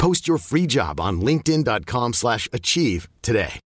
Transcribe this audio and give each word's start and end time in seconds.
Post 0.00 0.28
your 0.28 0.38
free 0.38 0.66
job 0.66 1.00
on 1.00 1.20
linkedin.com/achieve 1.20 2.14
slash 2.14 2.48
achieve 2.52 3.08
today. 3.22 3.60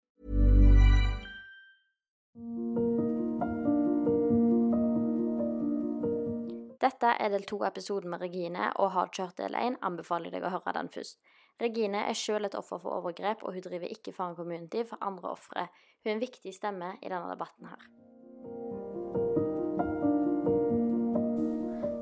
Dette 6.81 7.11
er 7.19 7.29
del 7.29 7.45
to 7.45 7.59
av 7.61 7.69
episoden 7.73 8.11
med 8.11 8.21
Regine, 8.21 8.71
og 8.77 8.91
har 8.95 9.11
kjørt 9.13 9.37
del 9.43 9.59
én, 9.59 9.77
anbefaler 9.83 10.31
jeg 10.31 10.39
deg 10.39 10.47
å 10.49 10.55
høre 10.55 10.73
den 10.79 10.89
først. 10.89 11.19
Regine 11.61 12.07
er 12.09 12.15
selv 12.15 12.49
et 12.49 12.55
offer 12.55 12.79
for 12.79 13.01
overgrep, 13.01 13.43
og 13.43 13.53
hun 13.53 13.67
driver 13.67 13.91
ikke 13.91 14.15
Faren 14.17 14.37
Community 14.37 14.85
for 14.89 15.03
andre 15.03 15.35
ofre. 15.35 15.69
Hun 16.03 16.13
er 16.13 16.15
en 16.15 16.23
viktig 16.23 16.55
stemme 16.55 16.95
i 17.03 17.11
denne 17.11 17.29
debatten 17.35 17.69
her. 17.75 17.83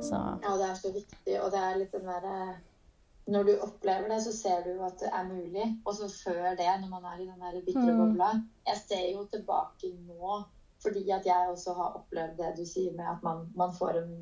Så 0.04 0.18
Ja, 0.44 0.52
det 0.60 0.66
er 0.70 0.74
så 0.74 0.92
viktig, 0.92 1.40
og 1.42 1.50
det 1.50 1.60
er 1.64 1.78
litt 1.78 1.92
den 1.92 2.06
derre 2.06 2.60
Når 3.28 3.42
du 3.44 3.50
opplever 3.60 4.08
det, 4.08 4.22
så 4.24 4.32
ser 4.32 4.62
du 4.64 4.70
jo 4.72 4.84
at 4.86 5.00
det 5.00 5.08
er 5.12 5.24
mulig. 5.28 5.66
Og 5.86 5.94
så 5.94 6.06
før 6.24 6.54
det, 6.56 6.68
når 6.80 6.88
man 6.94 7.04
er 7.10 7.18
i 7.20 7.26
den 7.28 7.40
der 7.42 7.58
bitre 7.66 7.92
Mm. 7.92 7.98
bobla 8.00 8.28
Jeg 8.66 8.76
ser 8.88 9.04
jo 9.12 9.26
tilbake 9.32 9.90
nå 10.08 10.38
fordi 10.82 11.10
at 11.10 11.26
jeg 11.26 11.48
også 11.50 11.72
har 11.74 11.96
opplevd 11.98 12.36
det 12.38 12.52
du 12.58 12.64
sier 12.64 12.92
med 12.96 13.04
at 13.10 13.22
man, 13.22 13.38
man 13.56 13.72
får 13.78 13.96
en 13.98 14.12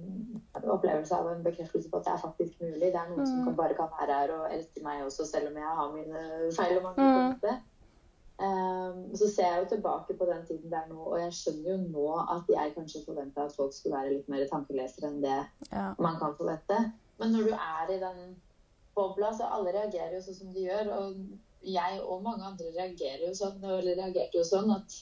opplevelse 0.72 1.14
av 1.14 1.26
en 1.28 1.42
bekreftelse 1.44 1.90
på 1.90 1.98
at 1.98 2.04
det 2.06 2.12
er 2.12 2.22
faktisk 2.22 2.60
mulig. 2.62 2.80
Det 2.80 2.94
er 2.96 3.10
noen 3.10 3.26
som 3.26 3.38
Mm. 3.38 3.44
kan, 3.44 3.56
bare 3.56 3.74
kan 3.76 3.90
være 4.00 4.14
her 4.20 4.32
og 4.38 4.54
elske 4.54 4.82
meg 4.82 5.04
også, 5.04 5.26
selv 5.26 5.48
om 5.50 5.56
jeg 5.56 5.76
har 5.80 5.92
mine 5.92 6.20
feil 6.56 6.78
og 6.78 6.82
mangler. 6.82 7.36
Mm. 7.42 7.60
Um, 8.36 9.16
så 9.16 9.28
ser 9.34 9.46
jeg 9.52 9.60
jo 9.62 9.68
tilbake 9.76 10.14
på 10.18 10.24
den 10.28 10.46
tiden 10.46 10.70
der 10.72 10.88
nå, 10.88 10.96
og 11.12 11.20
jeg 11.20 11.32
skjønner 11.32 11.70
jo 11.70 11.76
nå 11.76 12.08
at 12.36 12.50
jeg 12.56 12.74
kanskje 12.74 13.04
forventa 13.06 13.44
at 13.44 13.54
folk 13.56 13.72
skulle 13.72 13.96
være 13.96 14.12
litt 14.12 14.28
mer 14.28 14.42
tankelesere 14.50 15.08
enn 15.08 15.22
det 15.22 15.38
ja. 15.72 15.94
man 15.98 16.18
kan 16.20 16.34
forvente. 16.36 16.76
Men 17.18 17.32
når 17.32 17.42
du 17.48 17.54
er 17.54 17.92
i 17.94 18.00
den 18.00 18.36
bobla, 18.96 19.32
så 19.36 19.48
alle 19.52 19.74
reagerer 19.76 20.16
jo 20.16 20.22
sånn 20.24 20.38
som 20.40 20.54
de 20.54 20.64
gjør. 20.66 20.88
Og 21.00 21.18
jeg 21.66 22.00
og 22.04 22.22
mange 22.24 22.46
andre 22.46 22.72
reagerer 22.74 23.26
jo 23.28 23.34
sånn, 23.36 23.60
eller 23.64 23.98
reagerte 23.98 24.38
jo 24.40 24.44
sånn 24.46 24.70
at 24.76 24.96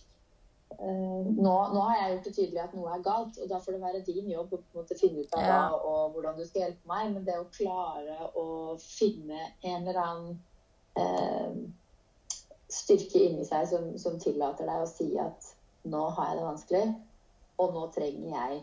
eh, 0.78 1.22
nå, 1.28 1.54
nå 1.74 1.82
har 1.86 1.96
jeg 1.98 2.14
gjort 2.14 2.24
det 2.28 2.34
tydelig 2.38 2.62
at 2.64 2.74
noe 2.74 2.94
er 2.94 3.04
galt, 3.04 3.38
og 3.38 3.48
da 3.50 3.60
får 3.62 3.76
det 3.76 3.82
være 3.84 4.02
din 4.06 4.30
jobb 4.32 4.52
å 4.56 4.58
på 4.58 4.72
en 4.72 4.80
måte 4.80 4.98
finne 4.98 5.22
ut 5.22 5.36
av 5.38 5.44
Ja. 5.44 5.60
hva 5.68 5.78
og 5.92 6.14
hvordan 6.16 6.36
du 6.40 6.44
skal 6.48 6.64
hjelpe 6.66 6.90
meg. 6.90 7.12
Men 7.14 7.24
det 7.28 7.38
å 7.38 7.48
klare 7.54 8.28
å 8.34 8.46
finne 8.82 9.48
en 9.62 9.86
eller 9.88 10.00
annen 10.02 10.38
eh, 10.98 11.64
styrke 12.74 13.20
inni 13.28 13.44
seg 13.46 13.68
som, 13.70 13.90
som 14.00 14.18
tillater 14.18 14.66
deg 14.66 14.82
å 14.82 14.88
si 14.90 15.10
at 15.20 15.52
nå 15.84 16.06
har 16.16 16.30
jeg 16.32 16.38
det 16.40 16.46
vanskelig, 16.48 16.84
og 17.60 17.74
nå 17.76 17.82
trenger 17.94 18.30
jeg 18.32 18.62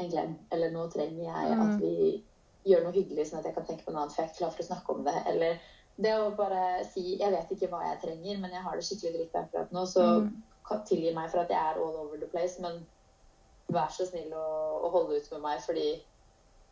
en 0.00 0.08
klem. 0.10 0.30
Eller 0.50 0.72
nå 0.74 0.88
trenger 0.90 1.26
jeg 1.28 1.58
at 1.58 1.74
Mm. 1.74 1.80
vi 1.80 2.24
gjør 2.64 2.84
noe 2.86 2.92
hyggelig, 2.96 3.26
sånn 3.28 3.40
at 3.42 3.48
jeg 3.50 3.54
kan 3.58 3.66
tenke 3.68 3.84
på 3.84 3.92
noe 3.92 4.02
annet, 4.04 4.14
for 4.14 4.22
jeg 4.22 4.28
er 4.28 4.32
ikke 4.32 4.40
klar 4.42 4.54
for 4.56 4.64
å 4.64 4.68
snakke 4.70 4.94
om 4.94 5.04
det. 5.04 5.16
Eller 5.26 5.58
det 5.96 6.14
å 6.18 6.30
bare 6.36 6.62
si 6.88 7.04
jeg 7.20 7.30
vet 7.34 7.50
ikke 7.54 7.68
hva 7.70 7.82
jeg 7.86 8.00
trenger, 8.02 8.38
men 8.42 8.50
jeg 8.56 8.62
har 8.64 8.74
det 8.80 8.86
skikkelig 8.88 9.14
dritt 9.18 9.36
akkurat 9.42 9.72
nå, 9.76 9.84
så 9.86 10.06
Mm. 10.24 10.32
tilgi 10.88 11.12
meg 11.14 11.30
for 11.30 11.38
at 11.44 11.50
jeg 11.52 11.60
er 11.60 11.76
all 11.76 11.96
over 12.00 12.16
the 12.16 12.26
place, 12.26 12.58
men 12.60 12.80
vær 13.68 13.88
så 13.92 14.06
snill 14.08 14.32
å, 14.32 14.46
å 14.86 14.90
holde 14.90 15.16
ut 15.20 15.30
med 15.32 15.40
meg, 15.44 15.60
fordi 15.60 15.86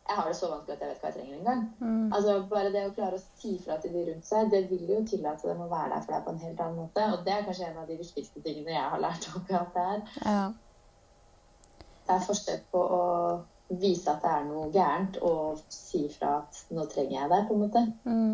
jeg 0.03 0.17
har 0.17 0.27
det 0.27 0.35
så 0.35 0.49
vanskelig 0.51 0.73
at 0.75 0.81
jeg 0.81 0.89
vet 0.89 1.01
hva 1.03 1.09
jeg 1.11 1.15
trenger 1.15 1.37
engang. 1.37 1.61
Mm. 1.79 2.09
Altså, 2.13 2.33
bare 2.49 2.71
det 2.73 2.81
å 2.89 2.93
klare 2.97 3.15
å 3.15 3.23
si 3.39 3.53
fra 3.63 3.77
til 3.79 3.93
de 3.93 4.01
rundt 4.09 4.25
seg, 4.27 4.49
det 4.51 4.63
vil 4.69 4.89
jo 4.89 4.97
tillate 5.07 5.47
dem 5.47 5.61
å 5.63 5.69
være 5.71 5.93
der 5.93 6.01
for 6.03 6.11
deg 6.17 6.25
på 6.25 6.33
en 6.33 6.41
helt 6.43 6.59
annen 6.65 6.81
måte. 6.81 7.05
Og 7.13 7.23
det 7.23 7.33
er 7.37 7.45
kanskje 7.47 7.69
en 7.69 7.77
av 7.77 7.87
de 7.87 7.95
viktigste 8.01 8.41
tingene 8.43 8.73
jeg 8.75 8.89
har 8.95 8.99
lært 8.99 9.29
akkurat 9.37 9.73
der. 9.77 10.03
ja. 10.25 10.51
Det 12.03 12.11
er 12.17 12.25
forskjell 12.27 12.59
på 12.73 12.79
å 12.83 13.03
vise 13.69 14.11
at 14.11 14.21
det 14.23 14.31
er 14.31 14.43
noe 14.47 14.69
gærent, 14.73 15.17
og 15.21 15.61
si 15.71 16.07
fra 16.13 16.39
at 16.41 16.65
nå 16.73 16.85
trenger 16.91 17.19
jeg 17.19 17.31
deg, 17.31 17.47
på 17.47 17.55
en 17.55 17.63
måte. 17.63 17.85
Mm. 18.03 18.33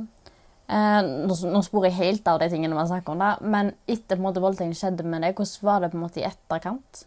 Eh, 0.69 1.01
nå, 1.29 1.38
nå 1.53 1.62
sporer 1.66 1.90
jeg 1.90 1.97
helt 2.00 2.28
av 2.29 2.41
de 2.41 2.50
tingene 2.51 2.78
man 2.78 2.90
snakker 2.90 3.16
om, 3.16 3.22
da. 3.23 3.35
men 3.41 3.72
etter 3.89 4.16
på 4.16 4.22
en 4.22 4.28
måte 4.28 4.44
voldtekten 4.44 4.75
skjedde 4.78 5.06
med 5.07 5.23
deg, 5.25 5.38
hvordan 5.38 5.69
var 5.69 5.81
det 5.81 5.94
på 5.94 5.97
en 5.97 6.03
måte 6.06 6.22
i 6.22 6.28
etterkant? 6.28 7.06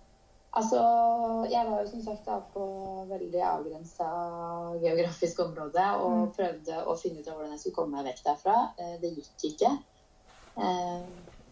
Altså, 0.53 0.81
jeg 1.49 1.65
var 1.65 1.79
jo 1.81 1.89
som 1.89 2.03
sagt 2.05 2.27
da 2.29 2.35
på 2.53 2.65
veldig 3.09 3.41
avgrensa 3.49 4.09
geografisk 4.83 5.39
område 5.47 5.85
og 6.05 6.35
prøvde 6.37 6.83
å 6.85 6.97
finne 7.01 7.23
ut 7.23 7.31
av 7.31 7.39
hvordan 7.39 7.55
jeg 7.55 7.63
skulle 7.63 7.79
komme 7.79 7.97
meg 7.97 8.11
vekk 8.11 8.21
derfra. 8.27 8.57
Eh, 8.77 8.99
Det 9.01 9.15
gikk 9.15 9.47
ikke. 9.53 9.71
Eh, 10.59 10.99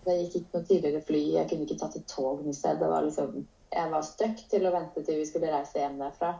Det 0.05 0.19
gikk 0.19 0.37
ikke 0.41 0.59
noe 0.59 0.69
tidligere 0.69 1.01
fly. 1.07 1.23
Jeg 1.39 1.49
kunne 1.49 1.65
ikke 1.65 1.79
tatt 1.81 1.97
et 1.97 2.07
tog 2.09 2.45
noe 2.45 2.57
sted. 2.57 2.79
Det 2.81 2.89
var 2.93 3.07
liksom, 3.07 3.47
jeg 3.73 3.91
var 3.95 4.05
stuck 4.05 4.45
til 4.51 4.69
å 4.69 4.75
vente 4.75 5.05
til 5.05 5.21
vi 5.21 5.27
skulle 5.29 5.53
reise 5.53 5.81
hjem 5.81 5.99
derfra. 6.01 6.35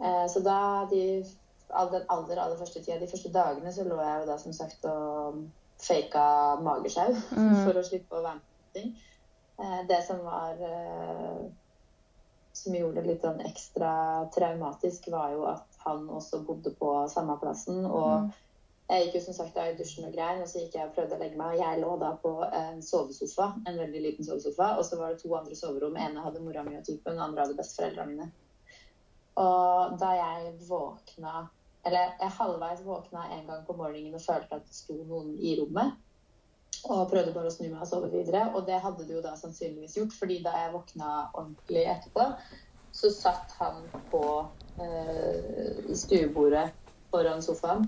Eh, 0.00 0.26
Så 0.28 0.40
da, 0.42 0.86
de, 0.90 1.24
all 1.70 1.90
den 1.92 2.02
aller, 2.08 2.38
aller 2.38 2.56
første 2.56 2.82
tida, 2.82 2.98
de 3.00 3.06
første 3.10 3.32
dagene, 3.32 3.72
så 3.72 3.84
lå 3.84 3.98
jeg 4.02 4.20
jo 4.20 4.26
da 4.32 4.36
som 4.38 4.52
sagt 4.52 4.84
og 4.84 5.44
faka 5.82 6.56
magesjau 6.62 7.12
Mm. 7.36 7.64
for 7.66 7.74
å 7.80 7.84
slippe 7.84 8.16
å 8.16 8.22
være 8.22 8.34
med 8.34 8.42
på 8.42 8.78
ting. 8.80 8.94
Eh, 9.60 9.82
Det 9.88 10.00
som 10.06 10.18
var 10.24 10.56
eh, 10.60 11.44
som 12.54 12.74
gjorde 12.74 13.02
det 13.02 13.06
litt 13.10 13.22
sånn 13.22 13.40
ekstra 13.44 14.28
traumatisk, 14.34 15.08
var 15.10 15.32
jo 15.34 15.44
at 15.50 15.66
han 15.84 16.06
også 16.08 16.44
bodde 16.46 16.70
på 16.78 17.08
samme 17.10 17.36
plassen. 17.40 17.84
Og 17.86 18.20
Mm. 18.22 18.32
jeg 18.88 19.06
gikk 19.06 19.14
jo 19.14 19.20
som 19.24 19.34
sagt 19.34 19.54
da 19.54 19.64
i 19.70 19.74
dusjen 19.76 20.04
og 20.06 20.12
grein, 20.14 20.40
og 20.42 20.46
så 20.48 20.60
gikk 20.62 20.74
jeg 20.74 20.86
og 20.88 20.94
prøvde 20.94 21.16
å 21.16 21.18
legge 21.18 21.36
meg. 21.36 21.54
Og 21.54 21.58
jeg 21.64 21.80
lå 21.82 21.98
da 22.00 22.12
på 22.22 22.32
en 22.52 22.82
sovesofa, 22.82 23.54
en 23.66 23.78
veldig 23.78 24.02
liten 24.02 24.24
sovesofa, 24.24 24.76
og 24.78 24.84
så 24.84 24.98
var 24.98 25.08
det 25.14 25.22
to 25.22 25.34
andre 25.34 25.54
soverom. 25.56 25.96
ene 25.96 26.20
hadde 26.22 26.40
mora 26.40 26.62
mi 26.62 26.76
og 26.76 26.84
typen, 26.84 27.14
den 27.16 27.18
andre 27.26 27.40
hadde 27.46 27.56
besteforeldrene 27.56 28.06
mine. 28.10 28.30
Og 29.40 29.98
da 29.98 30.12
jeg 30.14 30.52
våkna 30.68 31.48
Eller 31.84 32.14
jeg 32.20 32.32
halvveis 32.38 32.84
våkna 32.86 33.26
en 33.34 33.46
gang 33.48 33.64
på 33.66 33.74
morgenen 33.76 34.14
og 34.16 34.22
følte 34.24 34.56
at 34.56 34.64
det 34.64 34.76
sto 34.76 34.94
noen 35.04 35.34
i 35.36 35.52
rommet. 35.58 35.98
Og 36.88 37.10
prøvde 37.10 37.34
bare 37.34 37.50
å 37.50 37.52
snu 37.52 37.66
meg 37.66 37.82
og 37.84 37.90
sove 37.90 38.08
videre. 38.12 38.46
Og 38.56 38.64
det 38.68 38.78
hadde 38.80 39.04
det 39.04 39.18
jo 39.18 39.24
da 39.24 39.34
sannsynligvis 39.36 39.98
gjort, 39.98 40.16
fordi 40.16 40.38
da 40.44 40.54
jeg 40.62 40.72
våkna 40.72 41.10
ordentlig 41.34 41.84
etterpå, 41.92 42.24
så 42.94 43.10
satt 43.12 43.52
han 43.58 43.84
på 44.08 44.22
eh, 44.80 45.92
stuebordet 45.92 46.70
foran 47.12 47.44
sofaen 47.44 47.84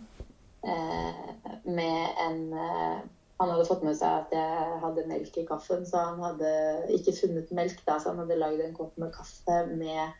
eh, 0.67 1.57
med 1.65 2.23
en 2.27 2.43
eh, 2.53 2.99
Han 3.37 3.51
hadde 3.53 3.67
fått 3.69 3.83
med 3.85 3.93
seg 3.99 4.23
at 4.23 4.31
jeg 4.33 4.77
hadde 4.81 5.03
melk 5.11 5.35
i 5.37 5.43
kaffen, 5.45 5.83
så 5.85 6.07
han 6.07 6.23
hadde 6.25 6.53
ikke 6.97 7.13
funnet 7.19 7.51
melk 7.53 7.83
da, 7.85 7.99
så 8.01 8.15
han 8.15 8.23
hadde 8.23 8.39
lagd 8.41 8.63
en 8.65 8.73
kopp 8.79 8.95
med 8.97 9.13
kaffe 9.13 9.59
med 9.77 10.15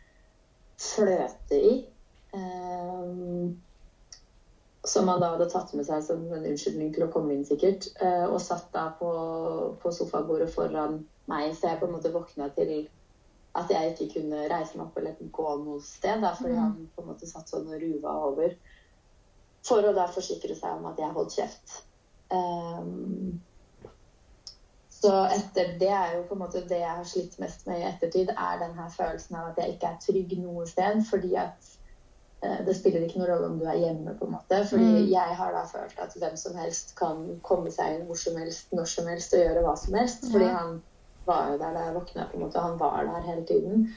fløte 0.77 1.57
i. 1.57 1.77
Um, 2.33 3.57
som 4.87 5.07
han 5.11 5.19
da 5.19 5.33
hadde 5.33 5.49
tatt 5.51 5.73
med 5.75 5.87
seg 5.87 6.03
som 6.05 6.21
en 6.31 6.45
unnskyldning 6.47 6.93
til 6.95 7.07
å 7.07 7.11
komme 7.11 7.33
inn, 7.35 7.45
sikkert. 7.47 7.89
Uh, 8.01 8.27
Og 8.29 8.39
satt 8.43 8.69
da 8.75 8.89
på, 8.99 9.09
på 9.81 9.93
sofabordet 9.95 10.49
foran 10.53 11.01
meg, 11.27 11.51
så 11.55 11.73
jeg 11.73 11.81
på 11.81 11.89
en 11.89 11.97
måte 11.97 12.13
våkna 12.13 12.49
til 12.55 12.87
at 13.57 13.71
jeg 13.73 13.93
ikke 13.93 14.19
kunne 14.19 14.45
reise 14.51 14.77
meg 14.77 14.85
opp 14.85 14.97
eller 14.99 15.17
gå 15.33 15.51
noe 15.63 15.81
sted, 15.81 16.21
da, 16.21 16.33
fordi 16.37 16.59
han 16.59 16.75
på 16.93 17.01
en 17.01 17.09
måte 17.09 17.29
satt 17.29 17.49
sånn 17.49 17.65
og 17.71 17.81
ruva 17.81 18.13
over. 18.29 18.53
For 19.65 19.83
å 19.83 19.95
da 19.97 20.05
forsikre 20.11 20.55
seg 20.55 20.77
om 20.77 20.85
at 20.91 21.01
jeg 21.01 21.15
holdt 21.15 21.35
kjeft. 21.39 21.79
Um, 22.29 23.39
så 24.97 25.11
etter 25.29 25.75
det 25.79 25.89
er 25.93 26.15
jo 26.15 26.23
på 26.29 26.33
en 26.35 26.41
måte 26.41 26.63
det 26.69 26.79
jeg 26.81 26.95
har 26.99 27.05
slitt 27.05 27.35
mest 27.41 27.67
med 27.69 27.81
i 27.81 27.87
ettertid, 27.89 28.31
er 28.33 28.61
den 28.63 28.73
her 28.79 28.89
følelsen 28.93 29.37
av 29.37 29.51
at 29.51 29.59
jeg 29.61 29.75
ikke 29.75 29.91
er 29.91 29.99
trygg 30.05 30.33
noe 30.41 30.65
sted. 30.69 31.03
Fordi 31.09 31.35
at 31.37 31.69
eh, 32.43 32.59
det 32.65 32.75
spiller 32.79 33.05
ikke 33.05 33.21
noen 33.21 33.31
rolle 33.31 33.51
om 33.51 33.59
du 33.61 33.65
er 33.69 33.77
hjemme, 33.83 34.15
på 34.17 34.25
en 34.27 34.35
måte. 34.39 34.61
Fordi 34.71 34.89
Mm. 34.89 35.07
jeg 35.13 35.37
har 35.41 35.53
da 35.53 35.63
følt 35.69 36.01
at 36.01 36.17
hvem 36.17 36.35
som 36.37 36.57
helst 36.57 36.95
kan 36.97 37.23
komme 37.45 37.71
seg 37.73 37.95
inn 37.99 38.05
hvor 38.09 38.17
som 38.17 38.37
helst, 38.41 38.67
når 38.73 38.89
som 38.95 39.07
helst 39.13 39.33
og 39.37 39.43
gjøre 39.45 39.65
hva 39.67 39.77
som 39.77 39.99
helst. 40.01 40.29
Fordi 40.31 40.49
Ja. 40.49 40.57
han 40.57 40.77
var 41.27 41.51
jo 41.51 41.57
der 41.61 41.73
da 41.73 41.79
jeg 41.87 41.97
våkna, 41.99 42.29
på 42.31 42.37
en 42.37 42.45
måte. 42.47 42.59
Han 42.59 42.79
var 42.79 43.03
der 43.05 43.21
hele 43.21 43.45
tiden. 43.45 43.87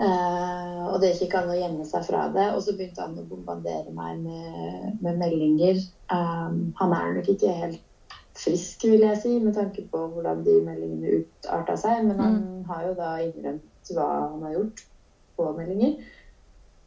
Eh, 0.00 0.86
og 0.92 1.00
det 1.00 1.14
gikk 1.14 1.22
ikke 1.30 1.38
an 1.40 1.52
å 1.54 1.56
gjemme 1.56 1.84
seg 1.88 2.04
fra 2.04 2.26
det. 2.34 2.46
Og 2.54 2.60
så 2.64 2.74
begynte 2.76 3.04
han 3.04 3.16
å 3.16 3.24
bombardere 3.28 3.92
meg 3.96 4.18
med, 4.20 4.98
med 5.00 5.20
meldinger. 5.22 5.78
Um, 6.12 6.58
han 6.80 6.92
er 6.92 7.14
nok 7.16 7.30
ikke 7.32 7.54
helt 7.62 7.85
frisk, 8.46 8.86
vil 8.86 9.04
jeg 9.04 9.20
si, 9.20 9.34
med 9.42 9.54
tanke 9.58 9.84
på 9.92 10.06
hvordan 10.14 10.42
de 10.46 10.56
meldingene 10.64 11.20
utarta 11.20 11.76
seg. 11.80 12.06
Men 12.06 12.22
han 12.22 12.40
har 12.70 12.88
jo 12.88 12.96
da 12.98 13.12
innrømt 13.26 13.92
hva 13.92 14.08
han 14.30 14.42
har 14.46 14.56
gjort 14.56 14.84
på 15.36 15.52
meldinger. 15.58 15.98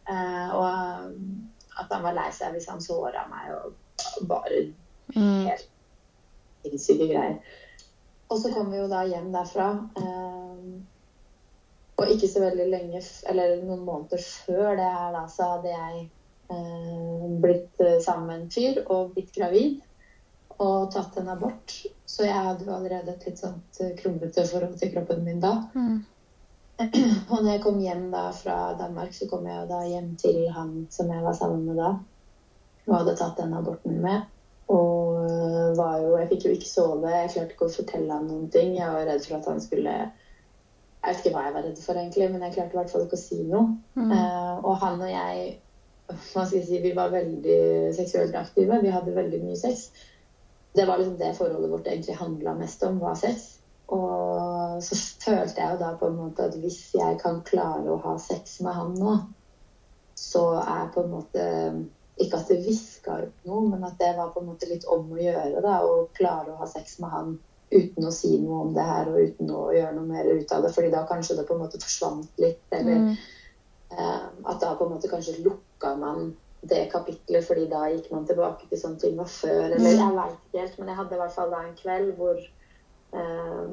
Eh, 0.09 0.55
og 0.57 0.65
um, 1.05 1.49
at 1.79 1.91
han 1.93 2.03
var 2.07 2.15
lei 2.17 2.29
seg 2.33 2.55
hvis 2.55 2.69
han 2.71 2.81
såra 2.81 3.27
meg 3.29 3.51
og 3.59 4.25
bare 4.27 4.69
Mm. 5.15 5.47
helt 5.49 5.69
sinnssyke 6.63 7.07
greier. 7.09 7.37
Og 8.29 8.37
så 8.37 8.51
kom 8.53 8.71
vi 8.71 8.77
jo 8.77 8.87
da 8.91 9.03
hjem 9.09 9.31
derfra. 9.33 9.69
Eh, 9.97 10.65
og 11.99 12.11
ikke 12.13 12.29
så 12.31 12.43
veldig 12.43 12.67
lenge, 12.69 13.01
eller 13.27 13.63
noen 13.63 13.81
måneder 13.87 14.21
før 14.45 14.75
det 14.77 14.85
her, 14.85 15.09
da, 15.15 15.23
så 15.27 15.47
hadde 15.55 15.73
jeg 15.73 16.03
eh, 16.53 17.25
blitt 17.41 17.81
eh, 17.83 17.97
sammen 18.05 18.27
med 18.27 18.35
en 18.43 18.51
fyr 18.53 18.83
og 18.85 19.15
blitt 19.15 19.33
gravid. 19.35 19.81
Og 20.59 20.89
tatt 20.91 21.17
en 21.21 21.31
abort. 21.31 21.73
Så 22.09 22.25
jeg 22.25 22.35
hadde 22.35 22.65
jo 22.67 22.75
allerede 22.75 23.13
et 23.13 23.27
litt 23.29 23.39
sånt 23.39 23.79
eh, 23.79 23.93
kronglete 23.99 24.43
forhold 24.49 24.75
til 24.79 24.91
kroppen 24.95 25.21
min 25.23 25.39
da. 25.43 25.53
Mm. 25.75 25.99
Og 27.31 27.37
når 27.37 27.51
jeg 27.51 27.61
kom 27.63 27.79
hjem 27.83 28.09
da 28.11 28.29
fra 28.35 28.57
Danmark, 28.79 29.13
så 29.15 29.27
kom 29.31 29.47
jeg 29.47 29.55
jo 29.61 29.69
da 29.69 29.79
hjem 29.87 30.09
til 30.19 30.41
han 30.55 30.73
som 30.91 31.11
jeg 31.11 31.23
var 31.23 31.37
sammen 31.37 31.63
med 31.67 31.79
da. 31.79 31.93
Og 32.89 32.97
hadde 32.97 33.15
tatt 33.19 33.39
den 33.39 33.55
aborten 33.55 34.01
med. 34.03 34.27
Og 34.69 35.23
øh, 35.25 35.77
var 35.77 35.97
jo 36.03 36.17
Jeg 36.17 36.29
fikk 36.33 36.45
jo 36.45 36.51
ikke 36.57 36.69
sove. 36.69 37.13
Jeg 37.13 37.31
klarte 37.33 37.55
ikke 37.55 37.69
å 37.69 37.77
fortelle 37.77 38.13
ham 38.13 38.27
noen 38.27 38.51
ting. 38.53 38.75
Jeg 38.77 38.91
var 38.95 39.07
redd 39.07 39.25
for 39.25 39.39
at 39.39 39.49
han 39.49 39.63
skulle 39.63 39.95
Jeg 39.95 41.07
vet 41.07 41.23
ikke 41.23 41.33
hva 41.37 41.47
jeg 41.47 41.55
var 41.55 41.67
redd 41.69 41.81
for, 41.85 41.95
egentlig, 42.03 42.29
men 42.33 42.43
jeg 42.43 42.57
klarte 42.57 42.75
i 42.75 42.81
hvert 42.81 42.93
fall 42.93 43.07
ikke 43.07 43.19
å 43.19 43.23
si 43.23 43.41
noe. 43.47 43.65
Mm. 43.95 44.11
Uh, 44.11 44.55
og 44.67 44.79
han 44.83 44.99
og 44.99 45.11
jeg 45.11 45.49
hva 46.09 46.43
skal 46.43 46.55
jeg 46.57 46.65
si, 46.65 46.79
vi 46.81 46.95
var 46.97 47.11
veldig 47.13 47.59
seksuelt 47.93 48.35
aktive. 48.35 48.79
Vi 48.81 48.93
hadde 48.93 49.13
veldig 49.15 49.43
mye 49.43 49.57
sex. 49.59 49.91
Det 50.73 50.85
var 50.85 50.97
liksom 50.97 51.17
det 51.17 51.33
forholdet 51.37 51.71
vårt 51.71 51.87
egentlig 51.87 52.15
handla 52.15 52.53
mest 52.53 52.83
om, 52.83 52.99
var 53.01 53.15
sex. 53.17 53.59
Og 53.89 54.83
så 54.85 54.95
følte 55.23 55.61
jeg 55.63 55.73
jo 55.73 55.79
da 55.81 55.93
på 55.97 56.05
en 56.09 56.17
måte 56.19 56.45
at 56.45 56.55
hvis 56.61 56.91
jeg 56.93 57.17
kan 57.21 57.39
klare 57.47 57.89
å 57.89 58.01
ha 58.03 58.17
sex 58.21 58.59
med 58.61 58.75
han 58.77 58.93
nå, 58.99 59.15
så 60.19 60.43
er 60.61 60.91
på 60.93 61.01
en 61.05 61.09
måte 61.15 61.45
Ikke 62.19 62.35
at 62.35 62.49
det 62.51 62.57
viska 62.65 63.13
ut 63.23 63.45
noe, 63.47 63.61
men 63.71 63.83
at 63.87 63.93
det 64.01 64.09
var 64.17 64.27
på 64.33 64.41
en 64.41 64.49
måte 64.49 64.67
litt 64.67 64.83
om 64.91 65.05
å 65.15 65.19
gjøre. 65.21 65.61
da, 65.63 65.77
Å 65.87 66.01
klare 66.17 66.51
å 66.51 66.57
ha 66.59 66.65
sex 66.67 66.97
med 66.99 67.09
han 67.13 67.29
uten 67.71 68.03
å 68.03 68.11
si 68.11 68.33
noe 68.41 68.57
om 68.65 68.73
det 68.75 68.83
her 68.83 69.07
og 69.07 69.21
uten 69.23 69.51
å 69.55 69.61
gjøre 69.71 69.93
noe 69.95 70.03
mer 70.09 70.27
ut 70.27 70.51
av 70.51 70.65
det. 70.65 70.71
fordi 70.75 70.89
da 70.91 71.05
kanskje 71.07 71.37
det 71.37 71.45
på 71.47 71.53
en 71.55 71.61
måte 71.63 71.79
forsvant 71.79 72.27
litt. 72.37 72.59
Eller 72.71 72.99
Mm. 72.99 73.15
eh, 73.91 74.27
at 74.45 74.59
da 74.59 74.73
på 74.75 74.83
en 74.83 74.89
måte 74.91 75.07
kanskje 75.07 75.39
lukka 75.43 75.95
man 75.95 76.33
det 76.61 76.89
kapitlet, 76.91 77.45
fordi 77.47 77.67
da 77.71 77.85
gikk 77.87 78.09
man 78.11 78.27
tilbake 78.27 78.67
til 78.67 78.81
sånn 78.81 78.97
ting 78.99 79.15
var 79.19 79.29
før. 79.31 79.69
Eller 79.69 79.95
jeg 79.95 80.17
veit 80.17 80.35
ikke 80.35 80.63
helt, 80.65 80.75
men 80.79 80.91
jeg 80.91 80.99
hadde 80.99 81.15
i 81.15 81.21
hvert 81.21 81.37
fall 81.37 81.53
da 81.53 81.63
en 81.63 81.79
kveld 81.79 82.11
hvor, 82.19 82.43
eh, 83.15 83.71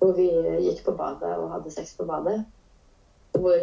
hvor 0.00 0.16
vi 0.16 0.30
gikk 0.64 0.82
på 0.86 0.96
badet 0.98 1.36
og 1.36 1.52
hadde 1.52 1.74
sex 1.74 1.94
på 1.98 2.08
badet. 2.08 2.40
Hvor 3.36 3.60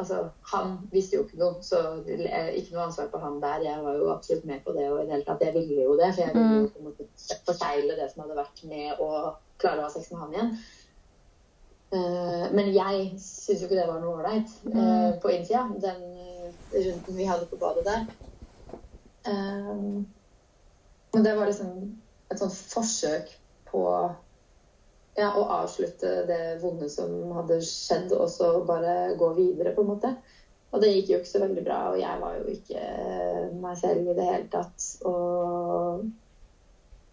Altså, 0.00 0.30
han 0.52 0.78
visste 0.94 1.16
jo 1.18 1.24
ikke 1.26 1.36
noe, 1.40 1.58
så 1.66 1.78
eh, 2.08 2.54
ikke 2.56 2.72
noe 2.72 2.86
ansvar 2.86 3.10
på 3.12 3.18
han 3.20 3.40
der. 3.42 3.64
Jeg 3.66 3.82
var 3.84 3.98
jo 3.98 4.06
absolutt 4.08 4.46
med 4.48 4.62
på 4.64 4.72
det, 4.72 4.86
og 4.88 5.02
i 5.02 5.02
det 5.04 5.12
hele 5.12 5.26
tatt, 5.26 5.42
jeg 5.44 5.52
ville 5.52 5.82
jo 5.82 5.96
det. 5.98 6.12
For 6.14 6.22
jeg 6.22 6.36
ville 6.36 6.60
jo 6.60 6.68
på 6.70 6.80
en 6.80 6.86
måte 6.86 7.08
forsegle 7.48 7.96
det 7.98 8.06
som 8.12 8.22
hadde 8.24 8.38
vært 8.38 8.62
med 8.70 9.02
å 9.02 9.10
klare 9.60 9.82
å 9.82 9.88
ha 9.88 9.90
sex 9.92 10.08
med 10.12 10.22
han 10.22 10.36
igjen. 10.36 10.54
Eh, 11.90 12.46
men 12.54 12.70
jeg 12.70 13.06
syns 13.18 13.60
jo 13.60 13.66
ikke 13.66 13.80
det 13.80 13.88
var 13.90 13.98
noe 14.00 14.20
ålreit 14.20 14.52
eh, 14.70 15.10
på 15.20 15.32
innsida, 15.34 15.66
den 15.82 16.04
runden 16.74 17.16
vi 17.16 17.28
hadde 17.28 17.48
på 17.50 17.58
badet 17.60 17.84
der. 17.86 18.06
Um, 19.28 20.06
men 21.12 21.24
det 21.24 21.36
var 21.36 21.50
liksom 21.50 21.70
et 22.30 22.38
sånt 22.38 22.54
forsøk 22.54 23.32
på 23.70 23.84
ja, 25.18 25.30
å 25.34 25.42
avslutte 25.60 26.24
det 26.28 26.60
vonde 26.62 26.88
som 26.90 27.32
hadde 27.34 27.60
skjedd, 27.66 28.12
og 28.14 28.30
så 28.30 28.52
bare 28.66 29.16
gå 29.18 29.32
videre, 29.38 29.74
på 29.74 29.84
en 29.84 29.90
måte. 29.94 30.14
Og 30.70 30.82
det 30.82 30.92
gikk 30.92 31.10
jo 31.10 31.18
ikke 31.18 31.32
så 31.32 31.42
veldig 31.42 31.64
bra, 31.66 31.78
og 31.90 31.98
jeg 31.98 32.20
var 32.20 32.36
jo 32.38 32.52
ikke 32.52 32.80
eh, 32.80 33.46
meg 33.58 33.78
selv 33.80 34.06
i 34.06 34.16
det 34.16 34.26
hele 34.28 34.50
tatt. 34.52 34.86
Og... 35.10 36.04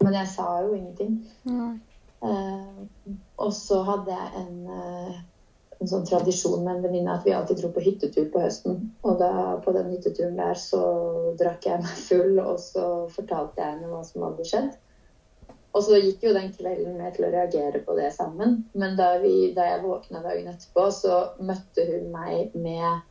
Men 0.04 0.14
jeg 0.14 0.30
sa 0.30 0.46
jo 0.62 0.76
ingenting. 0.76 1.18
Mm. 1.42 1.80
Uh, 2.22 3.16
og 3.38 3.50
så 3.54 3.80
hadde 3.86 4.14
jeg 4.14 4.44
en, 4.44 4.54
eh, 4.74 5.18
en 5.78 5.90
sånn 5.90 6.06
tradisjon 6.08 6.64
med 6.64 6.76
en 6.76 6.84
venninne 6.88 7.14
at 7.14 7.26
vi 7.26 7.34
alltid 7.34 7.60
dro 7.60 7.70
på 7.74 7.82
hyttetur 7.84 8.26
på 8.32 8.42
høsten. 8.42 8.80
Og 9.06 9.18
da, 9.20 9.30
på 9.62 9.74
den 9.76 9.92
hytteturen 9.92 10.38
der 10.38 10.58
så 10.58 10.82
drakk 11.38 11.68
jeg 11.68 11.84
meg 11.84 12.00
full, 12.08 12.38
og 12.42 12.58
så 12.62 12.84
fortalte 13.14 13.62
jeg 13.62 13.76
henne 13.76 13.90
hva 13.92 14.02
som 14.06 14.26
hadde 14.26 14.46
skjedd. 14.48 14.72
Og 15.76 15.84
så 15.84 16.00
gikk 16.00 16.24
jo 16.26 16.32
den 16.34 16.50
kvelden 16.56 16.96
med 16.98 17.14
til 17.14 17.28
å 17.28 17.30
reagere 17.30 17.82
på 17.86 17.94
det 17.98 18.08
sammen. 18.16 18.62
Men 18.78 18.96
da, 18.98 19.12
vi, 19.22 19.52
da 19.54 19.68
jeg 19.68 19.84
våkna 19.84 20.24
dagen 20.24 20.50
etterpå, 20.50 20.88
så 20.96 21.20
møtte 21.44 21.84
hun 21.86 22.08
meg 22.10 22.56
med 22.58 23.04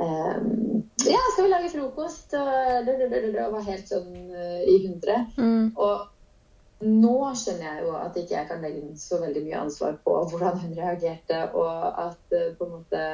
um, 0.00 0.80
Ja, 1.04 1.20
skal 1.34 1.44
vi 1.44 1.50
lage 1.52 1.72
frokost? 1.74 2.32
Og, 2.38 2.88
og 2.88 3.56
var 3.58 3.68
helt 3.68 3.90
sånn 3.90 4.14
uh, 4.32 4.62
i 4.62 4.78
hundre. 4.86 5.18
Mm. 5.36 5.74
Og 5.74 6.13
nå 6.84 7.14
skjønner 7.34 7.66
jeg 7.68 7.84
jo 7.86 7.92
at 7.96 8.16
ikke 8.20 8.34
jeg 8.36 8.48
kan 8.48 8.64
legge 8.64 8.96
så 9.00 9.20
veldig 9.22 9.44
mye 9.46 9.60
ansvar 9.66 9.96
på 10.04 10.16
hvordan 10.32 10.58
hun 10.64 10.74
reagerte, 10.78 11.42
og 11.54 12.00
at 12.08 12.32
eh, 12.36 12.50
på 12.58 12.66
en 12.68 12.76
måte 12.78 13.04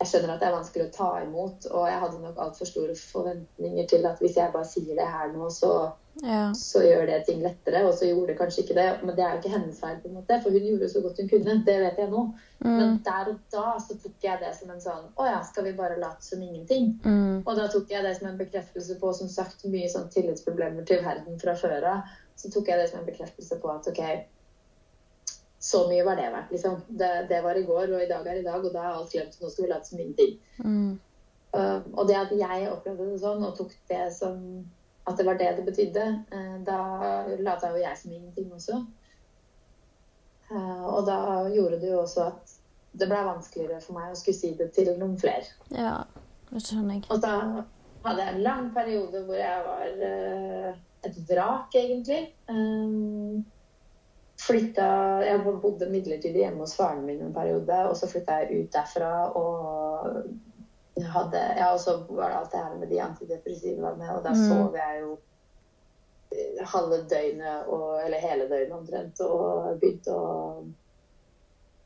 jeg 0.00 0.08
skjønner 0.10 0.34
at 0.34 0.40
det 0.42 0.46
er 0.48 0.56
vanskelig 0.56 0.84
å 0.88 0.92
ta 0.92 1.10
imot, 1.22 1.66
og 1.70 1.84
jeg 1.88 2.00
hadde 2.02 2.18
nok 2.20 2.38
altfor 2.42 2.66
store 2.68 2.94
forventninger 2.98 3.86
til 3.88 4.06
at 4.08 4.18
hvis 4.20 4.34
jeg 4.36 4.50
bare 4.52 4.66
sier 4.66 4.96
det 4.98 5.06
her 5.06 5.30
nå, 5.32 5.46
så, 5.54 5.92
Ja. 6.22 6.52
så 6.54 6.82
gjør 6.82 7.06
det 7.06 7.24
ting 7.26 7.40
lettere. 7.42 7.80
Og 7.86 7.94
så 7.94 8.06
gjorde 8.06 8.26
det 8.32 8.36
kanskje 8.38 8.62
ikke 8.62 8.74
det. 8.74 8.88
Men 9.02 9.16
det 9.16 9.24
er 9.24 9.30
jo 9.32 9.38
ikke 9.40 9.52
hennes 9.54 9.78
feil, 9.80 9.96
på 10.02 10.08
en 10.08 10.14
måte, 10.14 10.36
for 10.42 10.50
hun 10.50 10.66
gjorde 10.66 10.88
så 10.92 11.00
godt 11.02 11.18
hun 11.18 11.28
kunne. 11.28 11.54
Det 11.66 11.78
vet 11.82 11.96
jeg 11.98 12.10
nå. 12.10 12.20
Men 12.60 12.80
Mm. 12.80 12.98
der 13.04 13.30
og 13.32 13.38
da 13.52 13.78
så 13.82 13.96
tok 14.02 14.22
jeg 14.22 14.38
det 14.40 14.52
som 14.56 14.70
en 14.70 14.80
sånn 14.80 15.08
Å 15.18 15.26
ja, 15.26 15.40
skal 15.42 15.64
vi 15.64 15.72
bare 15.72 15.98
late 16.00 16.22
som 16.22 16.42
ingenting? 16.42 17.00
Mm. 17.04 17.42
Og 17.46 17.56
da 17.56 17.66
tok 17.68 17.90
jeg 17.90 18.02
det 18.04 18.16
som 18.18 18.28
en 18.28 18.38
bekreftelse 18.38 18.98
på, 19.00 19.12
som 19.14 19.28
sagt, 19.28 19.64
mye 19.64 19.88
sånn 19.90 20.08
tillitsproblemer 20.10 20.86
til 20.86 21.02
verden 21.04 21.38
fra 21.40 21.54
før 21.54 21.84
av. 21.84 22.02
Så 22.36 22.50
tok 22.52 22.68
jeg 22.68 22.80
det 22.80 22.88
som 22.90 23.00
en 23.00 23.08
bekreftelse 23.08 23.58
på 23.62 23.70
at 23.72 23.88
OK, 23.90 24.00
så 25.64 25.84
mye 25.88 26.04
var 26.04 26.18
det 26.20 26.28
verdt, 26.32 26.50
liksom. 26.52 26.80
Det, 26.88 27.10
det 27.30 27.40
var 27.44 27.56
i 27.56 27.64
går, 27.64 27.92
og 27.94 28.02
i 28.02 28.08
dag 28.10 28.26
er 28.26 28.40
i 28.40 28.44
dag, 28.44 28.64
og 28.64 28.72
da 28.72 28.82
er 28.82 28.96
alt 28.98 29.12
glemt. 29.12 29.38
Nå 29.40 29.50
skal 29.50 29.64
vi 29.64 29.70
late 29.70 29.88
som 29.88 30.00
ingenting. 30.02 30.34
Mm. 30.60 30.90
Uh, 31.54 31.80
og 31.94 32.08
det 32.10 32.18
at 32.18 32.34
jeg 32.36 32.66
opplevde 32.72 33.06
det 33.12 33.20
sånn, 33.22 33.46
og 33.46 33.54
tok 33.56 33.72
det 33.88 34.02
som 34.16 34.42
at 35.04 35.16
det 35.20 35.24
var 35.28 35.38
det 35.40 35.52
det 35.56 35.64
betydde, 35.68 36.04
uh, 36.34 36.58
da 36.66 36.80
lata 37.46 37.70
jo 37.72 37.80
jeg 37.80 38.00
som 38.00 38.12
ingenting 38.12 38.52
også. 38.52 38.82
Uh, 40.50 40.84
og 40.90 41.06
da 41.08 41.18
gjorde 41.54 41.80
det 41.80 41.94
jo 41.94 42.02
også 42.02 42.28
at 42.32 42.58
det 42.94 43.08
ble 43.10 43.22
vanskeligere 43.26 43.80
for 43.82 43.96
meg 43.96 44.12
å 44.12 44.18
skulle 44.18 44.38
si 44.38 44.52
det 44.58 44.68
til 44.76 44.92
noen 44.98 45.16
flere. 45.20 45.48
ja. 45.72 46.02
Det 46.54 46.62
skjønner 46.62 47.00
jeg. 47.00 47.06
Og 47.10 47.22
da 47.22 47.36
hadde 48.04 48.24
jeg 48.24 48.34
en 48.34 48.42
lang 48.44 48.66
periode 48.74 49.22
hvor 49.26 49.38
jeg 49.38 49.62
var 49.66 50.02
eh, 50.08 50.82
et 51.06 51.18
vrak, 51.28 51.74
egentlig. 51.74 52.22
Um, 52.48 53.44
flytta 54.40 54.86
Jeg 55.24 55.42
bodde 55.62 55.86
midlertidig 55.90 56.42
hjemme 56.42 56.64
hos 56.64 56.74
faren 56.76 57.04
min 57.06 57.22
en 57.22 57.34
periode, 57.34 57.76
og 57.88 57.96
så 57.96 58.08
flytta 58.10 58.40
jeg 58.42 58.64
ut 58.64 58.72
derfra 58.74 59.12
og 59.38 60.24
hadde 61.14 61.42
Ja, 61.58 61.72
og 61.72 61.80
så 61.80 61.96
var 62.08 62.30
det 62.30 62.38
alt 62.38 62.52
det 62.52 62.62
her 62.62 62.78
med 62.78 62.90
de 62.90 63.02
antidepressivene, 63.02 64.14
og 64.14 64.24
da 64.24 64.30
Mm. 64.30 64.42
sov 64.48 64.74
jeg 64.76 65.00
jo 65.00 65.18
eh, 66.32 66.64
halve 66.74 67.02
døgnet, 67.10 67.66
og, 67.66 68.04
eller 68.04 68.18
hele 68.18 68.48
døgnet 68.48 68.72
omtrent, 68.78 69.20
og 69.20 69.78
begynte 69.80 70.12
å 70.12 70.64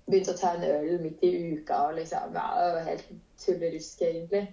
Begynte 0.08 0.32
å 0.32 0.36
ta 0.40 0.54
en 0.56 0.62
øl 0.64 1.02
midt 1.02 1.18
i 1.20 1.30
uka 1.52 1.82
og 1.84 1.98
liksom 1.98 2.32
ja, 2.32 2.78
Helt 2.86 3.10
tullerusk, 3.44 4.00
egentlig. 4.00 4.48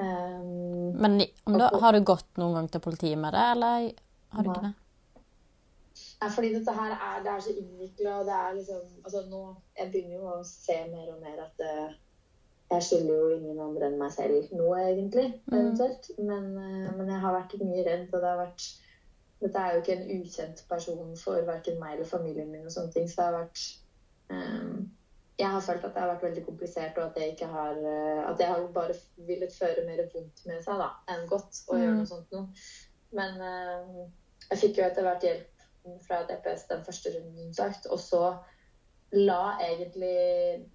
Um, 0.00 0.92
Men 0.96 1.20
om 1.44 1.58
da, 1.60 1.68
har 1.82 1.92
du 1.92 2.04
gått 2.06 2.28
noen 2.40 2.56
gang 2.56 2.70
til 2.72 2.80
politiet 2.84 3.20
med 3.20 3.36
det, 3.36 3.42
eller 3.56 3.90
har 4.32 4.46
du 4.46 4.52
ikke 4.52 4.64
det? 4.68 4.72
Nei, 6.22 6.30
fordi 6.32 6.52
dette 6.54 6.72
her 6.76 6.94
er, 6.94 7.18
det 7.24 7.32
er 7.32 7.42
så 7.44 7.52
innvikla, 7.52 8.14
og 8.20 8.28
det 8.30 8.36
er 8.38 8.54
liksom 8.56 8.82
Altså 9.02 9.24
nå 9.28 9.42
Jeg 9.76 9.90
begynner 9.92 10.16
jo 10.16 10.30
å 10.32 10.38
se 10.46 10.78
mer 10.88 11.10
og 11.12 11.18
mer 11.20 11.42
at 11.44 11.64
uh, 11.66 11.92
jeg 12.72 12.82
skylder 12.86 13.18
jo 13.18 13.28
ingen 13.36 13.60
andre 13.60 13.88
enn 13.88 13.98
meg 14.00 14.14
selv 14.14 14.54
nå, 14.56 14.68
egentlig. 14.78 15.26
Eventuelt. 15.52 16.08
Men, 16.18 16.46
eh, 16.56 16.88
men 16.96 17.10
jeg 17.10 17.20
har 17.20 17.34
vært 17.36 17.56
mye 17.60 17.84
redd, 17.88 18.06
og 18.12 18.22
det 18.22 18.30
har 18.30 18.40
vært 18.46 18.70
Dette 19.42 19.58
er 19.58 19.72
jo 19.74 19.80
ikke 19.80 19.94
en 19.96 20.10
ukjent 20.22 20.60
person 20.70 21.16
for 21.18 21.42
verken 21.42 21.80
meg 21.80 21.96
eller 21.96 22.06
familien 22.06 22.52
min, 22.52 22.62
og 22.62 22.70
sånne 22.70 22.92
ting, 22.94 23.08
så 23.10 23.16
det 23.18 23.24
har 23.24 23.38
vært 23.40 23.62
eh, 24.30 24.68
jeg 25.38 25.48
har 25.48 25.60
følt 25.64 25.84
at 25.84 25.94
det 25.94 26.02
har 26.02 26.10
vært 26.12 26.24
veldig 26.26 26.42
komplisert, 26.44 26.98
og 26.98 27.04
at 27.10 27.20
jeg 27.20 27.32
ikke 27.32 27.48
har 27.50 27.78
eh, 27.78 28.30
At 28.30 28.40
jeg 28.40 28.48
har 28.48 28.66
bare 28.74 28.94
villet 29.16 29.54
føre 29.58 29.86
mer 29.86 30.02
vondt 30.12 30.42
med 30.46 30.60
seg 30.64 30.82
da, 30.82 30.90
enn 31.08 31.24
godt 31.30 31.62
å 31.72 31.78
gjøre 31.78 31.94
noe 32.00 32.10
sånt 32.10 32.34
noe. 32.36 32.66
Men 33.16 33.40
uh, 33.40 34.04
jeg 34.50 34.60
fikk 34.60 34.78
jo 34.80 34.84
etter 34.86 35.06
hvert 35.06 35.24
hjelp 35.26 35.64
fra 36.06 36.22
DPS 36.28 36.68
den 36.70 36.84
første 36.86 37.12
runden, 37.16 37.50
som 37.50 37.72
sagt. 37.72 37.88
Og 37.92 38.00
så 38.00 38.22
la 39.12 39.56
egentlig 39.60 40.68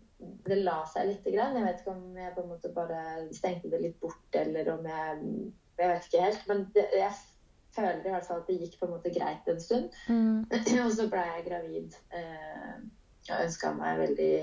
Det 0.48 0.58
la 0.58 0.82
seg 0.90 1.12
lite 1.12 1.32
grann. 1.34 1.56
Jeg 1.58 1.66
vet 1.68 1.82
ikke 1.82 1.94
om 1.94 2.18
jeg 2.18 2.34
på 2.34 2.44
en 2.44 2.52
måte 2.52 2.74
bare 2.74 3.02
stengte 3.38 3.70
det 3.70 3.82
litt 3.84 3.98
bort, 4.02 4.28
eller 4.34 4.74
om 4.74 4.86
jeg 4.86 5.24
Jeg 5.78 5.90
vet 5.94 6.08
ikke 6.08 6.22
helt. 6.26 6.46
Men 6.50 6.68
det, 6.74 6.88
jeg 6.98 7.12
føler 7.76 8.06
i 8.06 8.14
hvert 8.14 8.26
fall 8.26 8.42
at 8.42 8.48
det 8.50 8.60
gikk 8.62 8.80
på 8.80 8.88
en 8.88 8.96
måte 8.96 9.14
greit 9.14 9.50
en 9.52 9.62
stund. 9.62 9.94
og 10.86 10.94
så 10.98 11.10
ble 11.12 11.26
jeg 11.32 11.46
gravid. 11.50 11.98
Eh, 12.18 12.78
jeg 13.32 13.48
ønska 13.48 13.74
meg 13.78 14.02
veldig 14.04 14.34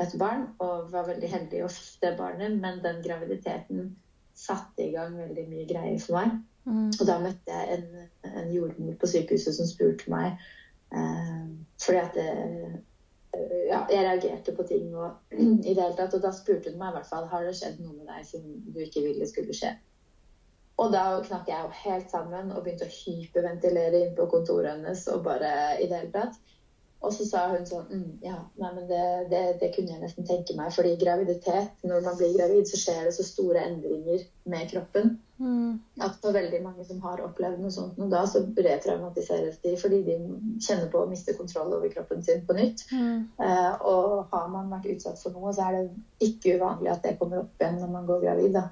et 0.00 0.14
barn 0.20 0.46
og 0.64 0.92
var 0.92 1.08
veldig 1.10 1.28
heldig 1.28 1.64
og 1.66 1.72
fikk 1.74 2.04
det 2.04 2.14
barnet, 2.18 2.54
men 2.60 2.80
den 2.84 3.02
graviditeten 3.04 3.90
satte 4.36 4.86
i 4.86 4.92
gang 4.94 5.18
veldig 5.18 5.44
mye 5.50 5.66
greier 5.68 5.98
for 6.00 6.16
meg. 6.16 6.38
Og 6.70 7.02
da 7.08 7.16
møtte 7.20 7.56
jeg 7.56 7.76
en, 7.76 8.06
en 8.30 8.52
jordmor 8.52 8.96
på 9.00 9.08
sykehuset 9.10 9.56
som 9.56 9.66
spurte 9.66 10.10
meg 10.12 10.34
eh, 10.92 11.46
Fordi 11.80 11.98
at 11.98 12.14
det, 12.14 12.26
ja, 13.70 13.80
jeg 13.90 14.04
reagerte 14.04 14.52
på 14.54 14.66
ting 14.68 14.90
og 14.92 15.16
i 15.68 15.74
det 15.74 15.80
hele 15.80 15.96
tatt. 15.98 16.14
Og 16.16 16.22
da 16.24 16.32
spurte 16.36 16.72
hun 16.72 16.80
meg 16.80 16.92
i 16.92 16.98
hvert 16.98 17.08
fall 17.10 17.28
har 17.30 17.46
det 17.46 17.56
skjedd 17.58 17.80
noe 17.80 17.96
med 17.96 18.10
deg 18.10 18.26
som 18.28 18.44
du 18.44 18.82
ikke 18.84 19.04
ville 19.06 19.28
skulle 19.28 19.56
skje. 19.56 19.72
Og 20.80 20.92
da 20.94 21.04
knakk 21.24 21.48
jeg 21.50 21.64
jo 21.64 21.80
helt 21.82 22.12
sammen 22.12 22.52
og 22.54 22.62
begynte 22.64 22.88
å 22.88 22.94
hyperventilere 22.94 24.04
inn 24.04 24.14
på 24.16 24.28
kontoret 24.32 24.72
hennes 24.72 25.02
og 25.12 25.26
bare 25.26 25.50
i 25.76 25.88
det 25.90 25.98
hele 25.98 26.14
tatt. 26.14 26.38
Og 27.00 27.14
så 27.16 27.24
sa 27.24 27.46
hun 27.48 27.64
sånn 27.68 27.86
mm, 27.88 28.08
Ja, 28.26 28.36
nei, 28.60 28.70
men 28.76 28.84
det, 28.90 29.04
det, 29.30 29.40
det, 29.62 29.70
kunne 29.72 29.94
jeg 29.94 30.02
nesten 30.02 30.26
tenke 30.28 30.56
meg. 30.58 30.72
Fordi 30.76 30.92
graviditet, 31.00 31.72
når 31.86 32.04
man 32.04 32.18
blir 32.18 32.34
gravid, 32.36 32.68
så 32.68 32.80
skjer 32.80 33.06
det 33.08 33.14
så 33.16 33.24
store 33.24 33.62
endringer 33.70 34.26
med 34.52 34.68
kroppen. 34.72 35.14
Mm. 35.40 35.78
At 36.04 36.18
for 36.20 36.36
veldig 36.36 36.60
mange 36.60 36.84
som 36.84 37.00
har 37.00 37.22
opplevd 37.24 37.62
noe 37.62 37.72
sånt 37.72 37.96
noe 37.96 38.12
da, 38.12 38.26
så 38.28 38.42
retraumatiseres 38.44 39.62
de 39.64 39.72
fordi 39.80 40.02
de 40.04 40.18
kjenner 40.60 40.90
på 40.92 41.00
å 41.00 41.08
miste 41.08 41.32
kontroll 41.38 41.72
over 41.78 41.92
kroppen 41.94 42.20
sin 42.26 42.44
på 42.44 42.58
nytt. 42.58 42.84
Mm. 42.92 43.24
Eh, 43.40 43.86
og 43.88 44.34
har 44.34 44.52
man 44.52 44.68
vært 44.74 44.90
utsatt 44.92 45.22
for 45.22 45.32
noe, 45.32 45.54
så 45.56 45.70
er 45.70 45.78
det 45.78 46.28
ikke 46.28 46.58
uvanlig 46.60 46.92
at 46.92 47.06
det 47.06 47.16
kommer 47.22 47.46
opp 47.46 47.64
igjen 47.64 47.80
når 47.80 47.96
man 47.96 48.08
går 48.10 48.26
gravid. 48.26 48.52
da. 48.60 48.68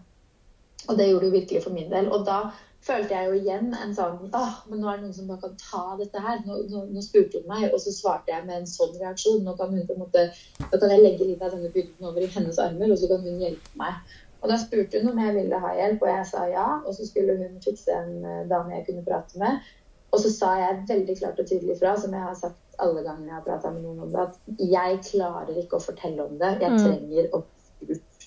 Og 0.89 1.01
det 1.01 1.09
gjorde 1.09 1.31
det 1.31 1.37
virkelig 1.41 1.65
for 1.65 1.75
min 1.75 1.89
del. 1.93 2.13
Og 2.13 2.29
da 2.29 2.43
følte 2.85 3.15
jeg 3.15 3.27
jo 3.29 3.39
igjen 3.39 3.75
en 3.75 3.95
sånn 3.95 4.31
Åh, 4.33 4.55
men 4.71 4.81
nå 4.81 4.89
er 4.89 4.97
det 4.99 5.09
noen 5.09 5.15
som 5.17 5.27
bare 5.29 5.41
kan 5.43 5.57
ta 5.61 5.97
dette 5.99 6.21
her. 6.25 6.39
Nå, 6.47 6.61
nå, 6.71 6.85
nå 6.95 7.03
spurte 7.05 7.41
hun 7.43 7.49
meg, 7.51 7.73
og 7.73 7.81
så 7.83 7.93
svarte 7.93 8.33
jeg 8.33 8.47
med 8.47 8.63
en 8.63 8.71
sånn 8.71 8.95
reaksjon. 9.01 9.43
Nå 9.45 9.57
kan 9.59 9.75
hun 9.75 9.87
på 9.89 9.97
en 9.97 10.05
måte, 10.05 10.29
da 10.63 10.79
kan 10.79 10.95
jeg 10.95 11.03
legge 11.03 11.27
litt 11.29 11.43
av 11.43 11.53
denne 11.57 11.73
byrden 11.75 12.09
over 12.09 12.25
i 12.25 12.31
hennes 12.37 12.59
armer, 12.63 12.93
og 12.95 12.99
så 13.01 13.11
kan 13.11 13.27
hun 13.27 13.43
hjelpe 13.43 13.75
meg. 13.81 13.99
Og 14.39 14.53
da 14.53 14.57
spurte 14.63 15.01
hun 15.03 15.11
om 15.11 15.19
jeg 15.19 15.35
ville 15.35 15.59
ha 15.59 15.75
hjelp, 15.75 16.03
og 16.07 16.09
jeg 16.13 16.27
sa 16.31 16.47
ja. 16.47 16.69
Og 16.87 16.95
så 16.95 17.09
skulle 17.09 17.35
hun 17.41 17.59
fikse 17.65 17.91
en 17.91 18.15
uh, 18.23 18.47
dame 18.49 18.77
jeg 18.77 18.87
kunne 18.87 19.05
prate 19.05 19.43
med. 19.43 19.59
Og 20.15 20.23
så 20.23 20.31
sa 20.33 20.55
jeg 20.57 20.85
veldig 20.89 21.17
klart 21.19 21.41
og 21.43 21.49
tydelig 21.51 21.77
fra, 21.81 21.97
som 22.01 22.15
jeg 22.15 22.23
har 22.25 22.37
sagt 22.39 22.79
alle 22.79 23.03
gangene 23.03 23.29
jeg 23.33 23.35
har 23.35 23.45
prata 23.45 23.73
med 23.75 23.83
noen 23.83 24.07
om 24.07 24.13
det, 24.15 24.29
at 24.29 24.63
jeg 24.71 25.01
klarer 25.11 25.59
ikke 25.59 25.77
å 25.81 25.85
fortelle 25.85 26.25
om 26.25 26.39
det. 26.39 26.55
Jeg 26.63 26.71
Mm. 26.71 26.79
trenger 26.87 27.29
å 27.35 27.43
bli 27.83 27.99
spurt. 27.99 28.18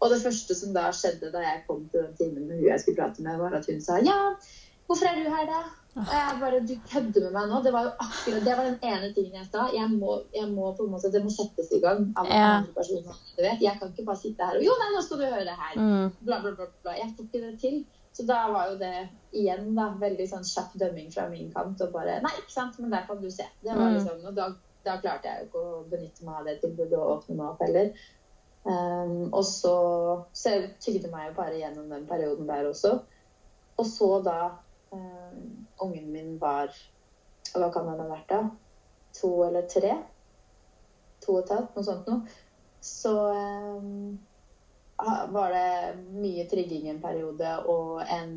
Og 0.00 0.10
det 0.12 0.20
første 0.22 0.54
som 0.54 0.72
da 0.76 0.88
skjedde 0.94 1.32
da 1.34 1.40
jeg 1.42 1.64
kom 1.66 1.88
til 1.90 2.04
den 2.06 2.14
timen 2.20 2.46
med 2.48 2.60
hun 2.60 2.68
jeg 2.70 2.80
skulle 2.80 2.96
prate 3.00 3.22
med, 3.26 3.38
var 3.40 3.56
at 3.58 3.66
hun 3.66 3.80
sa 3.82 3.98
ja, 4.04 4.16
hvorfor 4.86 5.06
er 5.10 5.16
du 5.18 5.28
her 5.34 5.46
da? 5.50 5.60
Og 5.98 6.12
jeg 6.14 6.36
bare, 6.40 6.58
du 6.62 6.74
kødder 6.92 7.24
med 7.24 7.32
meg 7.34 7.48
nå. 7.50 7.56
Det 7.64 7.72
var 7.74 7.82
jo 7.88 7.90
akkurat, 8.04 8.44
det 8.46 8.54
var 8.58 8.66
den 8.68 8.76
ene 8.86 9.08
tingen 9.16 9.34
jeg 9.40 9.46
sa. 9.50 9.64
Jeg 9.74 9.88
må, 9.90 10.20
jeg 10.36 10.46
må 10.52 10.68
på 10.78 10.84
en 10.86 10.92
måte, 10.92 11.10
Det 11.10 11.22
må 11.24 11.30
settes 11.34 11.72
i 11.74 11.80
gang 11.82 12.04
av 12.16 12.28
Ja. 12.30 12.42
andre 12.60 12.72
personer. 12.76 13.16
Du 13.36 13.42
vet. 13.42 13.60
Jeg 13.64 13.78
kan 13.80 13.90
ikke 13.90 14.04
bare 14.06 14.20
sitte 14.20 14.46
her 14.46 14.60
og 14.60 14.62
jo, 14.68 14.76
nei, 14.78 14.90
nå 14.94 15.02
skal 15.02 15.18
du 15.18 15.24
høre 15.26 15.46
det 15.48 15.56
her. 15.58 15.74
Mm. 15.80 16.12
Bla, 16.28 16.38
bla, 16.44 16.52
bla, 16.60 16.66
bla. 16.84 16.92
Jeg 17.00 17.10
får 17.16 17.24
ikke 17.26 17.42
det 17.48 17.58
til. 17.64 17.80
Så 18.14 18.26
da 18.26 18.38
var 18.52 18.70
jo 18.70 18.78
det 18.78 18.94
igjen 19.34 19.74
da, 19.74 19.88
veldig 20.00 20.28
sånn 20.30 20.46
kjapp 20.46 20.78
dømming 20.78 21.10
fra 21.14 21.26
min 21.32 21.50
kant. 21.52 21.82
Og 21.82 21.92
bare 21.92 22.20
Nei, 22.22 22.34
ikke 22.38 22.54
sant, 22.54 22.78
men 22.78 22.90
der 22.94 23.02
kan 23.10 23.20
du 23.22 23.30
se. 23.30 23.48
Det 23.64 23.74
var 23.74 23.90
Mm. 23.90 23.94
liksom, 23.98 24.22
og 24.30 24.34
da, 24.38 24.48
da 24.86 24.96
klarte 25.02 25.24
jeg 25.32 25.40
jo 25.42 25.46
ikke 25.50 25.64
å 25.66 25.82
benytte 25.90 26.24
meg 26.24 26.34
av 26.38 26.44
det 26.46 26.60
tilbudet 26.62 26.94
og 26.98 27.10
åpne 27.18 27.36
meg 27.36 27.46
opp 27.50 27.60
heller. 27.66 27.90
Um, 28.68 29.32
og 29.32 29.44
så, 29.48 29.74
så 30.36 30.52
jeg 30.52 30.72
tygde 30.84 31.08
meg 31.08 31.32
bare 31.36 31.56
gjennom 31.56 31.88
den 31.88 32.04
perioden 32.08 32.48
der 32.50 32.68
også. 32.68 32.98
Og 33.78 33.86
så 33.86 34.08
da 34.26 34.38
um, 34.92 35.66
ungen 35.80 36.10
min 36.12 36.34
var 36.40 36.74
Hva 37.54 37.70
kan 37.72 37.88
han 37.88 38.02
ha 38.02 38.08
vært 38.10 38.28
da? 38.28 38.42
To 39.20 39.30
eller 39.46 39.64
tre? 39.72 39.94
To 41.24 41.38
og 41.38 41.46
et 41.46 41.52
halvt, 41.54 41.78
noe 41.78 41.86
sånt 41.86 42.10
noe. 42.10 42.36
Så 42.84 43.14
um, 43.32 44.18
var 45.32 45.54
det 45.54 45.96
mye 46.18 46.44
trigging 46.50 46.90
en 46.90 47.00
periode, 47.02 47.54
og 47.70 48.02
en 48.04 48.36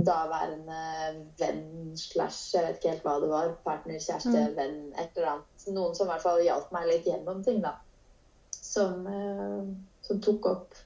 daværende 0.00 0.80
venn 1.38 1.96
slash 1.98 2.54
Jeg 2.54 2.64
vet 2.64 2.78
ikke 2.78 2.94
helt 2.94 3.06
hva 3.06 3.16
det 3.20 3.30
var. 3.34 3.52
Partner, 3.66 4.00
kjæreste, 4.00 4.46
venn, 4.56 4.80
et 4.96 5.12
eller 5.16 5.34
annet. 5.34 5.68
Noen 5.76 5.94
som 5.98 6.08
i 6.08 6.14
hvert 6.14 6.24
fall 6.24 6.42
hjalp 6.46 6.72
meg 6.74 6.88
litt 6.88 7.08
gjennom 7.10 7.44
ting, 7.44 7.60
da. 7.64 7.76
Som, 8.70 9.06
eh, 9.10 9.66
som 10.06 10.20
tok 10.22 10.46
opp 10.46 10.78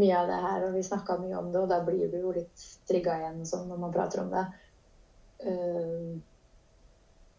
mye 0.00 0.16
av 0.16 0.30
det 0.30 0.38
her, 0.44 0.64
og 0.64 0.74
vi 0.78 0.82
snakka 0.86 1.18
mye 1.20 1.38
om 1.38 1.50
det, 1.52 1.60
og 1.60 1.70
da 1.70 1.80
blir 1.84 2.10
du 2.10 2.18
jo 2.22 2.32
litt 2.34 2.66
trigga 2.88 3.18
igjen 3.20 3.42
sånn 3.48 3.66
når 3.68 3.80
man 3.82 3.94
prater 3.94 4.22
om 4.22 4.30
det. 4.32 4.44
Eh, 5.50 6.10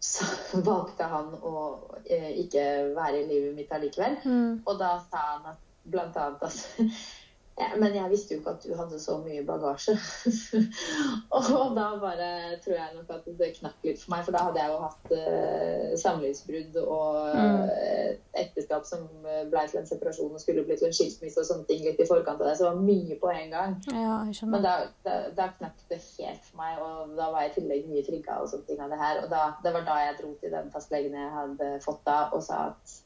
så 0.01 0.27
valgte 0.69 1.07
han 1.09 1.33
å 1.37 1.55
eh, 2.03 2.31
ikke 2.43 2.67
være 2.97 3.21
i 3.21 3.27
livet 3.29 3.55
mitt 3.57 3.73
allikevel. 3.73 4.19
Mm. 4.25 4.61
Og 4.65 4.79
da 4.79 4.95
sa 5.07 5.25
han 5.35 5.51
at 5.53 5.67
blant 5.81 6.17
annet 6.21 6.45
at 6.45 6.61
ja, 6.77 6.87
Men 7.79 7.93
jeg 7.95 8.09
visste 8.09 8.33
jo 8.33 8.39
ikke 8.39 8.53
at 8.55 8.63
du 8.63 8.71
hadde 8.77 8.99
så 8.99 9.17
mye 9.21 9.41
bagasje. 9.45 9.93
og 11.37 11.75
da 11.75 11.87
bare 12.01 12.29
tror 12.63 12.77
jeg 12.77 12.95
nok 12.95 13.11
at 13.15 13.27
det 13.39 13.49
knakk 13.57 13.85
litt 13.85 13.99
for 14.01 14.13
meg, 14.13 14.23
for 14.25 14.35
da 14.35 14.45
hadde 14.47 14.61
jeg 14.61 14.71
jo 14.71 14.79
hatt 14.85 15.11
uh, 15.11 15.91
samlivsbrudd 16.01 16.79
og 16.81 17.17
eh, 17.35 18.15
ekteskap 18.41 18.87
som 18.87 19.03
eh, 19.27 19.43
ble 19.51 19.63
til 19.67 19.81
en 19.81 19.89
separasjon 19.89 20.33
og 20.37 20.41
skulle 20.41 20.63
bli 20.65 20.77
til 20.79 20.89
en 20.89 20.95
skilsmisse 20.95 21.43
og 21.43 21.49
sånne 21.49 21.67
ting 21.69 21.83
litt 21.85 22.01
i 22.01 22.07
forkant 22.07 22.41
av 22.41 22.49
det. 22.49 22.55
Så 22.57 22.65
det 22.65 22.71
var 22.71 22.81
mye 22.87 23.19
på 23.21 23.31
en 23.33 23.53
gang. 23.53 23.77
Ja, 23.91 24.15
Men 24.55 24.65
da, 24.65 24.75
da, 25.05 25.19
da 25.37 25.51
knakk 25.59 25.85
det 25.91 26.01
helt 26.07 26.47
for 26.47 26.63
meg, 26.63 26.81
og 26.81 27.15
da 27.19 27.29
var 27.35 27.45
jeg 27.45 27.53
i 27.53 27.55
tillegg 27.59 27.87
mye 27.91 28.07
trigga 28.07 28.41
og 28.41 28.51
sånne 28.51 28.69
ting 28.71 28.81
av 28.81 28.95
det 28.95 29.01
her. 29.03 29.23
Og 29.25 29.31
da, 29.33 29.45
det 29.63 29.75
var 29.77 29.87
da 29.87 30.01
jeg 30.07 30.19
dro 30.23 30.33
til 30.41 30.55
den 30.55 30.73
fastlegen 30.73 31.19
jeg 31.19 31.31
hadde 31.35 31.71
fått 31.85 32.03
da, 32.07 32.19
og 32.31 32.45
sa 32.47 32.65
at 32.71 33.00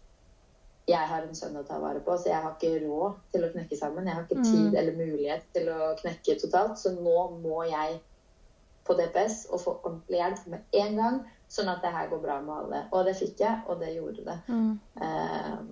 jeg 0.85 1.07
har 1.09 1.23
en 1.25 1.37
sønn 1.37 1.55
å 1.57 1.63
ta 1.65 1.79
vare 1.81 2.01
på, 2.05 2.13
så 2.17 2.29
jeg 2.29 2.41
har 2.43 2.51
ikke 2.53 2.83
råd 2.83 3.21
til 3.33 3.45
å 3.45 3.51
knekke 3.53 3.77
sammen. 3.79 4.05
Jeg 4.05 4.17
har 4.17 4.25
ikke 4.27 4.43
tid 4.45 4.75
eller 4.77 4.97
mulighet 4.99 5.47
til 5.55 5.71
å 5.73 5.93
knekke 5.97 6.35
totalt, 6.43 6.77
så 6.77 6.91
nå 6.93 7.15
må 7.41 7.63
jeg 7.65 7.97
på 8.85 8.93
DPS 8.99 9.47
og 9.49 9.63
få 9.63 9.73
ordentlig 9.79 10.19
hjelp 10.19 10.43
med 10.53 10.77
en 10.81 10.99
gang, 10.99 11.17
sånn 11.49 11.71
at 11.71 11.81
det 11.81 11.93
her 11.93 12.11
går 12.11 12.21
bra 12.21 12.35
med 12.45 12.53
alle. 12.55 12.81
Og 12.93 13.07
det 13.07 13.15
fikk 13.17 13.41
jeg, 13.41 13.63
og 13.65 13.81
det 13.81 13.95
gjorde 13.95 14.27
det. 14.27 14.37
Mm. 14.45 14.75
Uh, 15.01 15.63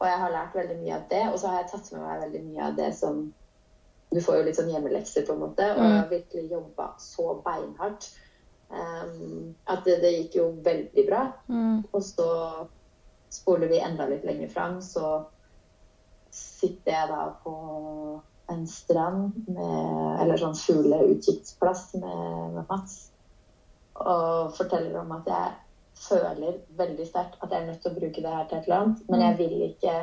og 0.00 0.08
jeg 0.08 0.18
har 0.24 0.34
lært 0.34 0.56
veldig 0.56 0.78
mye 0.80 0.96
av 0.96 1.04
det, 1.12 1.22
og 1.28 1.38
så 1.38 1.52
har 1.52 1.62
jeg 1.62 1.70
tatt 1.74 1.92
med 1.94 2.02
meg 2.06 2.24
veldig 2.24 2.42
mye 2.48 2.66
av 2.70 2.80
det 2.80 2.90
som 2.96 3.28
Du 4.10 4.18
får 4.18 4.40
jo 4.40 4.46
litt 4.48 4.56
sånn 4.58 4.72
hjemmelekser, 4.72 5.22
på 5.22 5.36
en 5.36 5.42
måte, 5.44 5.68
og 5.70 5.84
jeg 5.84 5.94
har 5.94 6.08
virkelig 6.10 6.48
jobba 6.50 6.86
så 6.98 7.28
beinhardt 7.44 8.08
um, 8.66 9.52
at 9.70 9.84
det, 9.86 10.00
det 10.02 10.10
gikk 10.16 10.34
jo 10.40 10.46
veldig 10.66 11.04
bra. 11.06 11.20
Mm. 11.46 11.84
Og 11.92 12.02
så 12.02 12.26
spoler 13.30 13.70
vi 13.70 13.80
enda 13.80 14.06
litt 14.10 14.24
lenger 14.26 14.48
fram, 14.48 14.80
så 14.82 15.24
sitter 16.30 16.92
jeg 16.92 17.08
da 17.10 17.22
på 17.44 17.54
en 18.50 18.66
strand 18.66 19.46
med 19.46 20.20
Eller 20.20 20.38
sånn 20.38 20.56
fugleutkikksplass 20.58 21.92
med, 22.02 22.22
med 22.56 22.64
Mats. 22.70 22.96
Og 24.00 24.54
forteller 24.56 24.96
om 25.00 25.12
at 25.14 25.28
jeg 25.30 25.52
føler 26.00 26.58
veldig 26.78 27.06
sterkt 27.06 27.38
at 27.38 27.52
jeg 27.52 27.60
er 27.60 27.68
nødt 27.68 27.82
til 27.84 27.92
å 27.92 27.98
bruke 27.98 28.24
det 28.24 28.32
her 28.34 28.48
til 28.48 28.58
et 28.58 28.66
eller 28.66 28.82
annet. 28.82 29.04
Men 29.12 29.24
jeg 29.26 29.38
vil 29.38 29.64
ikke 29.68 29.94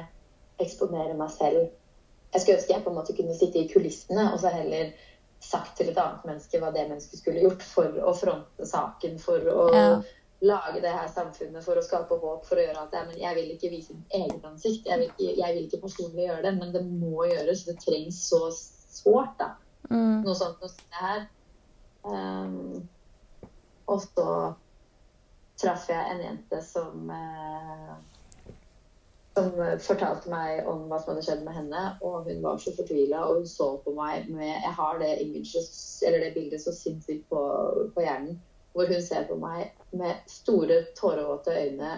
eksponere 0.64 1.18
meg 1.18 1.34
selv. 1.34 1.68
Jeg 2.34 2.44
skulle 2.44 2.58
ønske 2.60 2.74
jeg 2.76 2.86
på 2.86 2.92
en 2.94 3.00
måte 3.00 3.16
kunne 3.18 3.38
sitte 3.38 3.62
i 3.62 3.70
kulissene 3.72 4.30
og 4.32 4.40
så 4.42 4.52
heller 4.54 4.94
sagt 5.44 5.76
til 5.78 5.92
et 5.92 6.00
annet 6.02 6.24
menneske 6.26 6.60
hva 6.62 6.72
det 6.74 6.88
mennesket 6.88 7.20
skulle 7.22 7.44
gjort 7.44 7.66
for 7.66 8.00
å 8.10 8.14
fronte 8.18 8.66
saken, 8.68 9.20
for 9.22 9.52
å 9.54 9.68
Ja. 9.76 9.90
Lage 10.42 10.82
det 10.82 10.92
her 10.94 11.08
samfunnet, 11.10 11.64
for 11.66 11.80
å 11.80 11.86
skape 11.86 12.18
håp, 12.22 12.44
for 12.46 12.60
å 12.60 12.66
gjøre 12.66 12.84
at 12.84 12.98
men 13.08 13.18
jeg 13.18 13.38
vil 13.38 13.54
ikke 13.56 13.72
vise 13.74 13.96
mitt 13.96 14.18
eget 14.20 14.46
ansikt. 14.46 14.86
Jeg 14.86 15.02
vil 15.02 15.10
ikke, 15.10 15.32
jeg 15.40 15.56
vil 15.56 15.64
ikke 15.66 15.82
personlig 15.86 16.28
gjøre 16.28 16.44
det, 16.46 16.54
men 16.60 16.76
det 16.76 16.84
må 16.86 17.26
gjøres. 17.26 17.66
Det 17.70 17.78
trengs 17.82 18.20
så 18.30 18.44
sårt, 18.54 19.34
da. 19.40 19.56
Mm. 19.90 20.22
Noe 20.26 20.36
sånt 20.38 20.62
noe 20.62 20.70
sånt 20.74 21.02
her. 21.02 21.26
Um, 22.08 22.86
og 23.88 24.04
så 24.04 24.30
traff 25.58 25.88
jeg 25.90 26.14
en 26.14 26.22
jente 26.22 26.62
som 26.64 27.10
uh, 27.10 27.96
som 29.38 29.52
fortalte 29.84 30.32
meg 30.32 30.66
om 30.70 30.88
hva 30.90 30.98
som 31.02 31.14
hadde 31.14 31.24
skjedd 31.28 31.44
med 31.46 31.58
henne, 31.58 31.82
og 32.06 32.26
hun 32.26 32.40
var 32.42 32.62
så 32.62 32.74
fortvila, 32.78 33.24
og 33.28 33.42
hun 33.42 33.50
så 33.50 33.70
på 33.84 33.94
meg 33.98 34.30
med 34.34 34.50
Jeg 34.50 34.74
har 34.80 35.02
det 35.02 35.12
eller 35.22 36.24
det 36.24 36.34
bildet 36.34 36.64
så 36.64 36.74
sinnssykt 36.74 37.28
på, 37.30 37.42
på 37.94 38.06
hjernen, 38.06 38.40
hvor 38.78 38.94
hun 38.94 39.02
ser 39.02 39.26
på 39.30 39.40
meg 39.42 39.74
med 39.98 40.30
store, 40.30 40.84
tårevåte 40.98 41.56
øyne 41.58 41.96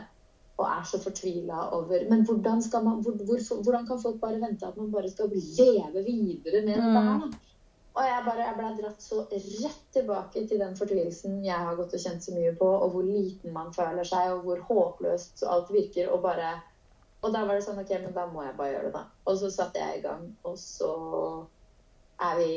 og 0.60 0.66
er 0.68 0.88
så 0.88 1.00
fortvila 1.00 1.70
over 1.76 2.08
Men 2.10 2.26
hvordan, 2.28 2.62
skal 2.64 2.84
man, 2.84 3.02
hvor, 3.04 3.16
hvor, 3.28 3.44
hvordan 3.64 3.86
kan 3.88 4.02
folk 4.02 4.20
bare 4.22 4.42
vente 4.42 4.68
at 4.68 4.78
man 4.78 4.92
bare 4.92 5.12
skal 5.12 5.32
leve 5.32 6.04
videre 6.04 6.66
med 6.66 6.76
dette 6.76 7.04
her? 7.08 7.20
da? 7.24 7.46
Og 8.00 8.06
jeg 8.06 8.24
bare, 8.26 8.44
jeg 8.48 8.56
ble 8.56 8.68
dratt 8.78 9.04
så 9.04 9.22
rett 9.32 9.86
tilbake 9.94 10.44
til 10.48 10.60
den 10.62 10.76
fortvilelsen 10.78 11.40
jeg 11.44 11.68
har 11.68 11.76
gått 11.76 11.96
og 11.98 12.04
kjent 12.04 12.24
så 12.24 12.36
mye 12.36 12.52
på, 12.56 12.68
og 12.68 12.94
hvor 12.94 13.08
liten 13.08 13.54
man 13.56 13.74
føler 13.76 14.08
seg, 14.08 14.34
og 14.36 14.46
hvor 14.46 14.62
håpløst 14.68 15.44
alt 15.44 15.72
virker. 15.74 16.12
Og 16.14 16.22
bare 16.24 16.60
Og 17.20 17.34
da 17.36 17.42
var 17.44 17.58
det 17.58 17.66
sånn 17.66 17.80
OK, 17.82 17.90
men 18.00 18.14
da 18.16 18.30
må 18.32 18.46
jeg 18.46 18.56
bare 18.56 18.72
gjøre 18.72 18.86
det, 18.86 18.94
da. 18.94 19.02
Og 19.28 19.40
så 19.42 19.50
satte 19.52 19.80
jeg 19.82 19.98
i 19.98 20.04
gang, 20.06 20.22
og 20.48 20.54
så 20.56 20.92
er 22.24 22.38
vi 22.40 22.54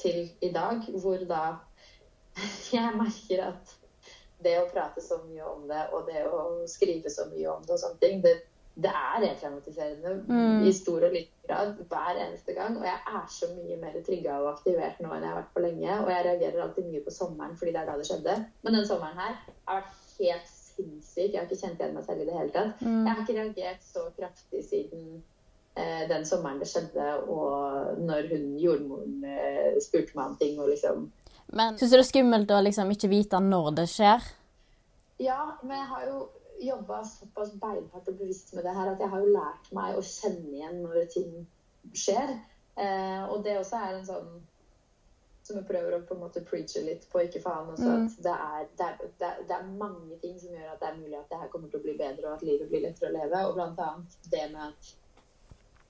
til 0.00 0.30
i 0.40 0.48
dag, 0.54 0.86
hvor 1.02 1.26
da 1.28 1.42
jeg 2.76 2.96
merker 2.98 3.46
at 3.50 3.76
det 4.44 4.58
å 4.60 4.66
prate 4.72 5.00
så 5.00 5.20
mye 5.24 5.46
om 5.48 5.68
det, 5.70 5.86
og 5.96 6.08
det 6.10 6.26
å 6.28 6.40
skrive 6.68 7.12
så 7.12 7.28
mye 7.30 7.48
om 7.52 7.62
det 7.64 7.76
og 7.76 7.80
sånne 7.80 8.02
ting, 8.02 8.20
det 8.24 8.34
det 8.74 8.90
er 8.90 9.20
retraumatiserende 9.22 10.12
mm. 10.28 10.64
i 10.66 10.72
stor 10.74 11.04
og 11.06 11.12
liten 11.14 11.46
grad 11.46 11.76
hver 11.90 12.18
eneste 12.18 12.56
gang. 12.56 12.78
Og 12.78 12.86
jeg 12.88 12.98
er 13.18 13.26
så 13.30 13.50
mye 13.54 13.76
mer 13.78 13.98
trygga 14.06 14.38
og 14.42 14.48
aktivert 14.50 14.98
nå 15.02 15.12
enn 15.14 15.22
jeg 15.22 15.30
har 15.30 15.38
vært 15.38 15.52
på 15.54 15.62
lenge. 15.62 15.98
Og 16.00 16.10
jeg 16.10 16.24
reagerer 16.26 16.64
alltid 16.64 16.88
mye 16.88 17.02
på 17.04 17.14
sommeren, 17.14 17.54
fordi 17.60 17.74
det 17.74 17.82
er 17.82 17.90
da 17.90 17.94
det 18.00 18.08
skjedde. 18.08 18.34
Men 18.66 18.78
den 18.78 18.88
sommeren 18.88 19.20
her 19.20 19.36
har 19.68 19.84
vært 19.84 20.16
helt 20.18 20.50
sinnssyk. 20.50 21.28
Jeg 21.28 21.38
har 21.38 21.46
ikke 21.46 21.60
kjent 21.60 21.84
igjen 21.84 21.94
meg 21.94 22.08
selv 22.08 22.24
i 22.24 22.26
det 22.26 22.40
hele 22.40 22.54
tatt. 22.56 22.82
Mm. 22.82 22.98
Jeg 22.98 23.12
har 23.12 23.22
ikke 23.22 23.38
reagert 23.38 23.86
så 23.86 24.04
kraftig 24.18 24.64
siden 24.66 25.04
eh, 25.78 26.02
den 26.10 26.26
sommeren 26.26 26.62
det 26.62 26.70
skjedde, 26.72 27.08
og 27.30 28.02
når 28.02 28.30
hun 28.32 28.48
jordmoren 28.58 29.22
eh, 29.22 29.78
spurte 29.86 30.18
meg 30.18 30.32
om 30.32 30.40
ting 30.42 30.58
og 30.58 30.74
liksom 30.74 31.06
Men 31.52 31.78
syns 31.78 31.90
du 31.90 31.96
det 31.96 32.04
er 32.04 32.08
skummelt 32.08 32.54
å 32.54 32.62
liksom 32.64 32.90
ikke 32.94 33.10
vite 33.12 33.40
når 33.42 33.74
det 33.80 33.88
skjer? 33.92 34.24
Ja, 35.22 35.42
men 35.62 35.76
jeg 35.78 35.90
har 35.92 36.08
jo 36.08 36.22
jobba 36.64 37.02
såpass 37.04 37.52
beinhardt 37.60 38.08
og 38.08 38.16
bevisst 38.16 38.54
med 38.54 38.64
det 38.64 38.72
her 38.74 38.92
at 38.92 39.02
jeg 39.02 39.10
har 39.10 39.22
jo 39.22 39.34
lært 39.34 39.70
meg 39.76 39.98
å 39.98 40.02
kjenne 40.06 40.50
igjen 40.54 40.82
når 40.82 41.06
ting 41.12 41.30
skjer. 41.94 42.34
Eh, 42.74 43.22
og 43.28 43.44
det 43.44 43.58
også 43.60 43.78
er 43.78 43.98
en 43.98 44.06
sånn 44.08 44.34
som 45.44 45.58
jeg 45.58 45.66
prøver 45.68 45.92
å 45.92 46.04
på 46.08 46.16
en 46.16 46.22
måte 46.24 46.40
preache 46.48 46.80
litt 46.86 47.04
på, 47.12 47.20
ikke 47.26 47.42
faen 47.44 47.68
også, 47.74 47.84
mm. 47.84 48.04
at 48.06 48.20
det 48.24 48.34
er, 48.34 48.68
det, 48.78 48.86
er, 48.86 49.10
det, 49.20 49.28
er, 49.28 49.40
det 49.50 49.56
er, 49.58 49.72
mange 49.76 50.16
ting 50.22 50.38
som 50.40 50.54
gjør 50.54 50.70
at 50.72 50.80
det 50.80 50.88
er 50.88 51.00
mulig 51.02 51.18
at 51.18 51.26
det 51.30 51.40
her 51.42 51.50
kommer 51.52 51.68
til 51.68 51.82
å 51.82 51.84
bli 51.84 51.96
bedre, 51.98 52.30
og 52.30 52.36
at 52.38 52.46
livet 52.48 52.70
blir 52.70 52.84
lettere 52.86 53.10
å 53.10 53.16
leve. 53.18 53.42
Og 53.44 53.58
blant 53.58 53.82
annet 53.84 54.16
det 54.32 54.46
med 54.54 54.62
at 54.70 54.94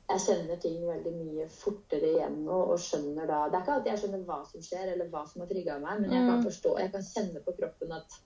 jeg 0.05 0.21
kjenner 0.21 0.61
ting 0.61 0.83
veldig 0.85 1.13
mye 1.17 1.47
fortere 1.49 2.11
igjen 2.13 2.43
nå, 2.45 2.59
og 2.75 2.81
skjønner 2.81 3.25
da 3.31 3.47
Det 3.49 3.57
er 3.57 3.65
ikke 3.65 3.75
alltid 3.79 3.91
jeg 3.93 4.03
skjønner 4.03 4.29
hva 4.29 4.39
som 4.51 4.65
skjer, 4.67 4.93
eller 4.93 5.11
hva 5.13 5.25
som 5.31 5.43
har 5.45 5.51
trigga 5.51 5.81
meg, 5.81 6.03
men 6.03 6.13
jeg 6.13 6.29
kan 6.29 6.39
mm. 6.43 6.47
forstå, 6.51 6.77
jeg 6.83 6.93
kan 6.93 7.07
kjenne 7.09 7.45
på 7.47 7.57
kroppen 7.59 7.99
at 8.01 8.21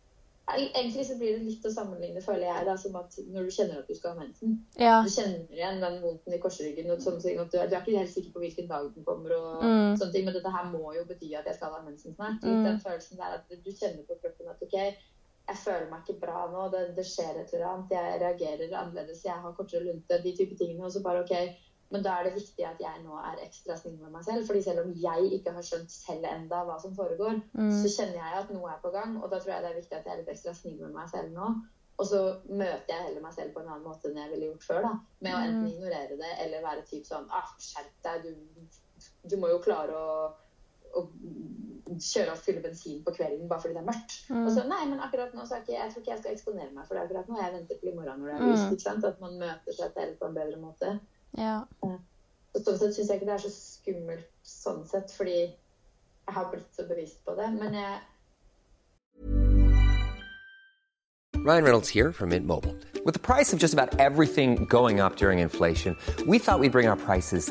Egentlig 0.48 1.02
så 1.04 1.14
blir 1.20 1.34
det 1.36 1.44
litt 1.44 1.66
å 1.68 1.70
sammenligne, 1.70 2.22
føler 2.24 2.46
jeg, 2.46 2.64
da, 2.64 2.74
som 2.80 2.94
at 2.96 3.18
når 3.28 3.44
du 3.44 3.52
kjenner 3.52 3.82
at 3.82 3.90
du 3.90 3.92
skal 3.98 4.14
ha 4.14 4.22
mensen. 4.22 4.54
Ja. 4.80 4.94
Du 5.04 5.10
kjenner 5.12 5.42
igjen 5.52 5.82
den 5.82 5.98
vondten 6.00 6.32
i 6.32 6.38
korsryggen 6.40 6.88
og 6.94 7.02
sånne 7.04 7.20
ting. 7.20 7.36
At 7.42 7.52
du, 7.52 7.58
er, 7.60 7.68
du 7.68 7.76
er 7.76 7.82
ikke 7.82 7.98
helt 7.98 8.14
sikker 8.14 8.32
på 8.32 8.40
hvilken 8.46 8.70
dag 8.70 8.86
den 8.94 9.04
kommer, 9.04 9.34
og 9.36 9.60
mm. 9.60 9.98
sånne 10.00 10.14
ting, 10.14 10.24
men 10.24 10.38
dette 10.38 10.54
her 10.54 10.70
må 10.72 10.94
jo 10.96 11.04
bety 11.10 11.34
at 11.36 11.50
jeg 11.52 11.58
skal 11.58 11.76
ha 11.76 11.82
mensen 11.84 12.16
snart. 12.16 12.40
Mm. 12.40 12.64
Den 12.64 12.80
følelsen 12.80 13.20
der 13.20 13.36
at 13.36 13.52
du 13.52 13.70
kjenner 13.74 14.08
på 14.08 14.16
kroppen 14.22 14.48
at 14.48 14.64
OK, 14.64 14.78
jeg 15.48 15.60
føler 15.66 15.86
meg 15.92 16.04
ikke 16.04 16.20
bra 16.24 16.46
nå, 16.52 16.64
det, 16.72 16.82
det 16.96 17.04
skjer 17.08 17.42
et 17.42 17.52
eller 17.52 17.68
annet, 17.68 17.92
jeg 17.98 18.18
reagerer 18.24 18.74
annerledes, 18.80 19.24
jeg 19.28 19.44
har 19.44 19.56
kortere 19.56 19.84
lunte, 19.84 20.22
de 20.24 20.32
type 20.36 20.56
tingene. 20.56 20.84
Og 20.88 20.96
så 20.96 21.04
bare 21.04 21.26
OK, 21.26 21.36
men 21.88 22.04
da 22.04 22.18
er 22.18 22.28
det 22.28 22.34
viktig 22.36 22.64
at 22.68 22.80
jeg 22.82 23.00
nå 23.00 23.16
er 23.16 23.40
ekstra 23.46 23.76
snill 23.78 23.96
med 24.02 24.12
meg 24.12 24.24
selv. 24.26 24.44
fordi 24.46 24.60
selv 24.66 24.82
om 24.82 24.92
jeg 24.92 25.30
ikke 25.38 25.54
har 25.56 25.64
skjønt 25.64 25.92
selv 25.92 26.26
enda 26.28 26.60
hva 26.68 26.76
som 26.82 26.92
foregår, 26.96 27.40
mm. 27.56 27.70
så 27.80 27.92
kjenner 27.94 28.18
jeg 28.20 28.42
at 28.42 28.52
noe 28.52 28.72
er 28.74 28.82
på 28.82 28.92
gang. 28.92 29.16
Og 29.22 29.30
da 29.32 29.40
tror 29.40 29.54
jeg 29.54 29.64
det 29.64 29.70
er 29.70 29.78
viktig 29.78 29.96
at 29.96 30.08
jeg 30.08 30.14
er 30.14 30.20
litt 30.20 30.32
ekstra 30.34 30.54
snill 30.56 30.82
med 30.82 30.96
meg 30.98 31.08
selv 31.12 31.32
nå. 31.36 31.48
Og 31.98 32.06
så 32.06 32.20
møter 32.46 32.92
jeg 32.92 33.06
heller 33.08 33.24
meg 33.24 33.32
selv 33.34 33.54
på 33.54 33.62
en 33.62 33.70
annen 33.72 33.86
måte 33.88 34.10
enn 34.10 34.20
jeg 34.20 34.30
ville 34.34 34.50
gjort 34.52 34.66
før. 34.68 34.84
da, 34.84 34.92
Med 35.24 35.34
å 35.34 35.40
enten 35.46 35.64
mm. 35.64 35.70
ignorere 35.72 36.20
det 36.20 36.34
eller 36.44 36.66
være 36.66 36.84
typ 36.90 37.08
sånn 37.08 37.26
ah, 37.34 37.48
Skjerp 37.62 37.96
deg, 38.06 38.28
du, 38.28 38.68
du, 39.24 39.34
må 39.40 39.50
jo 39.50 39.58
klare 39.64 39.96
å, 39.96 40.28
å 41.00 41.02
kjøre 41.88 42.36
og 42.36 42.44
fylle 42.44 42.62
bensin 42.62 43.00
på 43.02 43.16
kvelden 43.16 43.48
bare 43.48 43.64
fordi 43.64 43.78
det 43.78 43.82
er 43.82 43.88
mørkt. 43.88 44.20
Mm. 44.28 44.44
Og 44.44 44.52
så 44.54 44.68
nei, 44.68 44.84
men 44.92 45.02
akkurat 45.08 45.32
nå 45.34 45.48
så 45.48 45.62
ikke, 45.62 45.74
jeg 45.74 45.94
tror 45.94 46.04
ikke 46.04 46.12
jeg 46.12 46.22
skal 46.22 46.36
eksponere 46.36 46.74
meg 46.76 46.86
for 46.86 46.98
det 47.00 47.08
akkurat 47.08 47.32
nå. 47.32 47.40
Jeg 47.40 47.56
venter 47.56 47.80
til 47.80 47.90
i 47.90 47.96
morgen 47.96 48.20
når 48.20 48.30
det 48.30 48.36
er 48.36 48.50
lyst. 48.52 48.66
Mm. 48.66 48.76
ikke 48.76 48.90
sant, 48.90 49.08
At 49.08 49.22
man 49.24 49.40
møter 49.40 49.80
seg 49.80 49.96
selv 49.96 50.20
på 50.20 50.28
en 50.28 50.42
bedre 50.42 50.60
måte. 50.60 50.98
Ja. 51.36 51.64
Så 52.54 52.62
sånn 52.64 52.78
sett 52.80 52.94
syns 52.96 53.10
jeg 53.10 53.20
ikke 53.20 53.28
det 53.28 53.34
er 53.36 53.42
så 53.44 53.52
skummelt 53.52 54.30
sånn 54.42 54.86
sett, 54.88 55.12
fordi 55.14 55.40
jeg 55.44 56.34
har 56.34 56.48
blitt 56.52 56.70
så 56.74 56.86
bevisst 56.88 57.20
på 57.24 57.36
det. 57.38 57.50
Men 57.58 57.76
jeg 57.76 57.98
Ryan 61.44 61.64
Reynolds 61.64 61.88
here 61.88 62.12
from 62.12 62.30
Mint 62.30 62.46
Mobile. 62.46 62.76
With 63.04 63.14
the 63.14 63.20
price 63.20 63.52
of 63.52 63.58
just 63.58 63.72
about 63.72 63.98
everything 63.98 64.64
going 64.66 65.00
up 65.00 65.16
during 65.16 65.38
inflation, 65.38 65.96
we 66.26 66.38
thought 66.38 66.60
we'd 66.60 66.72
bring 66.72 66.88
our 66.88 66.96
prices 66.96 67.50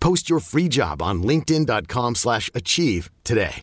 Post 0.00 0.30
your 0.30 0.40
free 0.40 0.68
job 0.68 1.02
on 1.02 1.22
linkedin.com 1.22 2.14
slash 2.14 2.50
achieve 2.54 3.10
today. 3.24 3.62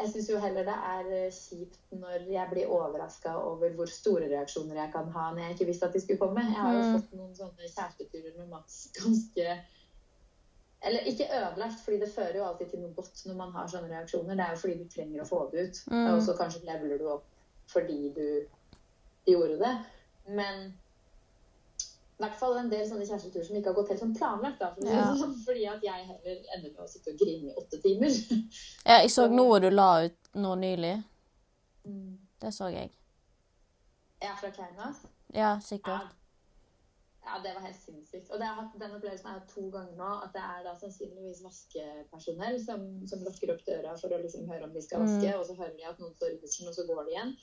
Jeg 0.00 0.10
syns 0.12 0.28
jo 0.30 0.38
heller 0.42 0.66
det 0.66 0.74
er 0.74 1.06
eh, 1.16 1.32
kjipt 1.32 1.78
når 1.96 2.26
jeg 2.32 2.48
blir 2.50 2.70
overraska 2.76 3.36
over 3.38 3.70
hvor 3.78 3.86
store 3.88 4.26
reaksjoner 4.32 4.76
jeg 4.80 4.90
kan 4.92 5.06
ha 5.14 5.28
når 5.30 5.42
jeg 5.42 5.54
ikke 5.54 5.68
visste 5.70 5.86
at 5.86 5.94
de 5.94 6.02
skulle 6.02 6.18
komme. 6.18 6.42
Jeg 6.44 6.60
har 6.60 6.74
jo 6.74 6.82
mm. 6.82 6.96
fått 6.96 7.14
noen 7.16 7.36
sånne 7.38 7.70
kjæresteturer 7.70 8.34
med 8.40 8.50
Mats 8.50 8.76
ganske 8.98 9.56
Eller 10.84 11.06
ikke 11.08 11.30
ødelagt, 11.32 11.78
fordi 11.84 12.00
det 12.02 12.10
fører 12.12 12.36
jo 12.36 12.44
alltid 12.44 12.70
til 12.70 12.82
noe 12.82 12.92
godt 12.98 13.22
når 13.24 13.36
man 13.38 13.54
har 13.54 13.70
sånne 13.72 13.88
reaksjoner. 13.88 14.34
Det 14.34 14.44
er 14.44 14.50
jo 14.52 14.62
fordi 14.64 14.74
du 14.82 14.90
trenger 14.92 15.22
å 15.22 15.28
få 15.30 15.38
det 15.52 15.62
ut. 15.68 15.82
Mm. 15.94 16.08
Og 16.10 16.22
så 16.26 16.34
kanskje 16.36 16.66
leveler 16.66 17.00
du 17.00 17.06
opp 17.14 17.30
fordi 17.72 18.00
du 18.18 18.26
gjorde 19.30 19.56
det. 19.62 19.74
Men 20.36 20.74
i 22.14 22.22
hvert 22.22 22.36
fall 22.38 22.58
en 22.60 22.68
del 22.70 22.84
sånne 22.86 23.06
kjæresteturer 23.08 23.46
som 23.48 23.56
ikke 23.58 23.72
har 23.72 23.76
gått 23.78 23.88
helt 23.90 24.02
sånn 24.04 24.12
planlagt. 24.14 24.60
Da, 24.60 24.70
for 24.74 24.86
ja. 24.86 25.06
sånn, 25.18 25.32
fordi 25.46 25.64
at 25.66 25.82
jeg 25.82 26.04
heller 26.10 26.42
ender 26.54 26.68
med 26.68 26.82
å 26.84 26.90
sitte 26.90 27.10
og 27.10 27.22
grine 27.22 27.50
i 27.50 27.56
åtte 27.58 27.80
timer. 27.82 28.18
ja, 28.88 29.00
jeg 29.00 29.10
så 29.14 29.26
noe 29.32 29.56
du 29.64 29.70
la 29.72 29.88
ut 30.06 30.36
nå 30.38 30.52
nylig. 30.60 30.92
Mm. 31.88 32.12
Det 32.44 32.52
så 32.54 32.68
jeg. 32.70 32.92
Ja, 34.22 34.36
fra 34.38 34.52
Kaunas? 34.54 35.00
Ja, 35.34 35.56
sikkert. 35.60 36.06
Ja. 36.06 37.26
ja. 37.26 37.40
det 37.42 37.56
var 37.56 37.66
helt 37.66 37.80
sinnssykt. 37.82 38.30
Og 38.30 38.44
hatt, 38.46 38.78
den 38.78 38.94
opplevelsen 38.94 39.28
har 39.28 39.34
jeg 39.34 39.42
hatt 39.42 39.50
to 39.56 39.66
ganger 39.74 39.98
nå. 39.98 40.12
At 40.28 40.36
det 40.36 40.44
er 40.44 40.62
da 40.68 40.76
sannsynligvis 40.78 41.42
vaskepersonell 41.44 42.60
som, 42.62 42.86
som 43.10 43.26
lukker 43.26 43.56
opp 43.56 43.66
døra 43.66 43.96
for 43.98 44.14
å 44.14 44.22
liksom 44.22 44.46
høre 44.52 44.68
om 44.68 44.76
de 44.76 44.84
skal 44.86 45.02
vaske, 45.02 45.26
mm. 45.26 45.40
og 45.40 45.44
så 45.50 45.58
hører 45.58 45.74
de 45.80 45.90
at 45.90 45.98
noen 45.98 46.14
står 46.14 46.36
i 46.36 46.40
dusjen, 46.44 46.70
og 46.70 46.78
så 46.78 46.86
går 46.88 47.02
de 47.08 47.16
igjen. 47.16 47.34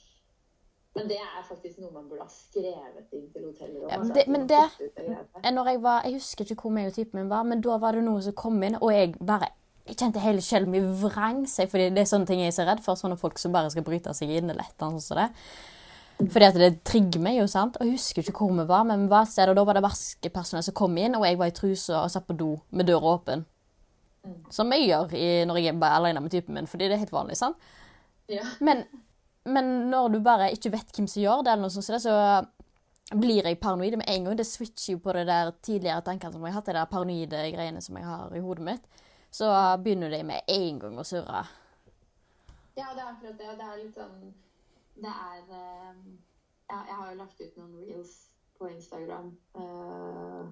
Men 0.92 1.08
det 1.08 1.16
er 1.16 1.44
faktisk 1.48 1.80
noe 1.80 1.88
man 1.94 2.08
burde 2.10 2.26
ha 2.26 2.28
skrevet 2.28 3.14
inn 3.16 3.28
til 3.32 3.46
hoteller. 3.48 3.86
Ja, 3.88 3.98
men 4.02 4.12
det, 4.12 4.24
men 4.28 4.42
det 4.50 4.60
jeg, 4.60 5.80
var, 5.80 6.04
jeg 6.04 6.18
husker 6.18 6.44
ikke 6.44 6.66
hvor 6.66 6.74
mye 6.76 6.92
typen 6.92 7.22
min 7.22 7.30
var, 7.32 7.46
men 7.48 7.64
da 7.64 7.78
var 7.80 7.96
det 7.96 8.04
noe 8.04 8.20
som 8.24 8.36
kom 8.36 8.60
inn, 8.66 8.76
og 8.76 8.92
jeg 8.92 9.14
bare 9.16 9.48
jeg 9.82 9.98
kjente 9.98 10.22
hele 10.22 10.42
sjelen 10.44 10.70
min 10.70 10.90
vrang 11.00 11.42
seg, 11.50 11.70
fordi 11.70 11.88
det 11.90 12.04
er 12.04 12.10
sånne 12.10 12.28
ting 12.28 12.42
jeg 12.42 12.52
er 12.52 12.54
så 12.54 12.66
redd 12.68 12.82
for. 12.84 12.98
Sånne 12.98 13.18
folk 13.18 13.40
som 13.40 13.54
bare 13.54 13.70
skal 13.72 13.82
bryte 13.86 14.12
seg 14.14 14.30
inn 14.30 14.52
eller 14.52 14.62
et 14.62 14.76
eller 14.76 14.92
annet 14.92 15.06
sånt. 15.06 15.46
Fordi 16.22 16.46
at 16.46 16.58
det 16.60 16.68
trigger 16.86 17.22
meg 17.24 17.40
jo, 17.40 17.48
sant. 17.50 17.78
Og 17.80 17.88
jeg 17.88 17.96
husker 17.96 18.22
ikke 18.22 18.44
hvor 18.44 18.52
vi 18.54 18.66
var, 18.68 18.84
men 18.86 19.06
vi 19.06 19.10
var 19.10 19.26
et 19.26 19.32
sted, 19.32 19.50
og 19.50 19.58
da 19.58 19.64
var 19.66 19.78
det 19.78 19.82
vaskepersonell 19.82 20.62
som 20.68 20.76
kom 20.78 20.94
inn, 21.00 21.16
og 21.18 21.26
jeg 21.26 21.40
var 21.40 21.50
i 21.50 21.56
truse 21.56 21.96
og 21.98 22.12
satt 22.14 22.28
på 22.28 22.36
do 22.38 22.52
med 22.70 22.86
døra 22.92 23.16
åpen. 23.16 23.42
Mm. 24.22 24.36
Som 24.54 24.70
jeg 24.76 24.86
gjør 24.86 25.16
i, 25.18 25.30
når 25.50 25.58
jeg 25.58 25.74
er 25.74 25.88
alene 25.88 26.22
med 26.22 26.30
typen 26.36 26.54
min, 26.54 26.70
fordi 26.70 26.86
det 26.86 26.94
er 26.94 27.02
helt 27.02 27.16
vanlig, 27.16 27.40
sant. 27.40 27.72
Ja. 28.30 28.46
Men 28.62 28.84
men 29.44 29.90
når 29.90 30.08
du 30.12 30.18
bare 30.22 30.50
ikke 30.54 30.70
vet 30.72 30.92
hvem 30.94 31.08
som 31.10 31.22
gjør 31.22 31.42
det, 31.42 31.52
eller 31.52 31.66
noe 31.66 31.74
sånt, 31.74 32.02
så 32.02 33.16
blir 33.18 33.44
jeg 33.44 33.58
paranoid 33.60 33.96
med 33.98 34.08
en 34.08 34.24
gang. 34.28 34.36
Det 34.38 34.46
switcher 34.46 34.94
jo 34.94 35.00
på 35.02 35.12
det 35.16 35.26
der 35.28 35.50
tidligere 35.62 36.04
tankene 36.06 36.32
som 36.32 36.44
jeg 36.46 36.52
har 36.54 36.60
hatt, 36.60 36.68
de 36.70 36.76
der 36.78 36.90
paranoide 36.92 37.42
greiene 37.52 37.82
som 37.84 37.98
jeg 37.98 38.06
har 38.06 38.36
i 38.36 38.40
hodet 38.44 38.64
mitt. 38.64 38.86
så 39.32 39.48
begynner 39.82 40.10
de 40.10 40.22
med 40.28 40.40
en 40.48 40.78
gang 40.78 40.98
å 41.00 41.04
surre. 41.04 41.42
Ja, 42.76 42.92
det 42.94 43.00
er 43.02 43.08
akkurat 43.10 43.38
det. 43.38 43.54
Det 43.58 43.68
er 43.68 43.80
litt 43.82 43.96
sånn 43.96 44.34
Det 44.94 45.08
er 45.12 45.40
eh, 45.56 45.96
Ja, 46.70 46.78
jeg 46.88 46.96
har 46.96 47.10
jo 47.10 47.18
lagt 47.18 47.40
ut 47.40 47.56
noen 47.56 47.74
reels 47.80 48.12
på 48.58 48.68
Instagram. 48.68 49.32
eh, 49.56 50.42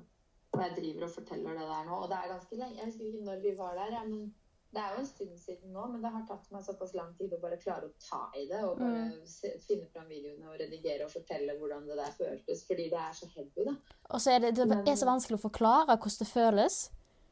og 0.51 0.61
jeg 0.65 0.75
driver 0.77 1.05
og 1.07 1.13
forteller 1.15 1.55
det 1.57 1.67
der 1.69 1.85
nå. 1.87 1.97
Og 2.03 2.09
det 2.11 2.17
er 2.19 2.33
ganske 2.33 2.57
lenge 2.57 2.77
Jeg 2.77 2.87
husker 2.91 3.05
ikke 3.07 3.25
når 3.29 3.43
vi 3.45 3.53
var 3.57 3.75
der, 3.79 4.05
men 4.09 4.35
det 4.71 4.79
er 4.79 4.93
jo 4.95 5.01
en 5.01 5.09
stund 5.09 5.39
siden 5.41 5.73
nå. 5.75 5.87
Men 5.91 6.05
det 6.05 6.13
har 6.15 6.23
tatt 6.29 6.47
meg 6.55 6.63
såpass 6.67 6.95
lang 6.95 7.11
tid 7.19 7.33
å 7.35 7.41
bare 7.43 7.59
klare 7.63 7.89
å 7.89 7.95
ta 8.05 8.23
i 8.39 8.47
det. 8.51 8.61
Og 8.67 8.79
bare 8.79 9.27
se, 9.29 9.53
finne 9.67 9.89
fram 9.91 10.07
videoene 10.11 10.53
og 10.53 10.61
redigere 10.61 11.09
og 11.09 11.13
fortelle 11.15 11.57
hvordan 11.59 11.89
det 11.91 11.99
der 11.99 12.15
føltes. 12.15 12.63
Fordi 12.69 12.87
det 12.93 13.03
er 13.03 13.19
så 13.19 13.29
heavy, 13.35 13.67
da. 13.67 13.75
Og 14.11 14.23
så 14.23 14.37
er 14.37 14.47
det, 14.47 14.55
det 14.61 14.81
er 14.85 15.01
så 15.01 15.11
vanskelig 15.11 15.41
å 15.41 15.47
forklare 15.49 15.97
hvordan 15.97 16.23
det 16.23 16.31
føles. 16.31 16.81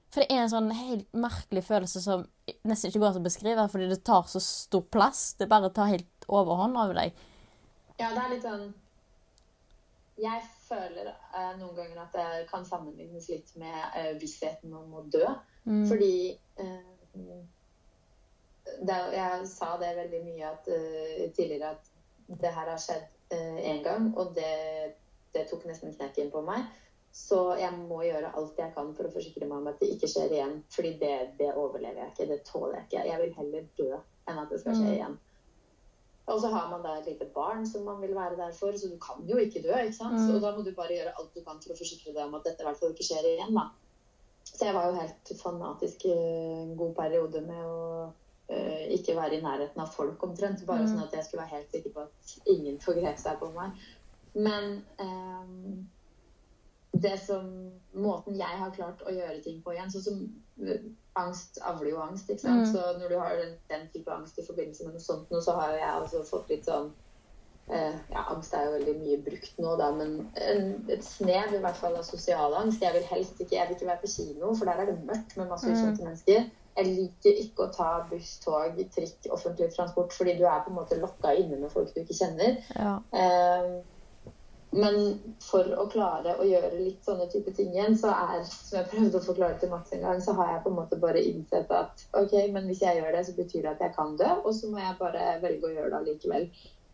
For 0.08 0.24
det 0.24 0.32
er 0.32 0.42
en 0.42 0.52
sånn 0.52 0.70
helt 0.72 1.08
merkelig 1.12 1.62
følelse 1.66 2.00
som 2.00 2.24
nesten 2.66 2.90
ikke 2.90 3.02
går 3.02 3.10
an 3.12 3.20
å 3.20 3.26
beskrive, 3.26 3.66
fordi 3.70 3.88
det 3.90 4.00
tar 4.08 4.28
så 4.30 4.40
stor 4.42 4.86
plass. 4.88 5.34
Det 5.38 5.50
bare 5.50 5.70
tar 5.74 5.92
helt 5.92 6.28
overhånd 6.28 6.80
over 6.80 6.96
deg. 6.96 7.26
Ja, 7.98 8.12
det 8.14 8.22
er 8.22 8.30
litt 8.30 8.44
sånn 8.46 8.68
Jeg 10.22 10.42
føler 10.64 11.10
eh, 11.10 11.52
noen 11.58 11.74
ganger 11.76 12.00
at 12.04 12.14
det 12.14 12.46
kan 12.50 12.64
sammenlignes 12.66 13.28
litt 13.30 13.52
med 13.60 13.78
eh, 13.98 14.14
vissheten 14.18 14.72
om 14.74 14.96
å 14.98 15.04
dø. 15.12 15.26
Fordi 15.68 16.14
eh, 16.32 16.87
er- 18.88 19.12
Jeg 19.12 19.46
sa 19.48 19.76
det 19.80 19.96
veldig 19.96 20.22
mye 20.24 20.50
at, 20.50 20.68
uh, 20.68 21.28
tidligere 21.36 21.70
at 21.70 21.90
det 22.28 22.52
her 22.52 22.68
har 22.68 22.76
skjedd 22.76 23.06
én 23.30 23.82
gang, 23.84 24.12
og 24.16 24.34
det, 24.34 24.94
det 25.34 25.48
tok 25.50 25.64
nesten 25.68 25.92
knekken 25.92 26.30
på 26.32 26.40
meg. 26.44 26.64
Så 27.12 27.58
jeg 27.58 27.72
må 27.72 28.02
gjøre 28.04 28.30
alt 28.36 28.58
jeg 28.60 28.72
kan 28.74 28.92
for 28.94 29.08
å 29.08 29.12
forsikre 29.12 29.46
meg 29.48 29.58
om 29.58 29.66
at 29.70 29.80
det 29.80 29.88
ikke 29.94 30.08
skjer 30.08 30.30
igjen. 30.36 30.58
Fordi 30.70 30.92
det, 31.00 31.14
det 31.38 31.54
overlever 31.54 32.02
jeg 32.04 32.12
ikke. 32.12 32.26
Det 32.28 32.44
tåler 32.44 32.74
jeg 32.76 32.84
ikke. 32.88 33.06
Jeg 33.08 33.18
vil 33.22 33.32
heller 33.38 33.64
dø 33.78 33.88
enn 34.28 34.38
at 34.42 34.48
det 34.52 34.60
skal 34.60 34.76
skje 34.76 34.92
igjen. 34.98 35.16
Og 36.28 36.40
så 36.40 36.50
har 36.52 36.68
man 36.68 36.82
da 36.84 36.98
et 36.98 37.06
lite 37.08 37.24
barn 37.32 37.64
som 37.66 37.84
man 37.84 38.00
vil 38.00 38.14
være 38.14 38.36
der 38.36 38.52
for, 38.52 38.72
så 38.76 38.88
du 38.90 38.98
kan 39.00 39.24
jo 39.26 39.36
ikke 39.40 39.62
dø. 39.64 39.72
ikke 39.80 39.96
sant? 39.96 40.20
Og 40.36 40.42
da 40.42 40.52
må 40.52 40.62
du 40.64 40.72
bare 40.76 40.92
gjøre 40.92 41.14
alt 41.18 41.34
du 41.34 41.40
kan 41.40 41.60
for 41.64 41.72
å 41.72 41.78
forsikre 41.78 42.12
deg 42.12 42.24
om 42.26 42.34
at 42.34 42.44
dette 42.44 42.60
i 42.60 42.64
hvert 42.68 42.76
fall 42.76 42.92
ikke 42.92 43.08
skjer 43.08 43.24
igjen. 43.24 43.54
da. 43.56 43.64
Så 44.54 44.64
jeg 44.64 44.74
var 44.74 44.88
jo 44.88 44.96
helt 44.96 45.32
fanatisk 45.42 46.06
i 46.08 46.14
en 46.14 46.72
god 46.78 46.94
periode 46.96 47.42
med 47.44 47.66
å 47.68 47.82
uh, 48.08 48.84
ikke 48.94 49.16
være 49.18 49.38
i 49.38 49.44
nærheten 49.44 49.82
av 49.84 49.92
folk 49.92 50.22
omtrent. 50.24 50.64
Bare 50.68 50.88
sånn 50.88 51.04
at 51.04 51.14
jeg 51.14 51.26
skulle 51.26 51.44
være 51.44 51.58
helt 51.58 51.74
sikker 51.74 51.94
på 51.94 52.06
at 52.06 52.34
ingen 52.54 52.80
forgrep 52.86 53.20
seg 53.20 53.38
på 53.42 53.50
meg. 53.56 53.76
Men 54.38 54.78
um, 55.02 55.84
det 56.92 57.16
som 57.20 57.48
Måten 57.98 58.36
jeg 58.38 58.58
har 58.60 58.72
klart 58.74 59.00
å 59.08 59.12
gjøre 59.12 59.40
ting 59.42 59.56
på 59.64 59.72
igjen 59.72 59.90
Sånn 59.90 60.04
som 60.04 60.18
uh, 60.64 60.88
angst 61.18 61.58
avler 61.66 61.92
jo 61.92 62.00
angst, 62.02 62.30
ikke 62.30 62.46
sant. 62.46 62.68
Så 62.70 62.82
når 63.00 63.12
du 63.12 63.18
har 63.18 63.36
den, 63.40 63.54
den 63.70 63.86
type 63.92 64.12
angst 64.14 64.38
i 64.38 64.46
forbindelse 64.46 64.86
med 64.86 64.96
noe 64.96 65.02
sånt 65.02 65.32
nå, 65.34 65.42
så 65.42 65.56
har 65.58 65.74
jo 65.74 65.80
jeg 65.82 66.02
også 66.04 66.24
fått 66.28 66.52
litt 66.52 66.68
sånn 66.68 66.92
Ja, 67.68 68.22
angst 68.32 68.54
er 68.56 68.64
jo 68.64 68.76
veldig 68.78 68.94
mye 69.02 69.18
brukt 69.26 69.58
nå, 69.60 69.74
da, 69.80 69.90
men 69.92 70.14
en, 70.40 70.70
et 70.88 71.04
snev 71.04 71.52
i 71.52 71.60
hvert 71.60 71.76
fall 71.76 71.98
av 71.98 72.06
sosial 72.06 72.56
angst. 72.56 72.80
Jeg 72.84 72.96
vil 72.96 73.04
helst 73.10 73.42
ikke 73.42 73.58
Jeg 73.58 73.68
vil 73.68 73.76
ikke 73.76 73.90
være 73.90 74.04
på 74.04 74.12
kino, 74.14 74.54
for 74.54 74.70
der 74.70 74.80
er 74.80 74.88
det 74.88 75.02
mørkt 75.04 75.36
med 75.36 75.50
masse 75.52 75.68
ukjente 75.68 76.06
mennesker. 76.06 76.48
Jeg 76.78 76.94
liker 76.94 77.42
ikke 77.42 77.66
å 77.66 77.72
ta 77.74 77.90
buss, 78.08 78.36
tog, 78.44 78.78
trikk, 78.94 79.28
offentlig 79.34 79.72
transport, 79.74 80.14
fordi 80.14 80.36
du 80.38 80.44
er 80.46 80.62
på 80.64 80.70
en 80.72 80.78
måte 80.78 80.98
lokka 81.00 81.34
inne 81.34 81.58
med 81.58 81.72
folk 81.74 81.90
du 81.94 82.04
ikke 82.04 82.16
kjenner. 82.20 82.60
Ja. 82.78 82.98
Eh, 83.18 83.78
men 84.70 84.96
for 85.40 85.64
å 85.80 85.86
klare 85.88 86.34
å 86.38 86.44
gjøre 86.44 86.76
litt 86.76 87.06
sånne 87.06 87.26
type 87.32 87.54
ting 87.56 87.70
igjen, 87.72 87.96
så 87.98 88.12
er, 88.12 88.42
som 88.44 88.76
jeg 88.78 88.90
prøvde 88.92 89.16
å 89.16 89.24
forklare 89.24 89.56
til 89.60 89.72
Mats 89.72 89.94
en 89.96 90.04
gang, 90.04 90.20
så 90.22 90.34
har 90.36 90.52
jeg 90.52 90.64
på 90.66 90.72
en 90.72 90.76
måte 90.76 90.98
bare 91.00 91.22
innsett 91.24 91.72
at 91.72 92.04
ok, 92.20 92.34
men 92.52 92.68
hvis 92.68 92.82
jeg 92.84 93.00
gjør 93.00 93.16
det, 93.16 93.22
så 93.26 93.36
betyr 93.38 93.64
det 93.64 93.72
at 93.72 93.86
jeg 93.86 93.94
kan 93.96 94.12
dø, 94.20 94.28
og 94.42 94.52
så 94.54 94.68
må 94.70 94.82
jeg 94.82 94.98
bare 95.00 95.38
velge 95.44 95.70
å 95.70 95.72
gjøre 95.72 95.92
det 95.94 96.00
allikevel. 96.02 96.50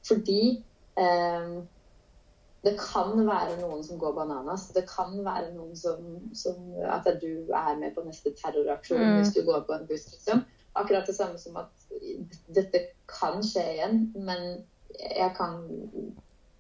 Fordi 0.08 0.64
eh, 1.00 1.54
det 2.64 2.74
kan 2.80 3.12
være 3.26 3.58
noen 3.60 3.84
som 3.84 3.98
går 4.00 4.14
bananas. 4.16 4.68
Det 4.76 4.86
kan 4.88 5.16
være 5.24 5.52
noen 5.56 5.76
som, 5.76 6.04
som 6.36 6.60
At 6.88 7.08
du 7.20 7.50
er 7.52 7.76
med 7.80 7.94
på 7.96 8.04
neste 8.06 8.32
terroraksjon 8.40 9.18
hvis 9.18 9.34
du 9.36 9.42
går 9.44 9.66
på 9.68 9.76
en 9.76 9.86
buss, 9.88 10.06
liksom. 10.12 10.44
Akkurat 10.74 11.06
det 11.06 11.14
samme 11.14 11.38
som 11.38 11.56
at 11.60 11.70
dette 12.56 12.80
kan 13.06 13.44
skje 13.46 13.62
igjen, 13.76 14.00
men 14.16 14.64
jeg 14.98 15.30
kan 15.36 15.60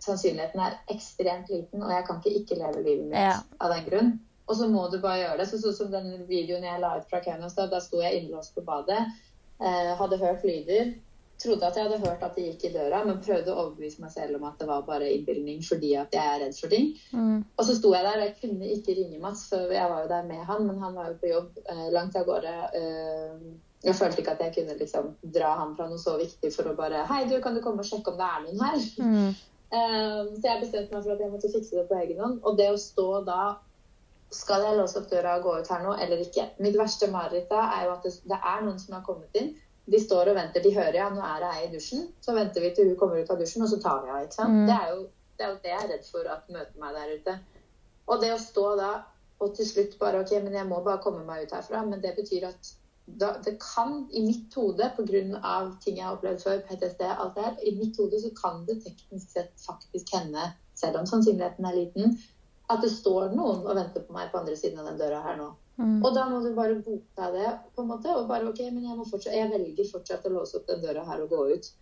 sannsynligheten 0.04 0.60
er 0.60 0.76
ekstremt 0.92 1.50
liten, 1.50 1.82
og 1.82 1.90
jeg 1.90 2.04
kan 2.06 2.20
ikke 2.20 2.40
ikke 2.42 2.58
leve 2.60 2.82
livet 2.84 3.08
mitt 3.08 3.18
Ja. 3.18 3.40
av 3.60 3.72
den 3.72 3.84
grunn. 3.88 4.12
Og 4.46 4.56
så 4.56 4.68
må 4.68 4.88
du 4.92 4.98
bare 5.00 5.22
gjøre 5.22 5.38
det. 5.40 5.48
Så 5.48 5.58
sånn 5.62 5.76
som 5.78 5.90
den 5.90 6.26
videoen 6.28 6.66
jeg 6.66 6.80
la 6.80 6.98
ut 6.98 7.08
fra 7.10 7.22
Kaunas, 7.24 7.54
da, 7.56 7.66
da 7.66 7.80
sto 7.80 8.02
jeg 8.02 8.20
innlåst 8.20 8.54
på 8.54 8.64
badet, 8.66 9.00
eh, 9.60 9.94
hadde 9.96 10.20
hørt 10.20 10.44
lyder, 10.44 10.94
trodde 11.44 11.68
at 11.68 11.76
jeg 11.78 11.86
hadde 11.86 12.00
hørt 12.02 12.24
at 12.24 12.38
det 12.38 12.46
gikk 12.48 12.64
i 12.68 12.72
døra, 12.74 13.02
men 13.06 13.20
prøvde 13.24 13.52
å 13.52 13.66
overbevise 13.66 14.02
meg 14.02 14.14
selv 14.14 14.38
om 14.38 14.48
at 14.48 14.56
det 14.60 14.68
var 14.70 14.86
bare 14.88 15.10
innbilning 15.12 15.60
fordi 15.66 15.92
at 16.00 16.16
jeg 16.16 16.24
er 16.24 16.42
redd 16.44 16.56
for 16.58 16.72
ting. 16.72 16.90
Og 17.56 17.68
så 17.68 17.76
sto 17.78 17.92
jeg 17.94 18.06
der, 18.08 18.18
og 18.18 18.26
jeg 18.26 18.36
kunne 18.40 18.72
ikke 18.78 18.96
ringe 18.98 19.20
Mats, 19.22 19.46
for 19.52 19.76
jeg 19.76 19.92
var 19.92 20.04
jo 20.04 20.10
der 20.14 20.26
med 20.30 20.42
han, 20.48 20.66
men 20.66 20.82
han 20.82 20.96
var 20.96 21.12
jo 21.12 21.20
på 21.20 21.30
jobb 21.30 21.62
eh, 21.68 21.86
langt 21.94 22.16
av 22.18 22.26
gårde. 22.28 22.54
Eh, 22.80 23.48
jeg 23.84 23.96
følte 23.98 24.22
ikke 24.22 24.32
at 24.32 24.44
jeg 24.46 24.54
kunne 24.54 24.78
liksom 24.78 25.10
dra 25.34 25.50
han 25.60 25.74
fra 25.76 25.88
noe 25.90 26.00
så 26.00 26.16
viktig 26.16 26.50
for 26.54 26.70
å 26.70 26.78
bare 26.78 27.04
Hei, 27.10 27.24
du, 27.28 27.36
kan 27.44 27.56
du 27.56 27.60
komme 27.64 27.84
og 27.84 27.88
sjekke 27.88 28.14
om 28.14 28.20
det 28.20 28.30
er 28.30 28.46
noen 28.46 28.64
her? 28.68 29.34
Eh, 29.74 30.26
så 30.36 30.44
jeg 30.44 30.60
bestemte 30.60 30.94
meg 30.94 31.02
for 31.02 31.14
at 31.16 31.22
jeg 31.24 31.30
måtte 31.32 31.48
fikse 31.50 31.74
det 31.74 31.88
på 31.88 31.96
egen 31.98 32.20
hånd. 32.22 32.34
Og 32.46 32.58
det 32.60 32.68
å 32.70 32.76
stå 32.78 33.24
da 33.26 33.56
Skal 34.30 34.62
jeg 34.62 34.76
låse 34.78 35.00
opp 35.00 35.08
døra 35.10 35.32
og 35.38 35.48
gå 35.48 35.54
ut 35.58 35.70
her 35.72 35.82
nå, 35.82 35.96
eller 36.04 36.20
ikke? 36.22 36.44
Mitt 36.62 36.76
verste 36.78 37.08
mareritt 37.10 37.48
da 37.50 37.64
er 37.72 37.88
jo 37.88 37.94
at 37.96 38.06
det, 38.06 38.12
det 38.30 38.38
er 38.38 38.62
noen 38.62 38.78
som 38.78 38.94
har 38.94 39.02
kommet 39.06 39.40
inn. 39.40 39.50
De 39.90 40.00
står 40.00 40.30
og 40.32 40.38
venter. 40.38 40.64
De 40.64 40.72
hører 40.74 40.96
ja, 40.96 41.10
nå 41.12 41.20
er 41.24 41.42
det 41.42 41.50
ei 41.56 41.66
i 41.66 41.72
dusjen. 41.74 42.06
Så 42.24 42.36
venter 42.36 42.64
vi 42.64 42.72
til 42.76 42.88
hun 42.88 42.96
kommer 43.00 43.20
ut 43.20 43.32
av 43.32 43.40
dusjen, 43.40 43.66
og 43.66 43.72
så 43.72 43.80
tar 43.82 44.00
vi 44.04 44.12
henne. 44.12 44.28
ikke 44.28 44.38
sant? 44.38 44.62
Det 44.68 44.78
er 44.78 44.94
jo 44.94 45.02
det 45.36 45.44
er 45.44 45.50
jo 45.50 45.58
det 45.62 45.72
jeg 45.72 45.82
er 45.82 45.90
redd 45.90 46.06
for 46.06 46.30
at 46.30 46.48
møter 46.52 46.80
meg 46.80 46.94
der 46.94 47.12
ute. 47.18 47.34
Og 48.06 48.22
det 48.22 48.30
å 48.34 48.40
stå 48.40 48.64
da 48.78 48.92
og 49.42 49.54
til 49.56 49.66
slutt 49.66 49.96
bare 50.00 50.20
OK, 50.22 50.32
men 50.44 50.54
jeg 50.54 50.68
må 50.70 50.78
bare 50.84 51.02
komme 51.02 51.24
meg 51.26 51.44
ut 51.44 51.54
herfra. 51.56 51.82
Men 51.88 52.02
det 52.04 52.14
betyr 52.18 52.46
at 52.48 52.70
da, 53.04 53.34
det 53.44 53.56
kan 53.60 53.96
i 54.16 54.22
mitt 54.24 54.54
hode, 54.56 54.86
pga. 54.96 55.56
ting 55.84 55.98
jeg 55.98 56.06
har 56.06 56.14
opplevd 56.14 56.44
før, 56.44 56.62
PTSD, 56.68 57.02
alt 57.04 57.34
det 57.36 57.44
her, 57.44 57.58
i 57.60 57.74
mitt 57.76 57.98
hode 58.00 58.20
så 58.22 58.30
kan 58.38 58.62
det 58.68 58.78
teknisk 58.84 59.34
sett 59.34 59.52
faktisk 59.66 60.14
hende, 60.14 60.46
selv 60.78 61.02
om 61.02 61.10
sannsynligheten 61.10 61.68
er 61.68 61.76
liten, 61.76 62.16
at 62.72 62.80
det 62.80 62.94
står 62.94 63.34
noen 63.36 63.66
og 63.66 63.76
venter 63.76 64.06
på 64.06 64.16
meg 64.16 64.30
på 64.32 64.40
andre 64.40 64.56
siden 64.56 64.80
av 64.80 64.88
den 64.88 65.02
døra 65.02 65.20
her 65.26 65.36
nå. 65.36 65.50
Og 65.76 66.10
da 66.14 66.28
må 66.30 66.38
du 66.44 66.52
bare 66.54 66.76
godta 66.86 67.30
det, 67.34 67.48
på 67.74 67.82
en 67.82 67.90
måte. 67.90 68.12
Og 68.14 68.28
bare 68.30 68.46
OK, 68.50 68.60
men 68.70 68.84
jeg, 68.86 68.98
fortsatt, 69.10 69.34
jeg 69.34 69.50
velger 69.50 69.90
fortsatt 69.90 70.28
å 70.28 70.34
låse 70.36 70.60
opp 70.60 70.68
den 70.70 70.84
døra 70.84 71.02
her 71.08 71.24
og 71.24 71.34
gå 71.34 71.40
ut. 71.54 71.72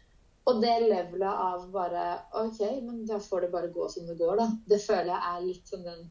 Og 0.50 0.62
det 0.62 0.72
levelet 0.88 1.28
av 1.28 1.68
bare 1.74 2.06
OK, 2.40 2.62
men 2.82 3.04
da 3.06 3.20
får 3.22 3.46
det 3.46 3.52
bare 3.52 3.70
gå 3.74 3.88
som 3.92 4.08
det 4.08 4.16
går, 4.18 4.40
da. 4.40 4.48
Det 4.72 4.80
føler 4.82 5.12
jeg 5.12 5.22
er 5.28 5.44
litt 5.44 5.70
som 5.70 5.84
den 5.86 6.10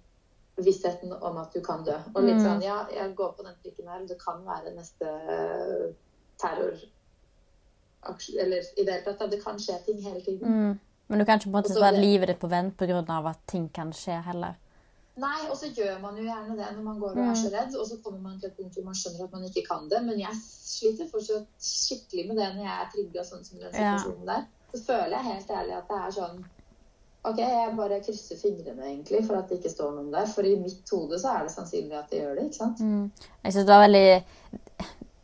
vissheten 0.61 1.13
om 1.13 1.37
at 1.41 1.53
du 1.53 1.61
kan 1.65 1.83
dø. 1.87 1.97
Og 2.13 2.23
litt 2.23 2.39
sånn 2.43 2.63
ja, 2.63 2.83
jeg 2.93 3.15
går 3.17 3.33
på 3.37 3.45
den 3.47 3.57
trikken 3.63 3.89
her, 3.91 4.03
og 4.03 4.07
det 4.11 4.19
kan 4.21 4.41
være 4.45 4.75
neste 4.75 5.09
eh, 5.35 5.91
terror 6.41 6.79
Eller 8.41 8.65
i 8.77 8.85
det 8.85 8.93
hele 8.93 9.03
tatt. 9.05 9.27
Det 9.31 9.41
kan 9.43 9.59
skje 9.61 9.77
ting 9.85 9.99
hele 10.05 10.21
tiden. 10.21 10.47
Mm. 10.47 10.79
Men 11.11 11.19
du 11.19 11.25
kan 11.25 11.39
ikke 11.39 11.49
på 11.49 11.51
en 11.51 11.57
måte 11.59 11.73
sette 11.73 11.99
livet 11.99 12.31
ditt 12.31 12.39
på 12.39 12.49
vent 12.51 12.77
pga. 12.77 13.01
at 13.29 13.41
ting 13.47 13.69
kan 13.69 13.91
skje 13.93 14.21
heller. 14.29 14.55
Nei, 15.19 15.41
og 15.51 15.57
så 15.59 15.67
gjør 15.75 15.97
man 15.99 16.15
jo 16.17 16.23
gjerne 16.23 16.55
det 16.55 16.69
når 16.75 16.83
man 16.85 16.99
går 17.01 17.17
og 17.19 17.25
er 17.27 17.35
så 17.35 17.49
redd, 17.51 17.73
og 17.75 17.83
så 17.87 17.97
kommer 18.03 18.21
man 18.29 18.37
til 18.39 18.47
et 18.47 18.55
punkt 18.55 18.77
hvor 18.77 18.85
man 18.87 18.95
skjønner 18.95 19.25
at 19.25 19.33
man 19.35 19.43
ikke 19.49 19.63
kan 19.67 19.89
det. 19.91 19.99
Men 20.05 20.19
jeg 20.21 20.37
sliter 20.39 21.09
fortsatt 21.11 21.49
skikkelig 21.61 22.27
med 22.29 22.39
det 22.39 22.47
når 22.55 22.63
jeg 22.63 22.77
er 22.77 22.89
trigga 22.95 23.25
sånn 23.27 23.43
som 23.45 23.59
den 23.59 23.75
Ja. 23.75 23.97
situasjonen 23.97 24.25
der. 24.31 24.45
Så 24.71 24.83
føler 24.87 25.15
jeg 25.17 25.27
helt 25.27 25.49
ærlig 25.51 25.75
at 25.77 25.87
det 25.91 25.99
er 25.99 26.11
sånn 26.15 26.41
OK, 27.23 27.37
jeg 27.37 27.75
bare 27.77 27.99
krysser 28.01 28.37
fingrene 28.39 28.81
egentlig 28.87 29.19
for 29.27 29.37
at 29.37 29.49
det 29.51 29.59
ikke 29.59 29.69
står 29.75 29.91
noen 29.93 30.11
der. 30.15 30.25
For 30.25 30.47
i 30.47 30.55
mitt 30.57 30.89
hode 30.89 31.19
så 31.21 31.35
er 31.35 31.43
det 31.45 31.51
sannsynlig 31.53 31.93
at 31.99 32.09
det 32.09 32.21
gjør 32.23 32.35
det, 32.39 32.45
ikke 32.47 32.57
sant? 32.63 32.79
Jeg 33.43 33.53
synes 33.53 33.67
det 33.67 33.75
var 33.75 33.83
veldig 33.83 34.23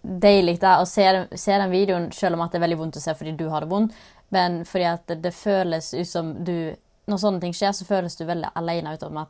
deilig 0.04 0.60
da, 0.62 0.76
å 0.82 0.86
se 0.88 1.08
se 1.36 1.58
den 1.58 1.72
videoen, 1.74 2.12
selv 2.16 2.38
om 2.38 2.44
at 2.46 2.52
det 2.54 2.60
er 2.60 2.66
veldig 2.68 2.78
vondt 2.84 3.00
å 3.00 3.04
se 3.04 3.16
fordi 3.18 3.34
du 3.40 3.48
har 3.50 3.66
det 3.66 3.72
vondt. 3.72 3.96
Men 4.30 4.60
fordi 4.68 4.86
at 4.92 5.08
det, 5.08 5.22
det 5.24 5.34
føles 5.34 5.94
ut 5.94 6.08
som 6.08 6.34
du 6.44 6.76
Når 7.08 7.18
sånne 7.22 7.40
ting 7.40 7.54
skjer, 7.56 7.72
så 7.72 7.86
føles 7.88 8.18
du 8.20 8.26
veldig 8.28 8.50
alene 8.60 8.92
ut 8.94 9.04
om 9.08 9.18
at 9.22 9.30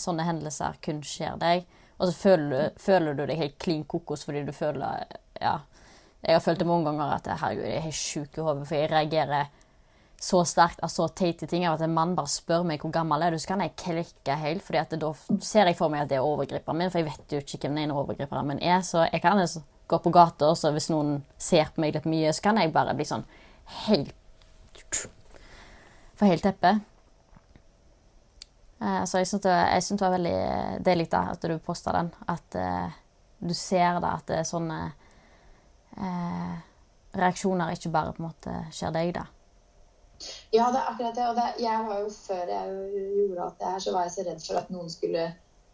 sånne 0.00 0.26
hendelser 0.26 0.78
kun 0.84 1.02
skjer 1.06 1.38
deg. 1.40 1.66
Og 2.00 2.08
så 2.08 2.16
føler 2.16 2.70
føler 2.80 3.16
du 3.16 3.26
deg 3.28 3.40
helt 3.40 3.58
klin 3.60 3.84
kokos 3.84 4.24
fordi 4.26 4.46
du 4.48 4.52
føler 4.56 5.04
Ja. 5.40 5.60
Jeg 6.20 6.36
har 6.36 6.42
følt 6.44 6.58
det 6.60 6.66
mange 6.68 6.84
ganger 6.84 7.14
at 7.14 7.28
herregud, 7.40 7.64
jeg 7.64 7.76
er 7.78 7.86
helt 7.86 7.96
sjuk 7.96 8.34
i 8.36 8.42
hodet, 8.44 8.66
for 8.68 8.76
jeg 8.76 8.90
reagerer 8.90 9.46
så 10.20 10.42
sterkt 10.44 10.82
av 10.84 10.90
så 10.92 11.06
teite 11.16 11.46
ting 11.48 11.64
av 11.64 11.78
at 11.78 11.86
en 11.86 11.94
mann 11.96 12.12
bare 12.12 12.28
spør 12.28 12.66
meg 12.68 12.82
hvor 12.84 12.92
gammel 12.92 13.22
jeg 13.24 13.32
er 13.32 13.40
så 13.40 13.48
kan 13.48 13.62
jeg 13.64 13.72
klikke 13.80 14.34
helt. 14.36 14.62
fordi 14.62 14.78
at 14.82 14.92
da 15.00 15.12
ser 15.40 15.70
jeg 15.70 15.78
for 15.78 15.88
meg 15.88 16.02
at 16.02 16.10
det 16.10 16.18
er 16.18 16.26
overgriperen 16.28 16.76
min, 16.76 16.90
for 16.92 17.00
jeg 17.00 17.08
vet 17.08 17.32
jo 17.32 17.40
ikke 17.40 17.62
hvem 17.62 17.78
den 17.78 17.84
ene 17.86 17.96
overgriperen 17.96 18.50
min 18.52 18.60
er. 18.60 18.82
Så 18.84 19.06
jeg 19.06 19.22
kan 19.22 19.40
altså 19.40 19.62
gå 19.88 19.98
på 19.98 20.12
gata, 20.12 20.52
og 20.52 20.76
hvis 20.76 20.90
noen 20.92 21.22
ser 21.38 21.72
på 21.72 21.80
meg 21.80 21.96
litt 21.96 22.04
mye, 22.04 22.34
så 22.36 22.44
kan 22.50 22.60
jeg 22.60 22.72
bare 22.74 22.94
bli 22.98 23.08
sånn 23.08 23.24
helt 23.86 24.12
For 26.20 26.28
helt 26.28 26.44
teppe. 26.44 26.74
Eh, 28.80 29.04
Så 29.04 29.20
jeg 29.20 29.28
syns 29.28 29.42
det, 29.44 29.52
jeg 29.52 29.98
det 29.98 30.00
var 30.00 30.16
veldig 30.16 30.38
deilig 30.84 31.10
da, 31.12 31.26
at 31.34 31.42
du 31.42 31.58
posta 31.58 31.92
den. 31.92 32.12
At 32.28 32.56
uh, 32.56 32.88
du 33.40 33.54
ser 33.54 34.00
da 34.00 34.14
at 34.16 34.26
det 34.28 34.38
er 34.40 34.48
sånne 34.48 34.80
uh, 35.98 36.56
reaksjoner 37.16 37.74
ikke 37.74 37.92
bare 37.92 38.14
på 38.16 38.22
en 38.22 38.30
måte 38.30 38.56
skjer 38.72 38.94
deg, 38.96 39.12
da. 39.18 39.26
Ja, 40.52 40.70
det 40.72 40.80
er 40.80 40.88
akkurat 40.92 41.14
det. 41.16 41.28
Og 41.28 41.36
det, 41.36 41.46
jeg 41.64 41.84
var 41.86 42.00
jo 42.00 42.10
før 42.14 42.54
jeg 42.54 43.04
gjorde 43.18 43.44
alt 43.44 43.60
det 43.60 43.70
her, 43.74 43.84
så 43.84 43.94
var 43.94 44.06
jeg 44.06 44.16
så 44.16 44.26
redd 44.26 44.42
for 44.46 44.60
at 44.60 44.72
noen 44.74 44.92
skulle 44.92 45.22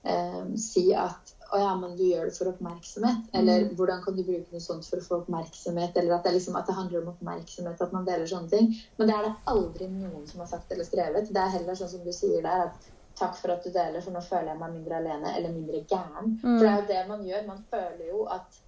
eh, 0.07 0.43
si 0.61 0.85
at 0.95 1.33
å 1.55 1.61
ja, 1.63 1.73
men 1.79 1.95
du 1.99 2.03
gjør 2.03 2.27
det 2.27 2.35
for 2.35 2.51
oppmerksomhet. 2.51 3.29
Eller 3.39 3.69
hvordan 3.79 4.01
kan 4.03 4.17
du 4.17 4.25
bruke 4.27 4.51
noe 4.51 4.63
sånt 4.63 4.87
for 4.89 4.99
å 4.99 5.05
få 5.05 5.19
oppmerksomhet? 5.21 5.95
Eller 5.99 6.17
at 6.17 6.27
det, 6.27 6.35
liksom, 6.39 6.57
at 6.59 6.67
det 6.67 6.75
handler 6.79 7.05
om 7.05 7.13
oppmerksomhet, 7.13 7.83
at 7.83 7.95
man 7.95 8.07
deler 8.09 8.27
sånne 8.31 8.51
ting. 8.51 8.73
Men 8.99 9.11
det 9.11 9.17
er 9.17 9.29
det 9.29 9.35
aldri 9.53 9.91
noen 9.93 10.27
som 10.31 10.43
har 10.43 10.51
sagt 10.51 10.75
eller 10.75 10.89
skrevet. 10.89 11.31
Det 11.31 11.43
er 11.43 11.55
heller 11.55 11.79
sånn 11.79 11.93
som 11.93 12.03
du 12.07 12.11
sier 12.15 12.43
der, 12.43 12.67
at 12.67 12.91
takk 13.19 13.37
for 13.41 13.55
at 13.55 13.65
du 13.65 13.73
deler, 13.73 14.03
for 14.05 14.15
nå 14.15 14.23
føler 14.25 14.53
jeg 14.53 14.61
meg 14.61 14.75
mindre 14.77 15.01
alene 15.01 15.35
eller 15.39 15.55
mindre 15.55 15.83
gæren. 15.91 16.35
For 16.43 16.63
det 16.63 16.71
er 16.71 16.81
jo 16.81 16.89
det 16.91 17.03
man 17.09 17.25
gjør. 17.27 17.47
Man 17.47 17.63
føler 17.71 18.11
jo 18.11 18.25
at 18.37 18.59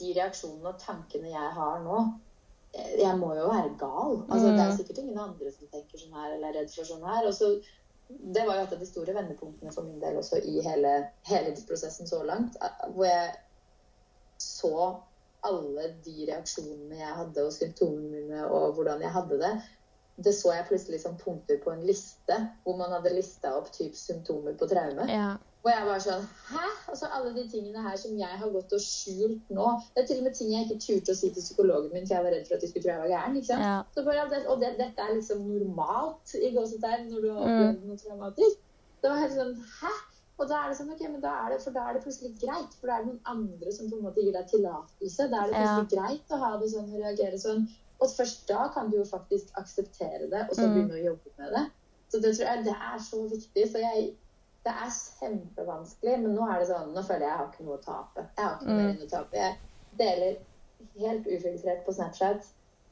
de 0.00 0.14
reaksjonene 0.16 0.72
og 0.72 0.80
tankene 0.80 1.30
jeg 1.32 1.52
har 1.58 1.82
nå 1.84 1.98
eh, 2.74 2.94
Jeg 3.02 3.18
må 3.20 3.34
jo 3.36 3.46
være 3.50 3.76
gal. 3.80 4.18
Altså, 4.28 4.48
Det 4.48 4.64
er 4.64 4.74
sikkert 4.76 4.98
ingen 5.04 5.22
andre 5.26 5.52
som 5.52 5.70
tenker 5.72 6.02
sånn 6.02 6.18
her 6.18 6.34
eller 6.34 6.50
er 6.50 6.60
redd 6.60 6.74
for 6.74 6.88
sånn 6.88 7.06
her. 7.06 7.28
Og 7.28 7.36
så 7.36 7.54
det 8.34 8.44
var 8.46 8.58
jo 8.58 8.66
et 8.66 8.74
av 8.74 8.82
de 8.82 8.88
store 8.88 9.14
vendepunktene 9.16 9.72
for 9.72 9.88
min 9.88 10.00
del 10.02 10.18
også 10.20 10.42
i 10.44 10.60
hele, 10.64 10.92
hele 11.28 11.54
prosessen 11.68 12.08
så 12.08 12.20
langt. 12.28 12.58
Hvor 12.92 13.08
jeg 13.08 13.32
så 14.42 14.74
alle 15.46 15.88
de 16.04 16.26
reaksjonene 16.28 16.98
jeg 16.98 17.14
hadde, 17.18 17.46
og 17.46 17.54
symptomene 17.54 18.10
mine, 18.10 18.42
og 18.46 18.76
hvordan 18.76 19.02
jeg 19.02 19.14
hadde 19.16 19.38
det. 19.40 19.52
Det 20.16 20.34
så 20.36 20.52
jeg 20.52 20.66
plutselig 20.68 21.00
som 21.00 21.16
punkter 21.16 21.56
på 21.62 21.72
en 21.72 21.86
liste, 21.88 22.36
hvor 22.64 22.76
man 22.76 22.92
hadde 22.92 23.14
lista 23.16 23.54
opp 23.56 23.70
typ 23.72 23.96
symptomer 23.96 24.54
på 24.60 24.68
traume. 24.68 25.06
Ja. 25.08 25.30
Og 25.62 25.70
jeg 25.70 25.86
var 25.86 26.00
sånn 26.02 26.24
Hæ? 26.50 26.62
Altså 26.90 27.08
alle 27.14 27.30
de 27.36 27.44
tingene 27.50 27.82
her 27.84 27.96
som 28.00 28.16
jeg 28.18 28.38
har 28.40 28.50
gått 28.50 28.72
og 28.74 28.82
skjult 28.82 29.52
nå. 29.54 29.66
Det 29.94 30.02
er 30.02 30.08
til 30.10 30.22
og 30.22 30.26
med 30.26 30.36
ting 30.36 30.50
jeg 30.52 30.66
ikke 30.66 30.78
turte 30.84 31.14
å 31.14 31.18
si 31.18 31.30
til 31.30 31.44
psykologen 31.46 31.92
min, 31.94 32.06
for 32.06 32.16
jeg 32.16 32.26
var 32.26 32.34
redd 32.34 32.48
for 32.48 32.58
at 32.58 32.64
de 32.64 32.70
skulle 32.70 32.86
tro 32.86 32.94
jeg 32.94 33.02
var 33.04 33.12
gæren. 33.14 33.36
ikke 33.38 33.50
sant? 33.52 33.66
Ja. 33.68 33.76
Så 33.94 34.04
bare, 34.08 34.24
og 34.52 34.64
det, 34.64 34.72
dette 34.80 35.06
er 35.06 35.14
liksom 35.14 35.44
normalt 35.46 36.34
i 36.38 36.50
gåsetegn 36.56 37.06
når 37.12 37.22
du 37.24 37.28
har 37.30 37.44
opplevd 37.44 37.86
noe 37.86 38.00
traumatisk. 38.02 38.64
Det 39.02 39.12
var 39.12 39.22
helt 39.22 39.38
sånn 39.38 39.54
Hæ? 39.82 39.94
Og 40.40 40.48
da 40.50 40.58
er 40.58 40.72
det 40.72 40.76
sånn, 40.80 40.90
ok, 40.90 41.02
men 41.12 41.22
da 41.22 41.32
er 41.44 41.52
det, 41.52 41.60
for 41.62 41.76
da 41.76 41.84
er 41.86 41.94
det 41.94 42.02
plutselig 42.02 42.32
greit. 42.40 42.72
For 42.80 42.90
da 42.90 42.96
er 42.96 43.04
det 43.04 43.12
noen 43.12 43.30
andre 43.30 43.74
som 43.76 43.90
på 43.90 43.98
en 43.98 44.06
måte 44.08 44.24
gir 44.24 44.34
deg 44.34 44.48
tillatelse. 44.50 45.28
Da 45.30 45.42
er 45.44 45.52
det 45.52 45.60
plutselig 45.60 45.90
greit 45.92 46.34
å 46.34 46.40
ha 46.42 46.50
det 46.58 46.70
sånn 46.72 46.88
og 46.88 47.04
reagere 47.04 47.38
sånn. 47.38 47.68
Og 48.02 48.10
først 48.10 48.48
da 48.48 48.66
kan 48.74 48.90
du 48.90 48.98
jo 48.98 49.06
faktisk 49.06 49.54
akseptere 49.60 50.26
det, 50.32 50.46
og 50.48 50.56
så 50.58 50.66
begynne 50.66 50.98
å 50.98 51.04
jobbe 51.06 51.32
med 51.38 51.54
det. 51.54 51.64
Så 52.10 52.20
det 52.20 52.34
tror 52.36 52.48
jeg 52.48 52.64
det 52.66 52.74
er 52.74 52.98
så 53.00 53.20
viktig. 53.30 53.68
For 53.70 53.82
jeg 53.82 54.08
det 54.62 54.72
er 54.78 54.90
kjempevanskelig, 54.94 56.16
men 56.22 56.34
nå 56.36 56.46
er 56.46 56.60
det 56.62 56.68
sånn, 56.70 56.92
nå 56.94 57.02
føler 57.02 57.24
jeg 57.26 57.30
jeg 57.32 57.38
har 57.40 57.48
ikke 57.50 57.64
noe 57.66 57.78
å 57.78 57.82
tape. 57.82 58.24
Jeg 58.36 58.44
har 58.44 58.52
ikke 58.56 58.66
noe 58.68 58.76
mer 58.78 58.90
enn 58.92 59.06
å 59.06 59.08
tape. 59.10 59.38
Jeg 59.40 59.56
deler 59.98 60.36
helt 61.02 61.26
ufiltrert 61.26 61.82
på 61.86 61.94
Snapchat. 61.96 62.46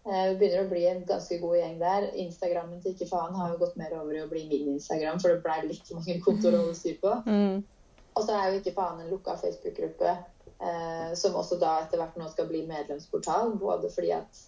Eh, 0.08 0.24
Vi 0.30 0.38
begynner 0.40 0.64
å 0.64 0.70
bli 0.72 0.82
en 0.88 1.04
ganske 1.06 1.38
god 1.38 1.56
gjeng 1.60 1.78
der. 1.78 2.08
Instagrammen 2.24 2.82
til 2.82 2.96
ikke 2.96 3.10
faen 3.12 3.38
har 3.38 3.52
jo 3.52 3.60
gått 3.62 3.78
mer 3.78 3.94
over 4.00 4.16
i 4.18 4.24
å 4.24 4.30
bli 4.30 4.46
min 4.50 4.72
Instagram, 4.74 5.20
for 5.22 5.36
det 5.36 5.44
ble 5.44 5.68
litt 5.68 5.94
mange 5.94 6.18
kontoer 6.26 6.56
å 6.58 6.64
holde 6.64 6.78
styr 6.80 6.98
på. 7.02 7.14
Og 8.18 8.26
så 8.26 8.34
er 8.34 8.50
jo 8.50 8.60
ikke 8.60 8.74
faen 8.74 9.04
en 9.04 9.12
lukka 9.12 9.36
Facebook-gruppe, 9.38 10.16
eh, 10.58 11.12
som 11.14 11.38
også 11.38 11.60
da 11.62 11.76
etter 11.84 12.02
hvert 12.02 12.18
nå 12.18 12.26
skal 12.32 12.50
bli 12.50 12.64
medlemsportal. 12.66 13.54
Både 13.62 13.92
fordi 13.94 14.10
at 14.18 14.42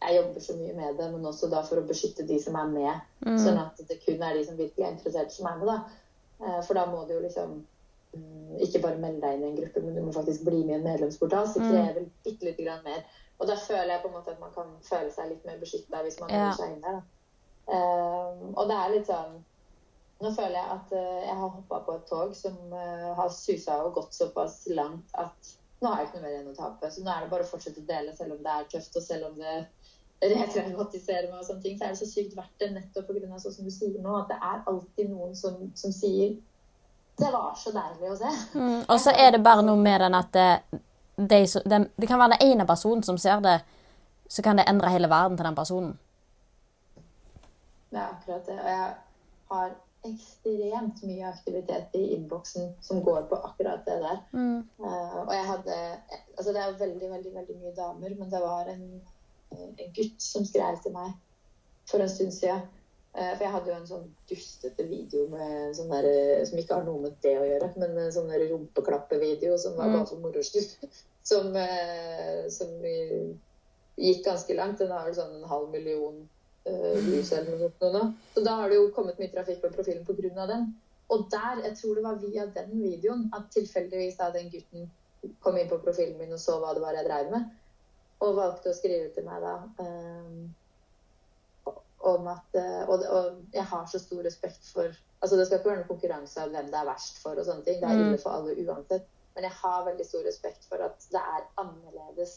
jeg 0.00 0.16
jobber 0.18 0.40
så 0.44 0.54
mye 0.58 0.74
med 0.76 0.98
det, 0.98 1.06
men 1.12 1.24
også 1.26 1.48
da 1.50 1.62
for 1.64 1.80
å 1.80 1.86
beskytte 1.88 2.26
de 2.28 2.36
som 2.42 2.56
er 2.60 2.66
med. 2.68 3.00
Sånn 3.40 3.56
at 3.58 3.78
det 3.88 3.96
kun 4.04 4.22
er 4.22 4.34
de 4.36 4.44
som 4.44 4.58
virkelig 4.58 4.84
er 4.84 4.92
interessert, 4.92 5.32
som 5.32 5.46
er 5.48 5.56
med, 5.62 5.66
da. 5.70 5.78
Eh, 6.44 6.60
For 6.66 6.74
da 6.76 6.84
må 6.86 7.06
du 7.08 7.14
jo 7.14 7.22
liksom 7.24 7.54
mm, 8.12 8.58
ikke 8.66 8.82
bare 8.84 9.00
melde 9.00 9.22
deg 9.24 9.34
inn 9.38 9.44
i 9.46 9.48
en 9.48 9.56
gruppe, 9.56 9.82
men 9.82 9.96
du 9.96 10.02
må 10.04 10.12
faktisk 10.12 10.44
bli 10.44 10.60
med 10.64 10.74
i 10.74 10.78
en 10.78 10.84
medlemsportal. 10.84 11.48
Så 11.48 11.62
det 11.64 11.70
krever 11.72 12.06
bitte 12.24 12.44
lite 12.50 12.62
grann 12.66 12.84
mer. 12.84 13.02
Og 13.40 13.48
da 13.48 13.56
føler 13.56 13.94
jeg 13.94 14.02
på 14.04 14.08
en 14.12 14.16
måte 14.18 14.30
at 14.36 14.40
man 14.40 14.52
kan 14.54 14.76
føle 14.84 15.10
seg 15.12 15.28
litt 15.32 15.44
mer 15.48 15.58
beskytta 15.60 16.02
hvis 16.04 16.20
man 16.20 16.30
Ja. 16.30 16.52
seg 16.52 16.72
inn 16.76 16.80
der. 16.84 17.00
Da. 17.00 17.02
Eh, 17.72 18.46
og 18.54 18.68
det 18.68 18.76
er 18.76 18.90
litt 18.94 19.06
sånn 19.10 19.42
Nå 20.16 20.30
føler 20.32 20.54
jeg 20.56 20.68
at 20.72 20.92
eh, 20.96 21.24
jeg 21.26 21.34
har 21.36 21.50
hoppa 21.52 21.80
på 21.84 21.92
et 21.92 22.06
tog 22.08 22.30
som 22.34 22.54
har 22.72 23.28
susa 23.28 23.82
og 23.84 23.94
gått 23.98 24.14
såpass 24.16 24.62
langt 24.72 25.10
at 25.12 25.50
nå 25.80 25.88
har 25.90 26.00
jeg 26.00 26.08
ikke 26.08 26.16
noe 26.20 26.24
mer 26.26 26.34
igjen 26.34 26.52
å 26.52 26.56
tape. 26.56 26.90
Så 26.90 27.02
nå 27.04 27.10
er 27.12 27.24
det 27.24 27.30
bare 27.30 27.44
å 27.46 27.50
fortsette 27.50 27.82
å 27.82 27.86
dele, 27.88 28.14
selv 28.16 28.36
om 28.36 28.42
det 28.44 28.52
er 28.54 28.68
tøft, 28.72 28.96
og 28.96 29.02
selv 29.04 29.26
om 29.30 29.34
det 29.40 29.56
retraumatiserer 30.22 31.28
meg 31.30 31.40
og 31.42 31.44
sånne 31.46 31.62
ting, 31.62 31.76
så 31.78 31.84
er 31.84 31.92
det 31.92 32.00
så 32.00 32.08
sykt 32.08 32.36
verdt 32.36 32.54
det 32.62 32.70
nettopp 32.72 33.10
pga. 33.10 33.38
sånn 33.38 33.52
som 33.58 33.64
du 33.68 33.70
sier 33.74 34.00
nå, 34.00 34.14
at 34.22 34.30
det 34.32 34.38
er 34.40 34.62
alltid 34.72 35.10
noen 35.10 35.34
som, 35.36 35.58
som 35.76 35.92
sier 35.92 36.36
Det 37.16 37.28
var 37.32 37.54
så 37.56 37.70
deilig 37.72 38.10
å 38.12 38.16
se. 38.16 38.32
Mm, 38.58 38.82
og 38.92 38.98
så 39.00 39.12
er 39.16 39.30
det 39.32 39.42
bare 39.44 39.62
noe 39.64 39.76
med 39.80 40.00
den 40.00 40.14
at 40.14 40.32
det, 40.32 40.48
de, 41.16 41.46
som- 41.48 41.62
det 41.64 42.08
kan 42.08 42.18
være 42.20 42.36
den 42.38 42.50
ene 42.52 42.66
personen 42.66 43.02
som 43.02 43.18
ser 43.18 43.40
det, 43.40 43.60
så 44.28 44.42
kan 44.42 44.56
det 44.56 44.66
endre 44.68 44.90
hele 44.90 45.08
verden 45.08 45.36
til 45.36 45.46
den 45.46 45.54
personen. 45.56 45.98
Det 47.90 47.98
er 48.00 48.08
akkurat 48.10 48.46
det. 48.46 48.58
Og 48.60 48.68
jeg 48.68 48.94
har 49.50 49.70
ekstremt 50.08 51.02
mye 51.06 51.26
aktivitet 51.28 51.94
i 51.98 52.04
innboksen 52.16 52.72
som 52.84 53.02
går 53.04 53.26
på 53.30 53.38
akkurat 53.48 53.84
det 53.88 53.98
der. 54.04 54.22
Eh, 54.80 55.18
og 55.24 55.34
jeg 55.34 55.50
hadde 55.50 55.76
Altså, 56.36 56.52
det 56.52 56.62
er 56.62 56.80
veldig, 56.80 57.10
veldig, 57.10 57.34
veldig 57.34 57.54
mye 57.60 57.76
damer, 57.76 58.16
men 58.18 58.30
det 58.32 58.40
var 58.42 58.68
en, 58.68 58.82
en 59.56 59.94
gutt 59.96 60.22
som 60.22 60.44
skrev 60.44 60.80
til 60.84 60.92
meg 60.92 61.14
for 61.88 62.02
en 62.02 62.10
stund 62.12 62.34
siden. 62.36 62.66
Eh, 63.16 63.32
for 63.32 63.46
jeg 63.46 63.52
hadde 63.54 63.70
jo 63.70 63.76
en 63.78 63.88
sånn 63.88 64.08
dustete 64.28 64.84
video 64.90 65.24
med 65.32 65.72
sånn 65.78 65.92
der, 65.94 66.08
eh, 66.10 66.44
som 66.44 66.60
ikke 66.60 66.76
har 66.76 66.84
noe 66.84 67.06
med 67.06 67.16
det 67.24 67.32
å 67.40 67.46
gjøre, 67.48 67.70
men 67.80 67.96
en 68.02 68.12
sånn 68.12 68.32
rumpeklappevideo 68.42 69.56
som 69.60 69.78
var 69.78 69.94
bare 69.94 70.08
for 70.10 70.20
moro 70.20 70.44
skyld. 70.44 70.76
Som, 71.26 71.56
eh, 71.58 72.44
som 72.54 72.68
eh, 72.86 73.32
gikk 73.98 74.20
ganske 74.28 74.54
langt. 74.54 74.78
Den 74.78 74.92
har 74.94 75.08
vel 75.08 75.16
sånn 75.16 75.32
en 75.40 75.48
halv 75.50 75.72
million 75.72 76.20
uh, 76.66 76.98
eller 76.98 77.50
noe 77.52 77.70
sånt 77.78 77.94
nå. 77.94 78.02
Så 78.34 78.42
da 78.46 78.58
har 78.60 78.70
det 78.70 78.80
jo 78.80 78.90
kommet 78.96 79.18
mye 79.20 79.32
trafikk 79.32 79.62
på 79.62 79.72
profilen 79.74 80.04
pga. 80.06 80.46
den. 80.46 80.68
Og 81.08 81.28
der, 81.30 81.62
jeg 81.64 81.76
tror 81.78 81.94
det 81.94 82.04
var 82.04 82.20
via 82.22 82.46
den 82.54 82.72
videoen 82.82 83.28
at 83.36 83.50
tilfeldigvis 83.54 84.18
da 84.18 84.32
den 84.34 84.50
gutten 84.50 84.90
kom 85.42 85.58
inn 85.58 85.70
på 85.70 85.78
profilen 85.78 86.18
min 86.18 86.34
og 86.34 86.40
så 86.42 86.58
hva 86.58 86.74
det 86.74 86.82
var 86.82 86.98
jeg 86.98 87.06
drev 87.06 87.30
med, 87.30 87.50
og 88.22 88.36
valgte 88.36 88.70
å 88.70 88.76
skrive 88.76 89.10
til 89.14 89.26
meg 89.26 89.42
da 89.42 89.54
um, 89.82 90.46
om 92.06 92.28
at 92.30 92.58
eh, 92.58 92.82
og, 92.86 93.02
og 93.02 93.54
jeg 93.54 93.64
har 93.66 93.86
så 93.90 93.98
stor 93.98 94.22
respekt 94.26 94.68
for 94.72 94.94
Altså 95.24 95.38
det 95.38 95.46
skal 95.48 95.58
ikke 95.58 95.70
være 95.70 95.78
noen 95.80 95.88
konkurranse 95.88 96.42
av 96.42 96.50
hvem 96.52 96.66
det 96.70 96.76
er 96.76 96.86
verst 96.86 97.16
for 97.22 97.38
og 97.40 97.46
sånne 97.46 97.64
ting. 97.64 97.78
Det 97.80 97.88
er 97.88 98.02
ille 98.02 98.18
for 98.20 98.36
alle 98.36 98.52
uansett. 98.62 99.06
Men 99.34 99.46
jeg 99.48 99.56
har 99.62 99.86
veldig 99.86 100.04
stor 100.06 100.26
respekt 100.28 100.66
for 100.68 100.84
at 100.84 101.06
det 101.10 101.22
er 101.22 101.46
annerledes 101.62 102.34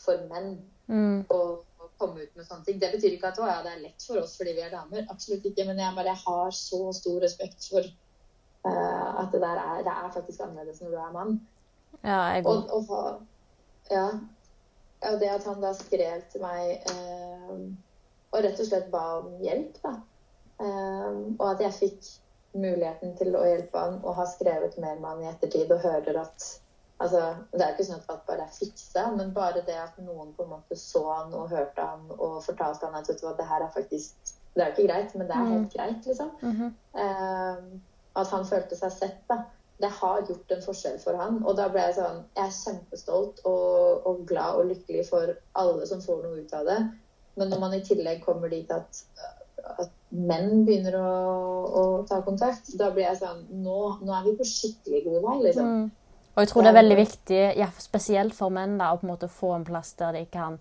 for 0.00 0.24
menn 0.30 0.56
Mm. 0.86 1.24
å 1.32 1.64
komme 1.98 2.24
ut 2.24 2.36
med 2.36 2.46
sånne 2.46 2.66
ting. 2.66 2.78
Det 2.82 2.90
betyr 2.94 3.16
ikke 3.16 3.30
at 3.32 3.40
ja, 3.42 3.58
det 3.64 3.72
er 3.74 3.82
lett 3.84 4.06
for 4.06 4.22
oss 4.22 4.36
fordi 4.38 4.54
vi 4.56 4.64
er 4.64 4.72
damer. 4.74 5.06
Absolutt 5.12 5.46
ikke. 5.50 5.66
Men 5.68 5.82
jeg 5.82 5.96
bare 5.98 6.16
har 6.24 6.56
så 6.56 6.80
stor 6.96 7.20
respekt 7.24 7.68
for 7.70 7.86
uh, 7.86 9.10
at 9.22 9.34
det 9.34 9.42
der 9.44 9.60
er, 9.62 9.82
det 9.86 9.94
er 9.94 10.14
faktisk 10.16 10.44
annerledes 10.44 10.82
når 10.82 10.94
du 10.94 10.98
er 11.02 11.14
mann. 11.14 11.38
Ja, 12.02 12.20
jeg 12.34 12.44
går. 12.46 12.64
og 12.74 12.90
og, 12.90 13.22
ja. 13.90 14.08
Og 15.04 15.20
det 15.20 15.28
at 15.28 15.44
han 15.44 15.62
da 15.62 15.74
skrev 15.76 16.24
til 16.32 16.42
meg 16.42 16.84
uh, 16.90 17.62
og 18.34 18.42
rett 18.42 18.60
og 18.60 18.66
slett 18.66 18.90
ba 18.90 19.04
om 19.20 19.32
hjelp, 19.44 19.78
da. 19.84 19.94
Uh, 20.58 21.34
og 21.38 21.48
at 21.52 21.62
jeg 21.64 21.78
fikk 21.80 22.12
muligheten 22.54 23.16
til 23.18 23.34
å 23.34 23.42
hjelpe 23.46 23.80
han 23.80 23.96
og 24.04 24.14
har 24.18 24.28
skrevet 24.30 24.76
mer 24.78 25.00
med 25.00 25.08
han 25.10 25.24
i 25.24 25.30
ettertid 25.32 25.72
og 25.74 25.82
hører 25.82 26.20
at 26.22 26.46
altså, 27.02 27.22
Det 27.52 27.62
er 27.64 27.74
ikke 27.74 27.86
sånn 27.88 28.02
at 28.02 28.12
alt 28.12 28.26
bare 28.28 28.46
er 28.46 28.54
fiksa, 28.54 29.08
men 29.16 29.32
bare 29.36 29.64
det 29.66 29.78
at 29.80 29.98
noen 30.02 30.32
på 30.36 30.46
en 30.46 30.54
måte 30.56 30.78
så 30.78 31.04
han 31.10 31.34
og 31.34 31.50
hørte 31.52 31.88
han 31.88 32.06
og 32.18 32.38
fortalte 32.44 32.86
han 32.86 33.00
at 33.00 33.10
vet 33.10 33.20
du 33.20 33.26
hva, 33.26 33.34
det 33.38 33.48
her 33.50 33.66
er 33.66 33.74
faktisk 33.74 34.34
Det 34.54 34.62
er 34.62 34.70
ikke 34.70 34.86
greit, 34.86 35.14
men 35.18 35.26
det 35.26 35.34
er 35.34 35.50
helt 35.50 35.72
greit, 35.74 36.06
liksom. 36.06 36.28
Eh, 36.94 37.62
at 38.14 38.28
han 38.30 38.44
følte 38.46 38.76
seg 38.78 38.92
sett, 38.94 39.22
da. 39.28 39.40
Det 39.82 39.90
har 39.90 40.20
gjort 40.28 40.52
en 40.54 40.62
forskjell 40.62 41.00
for 41.02 41.18
han. 41.18 41.40
Og 41.42 41.56
da 41.58 41.66
ble 41.68 41.82
jeg 41.82 41.96
sånn 41.96 42.20
Jeg 42.36 42.44
er 42.44 42.52
kjempestolt 42.60 43.40
og, 43.50 44.06
og 44.06 44.20
glad 44.28 44.60
og 44.60 44.68
lykkelig 44.70 45.08
for 45.08 45.34
alle 45.58 45.88
som 45.90 46.04
får 46.04 46.22
noe 46.22 46.44
ut 46.44 46.54
av 46.54 46.70
det. 46.70 46.78
Men 47.34 47.50
når 47.50 47.64
man 47.64 47.74
i 47.74 47.82
tillegg 47.82 48.22
kommer 48.22 48.52
dit 48.52 48.70
at, 48.70 49.02
at 49.82 49.90
menn 50.14 50.62
begynner 50.68 50.94
å, 51.00 51.10
å 51.66 51.82
ta 52.06 52.20
kontakt, 52.22 52.70
da 52.78 52.92
blir 52.94 53.08
jeg 53.08 53.18
sånn 53.24 53.42
Nå, 53.64 53.78
nå 54.06 54.14
er 54.14 54.28
vi 54.28 54.36
på 54.38 54.46
skikkelig 54.46 55.02
god 55.08 55.20
vei, 55.26 55.36
liksom. 55.48 55.90
Og 56.34 56.42
jeg 56.42 56.48
tror 56.50 56.62
det 56.62 56.70
er 56.72 56.80
veldig 56.80 56.96
viktig, 56.98 57.42
ja, 57.56 57.68
spesielt 57.78 58.34
for 58.34 58.50
menn, 58.50 58.78
da, 58.78 58.92
å 58.92 58.98
på 58.98 59.06
en 59.06 59.12
måte 59.12 59.28
få 59.30 59.52
en 59.54 59.64
plass 59.66 59.92
der 60.00 60.16
de 60.16 60.24
kan 60.32 60.58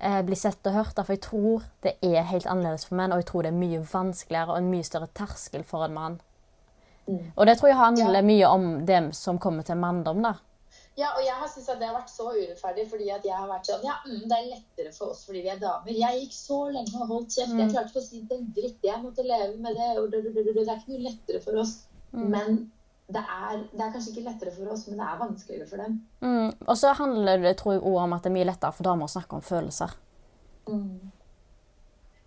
eh, 0.00 0.22
bli 0.26 0.34
sett 0.36 0.66
og 0.66 0.74
hørt. 0.74 0.98
For 0.98 1.14
jeg 1.14 1.22
tror 1.28 1.68
det 1.86 1.94
er 2.02 2.26
helt 2.32 2.46
annerledes 2.50 2.88
for 2.88 2.98
menn, 2.98 3.12
og 3.14 3.22
jeg 3.22 3.28
tror 3.30 3.46
det 3.46 3.52
er 3.52 3.60
mye 3.60 3.84
vanskeligere 3.92 4.56
og 4.56 4.58
en 4.58 4.72
mye 4.72 4.88
større 4.88 5.10
terskel 5.14 5.62
for 5.64 5.86
en 5.86 5.94
mann. 5.94 6.18
Og 7.08 7.46
det 7.48 7.54
tror 7.56 7.70
jeg 7.70 7.78
handler 7.78 8.18
Ja. 8.20 8.26
mye 8.26 8.48
om 8.52 8.86
dem 8.86 9.12
som 9.12 9.38
kommer 9.38 9.62
til 9.62 9.76
manndom, 9.80 10.22
da. 10.22 10.34
Ja, 10.98 11.12
og 11.16 11.22
jeg 11.22 11.32
har 11.32 11.46
syntes 11.48 11.68
at 11.70 11.78
det 11.78 11.86
har 11.86 11.94
vært 11.94 12.10
så 12.10 12.24
urettferdig, 12.34 12.88
fordi 12.90 13.08
at 13.14 13.24
jeg 13.24 13.32
har 13.38 13.46
vært 13.46 13.68
sånn 13.70 13.84
Ja, 13.86 13.94
mm, 14.04 14.24
det 14.28 14.36
er 14.36 14.48
lettere 14.50 14.92
for 14.92 15.12
oss 15.14 15.24
fordi 15.24 15.42
vi 15.44 15.48
er 15.52 15.60
damer. 15.62 15.92
Jeg 15.94 16.20
gikk 16.24 16.32
så 16.34 16.58
lenge 16.74 17.00
og 17.00 17.06
holdt 17.12 17.36
kjeft. 17.36 17.54
Jeg 17.54 17.70
klarte 17.70 17.92
ikke 17.92 18.02
å 18.02 18.08
si 18.08 18.22
den 18.28 18.48
dritt. 18.56 18.80
Jeg 18.82 19.02
måtte 19.04 19.22
leve 19.22 19.54
med 19.62 19.78
det. 19.78 19.90
Og 20.02 20.10
det, 20.10 20.24
det, 20.24 20.34
det, 20.34 20.54
det 20.56 20.66
er 20.68 20.80
ikke 20.80 20.96
noe 20.96 21.04
lettere 21.06 21.40
for 21.44 21.60
oss. 21.62 21.76
Men 22.12 22.58
det 23.08 23.20
er, 23.22 23.60
det 23.72 23.80
er 23.80 23.92
kanskje 23.92 24.10
ikke 24.12 24.24
lettere 24.26 24.50
for 24.52 24.72
oss, 24.74 24.82
men 24.88 24.98
det 25.00 25.06
er 25.06 25.20
vanskeligere 25.22 25.68
for 25.68 25.80
dem. 25.80 25.94
Mm. 26.20 26.50
Og 26.66 26.76
så 26.76 26.92
handler 26.92 27.40
det 27.40 27.56
tror 27.56 27.72
jeg, 27.72 27.82
også 27.82 28.02
om 28.04 28.12
at 28.12 28.24
det 28.24 28.30
er 28.30 28.34
mye 28.36 28.48
lettere 28.50 28.76
for 28.76 28.88
damer 28.88 29.08
å 29.08 29.12
snakke 29.14 29.38
om 29.38 29.44
følelser. 29.46 29.94
Mm. 30.68 31.12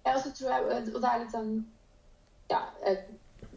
Ja, 0.06 0.15
og 0.15 0.22
så 0.24 0.32
tror 0.34 0.50
jeg, 0.50 0.63
og 0.96 1.02
det 1.02 1.10
er 1.12 1.20
litt 1.22 1.36
sånn 1.36 1.52
Ja, 2.50 2.63
jeg 2.82 3.04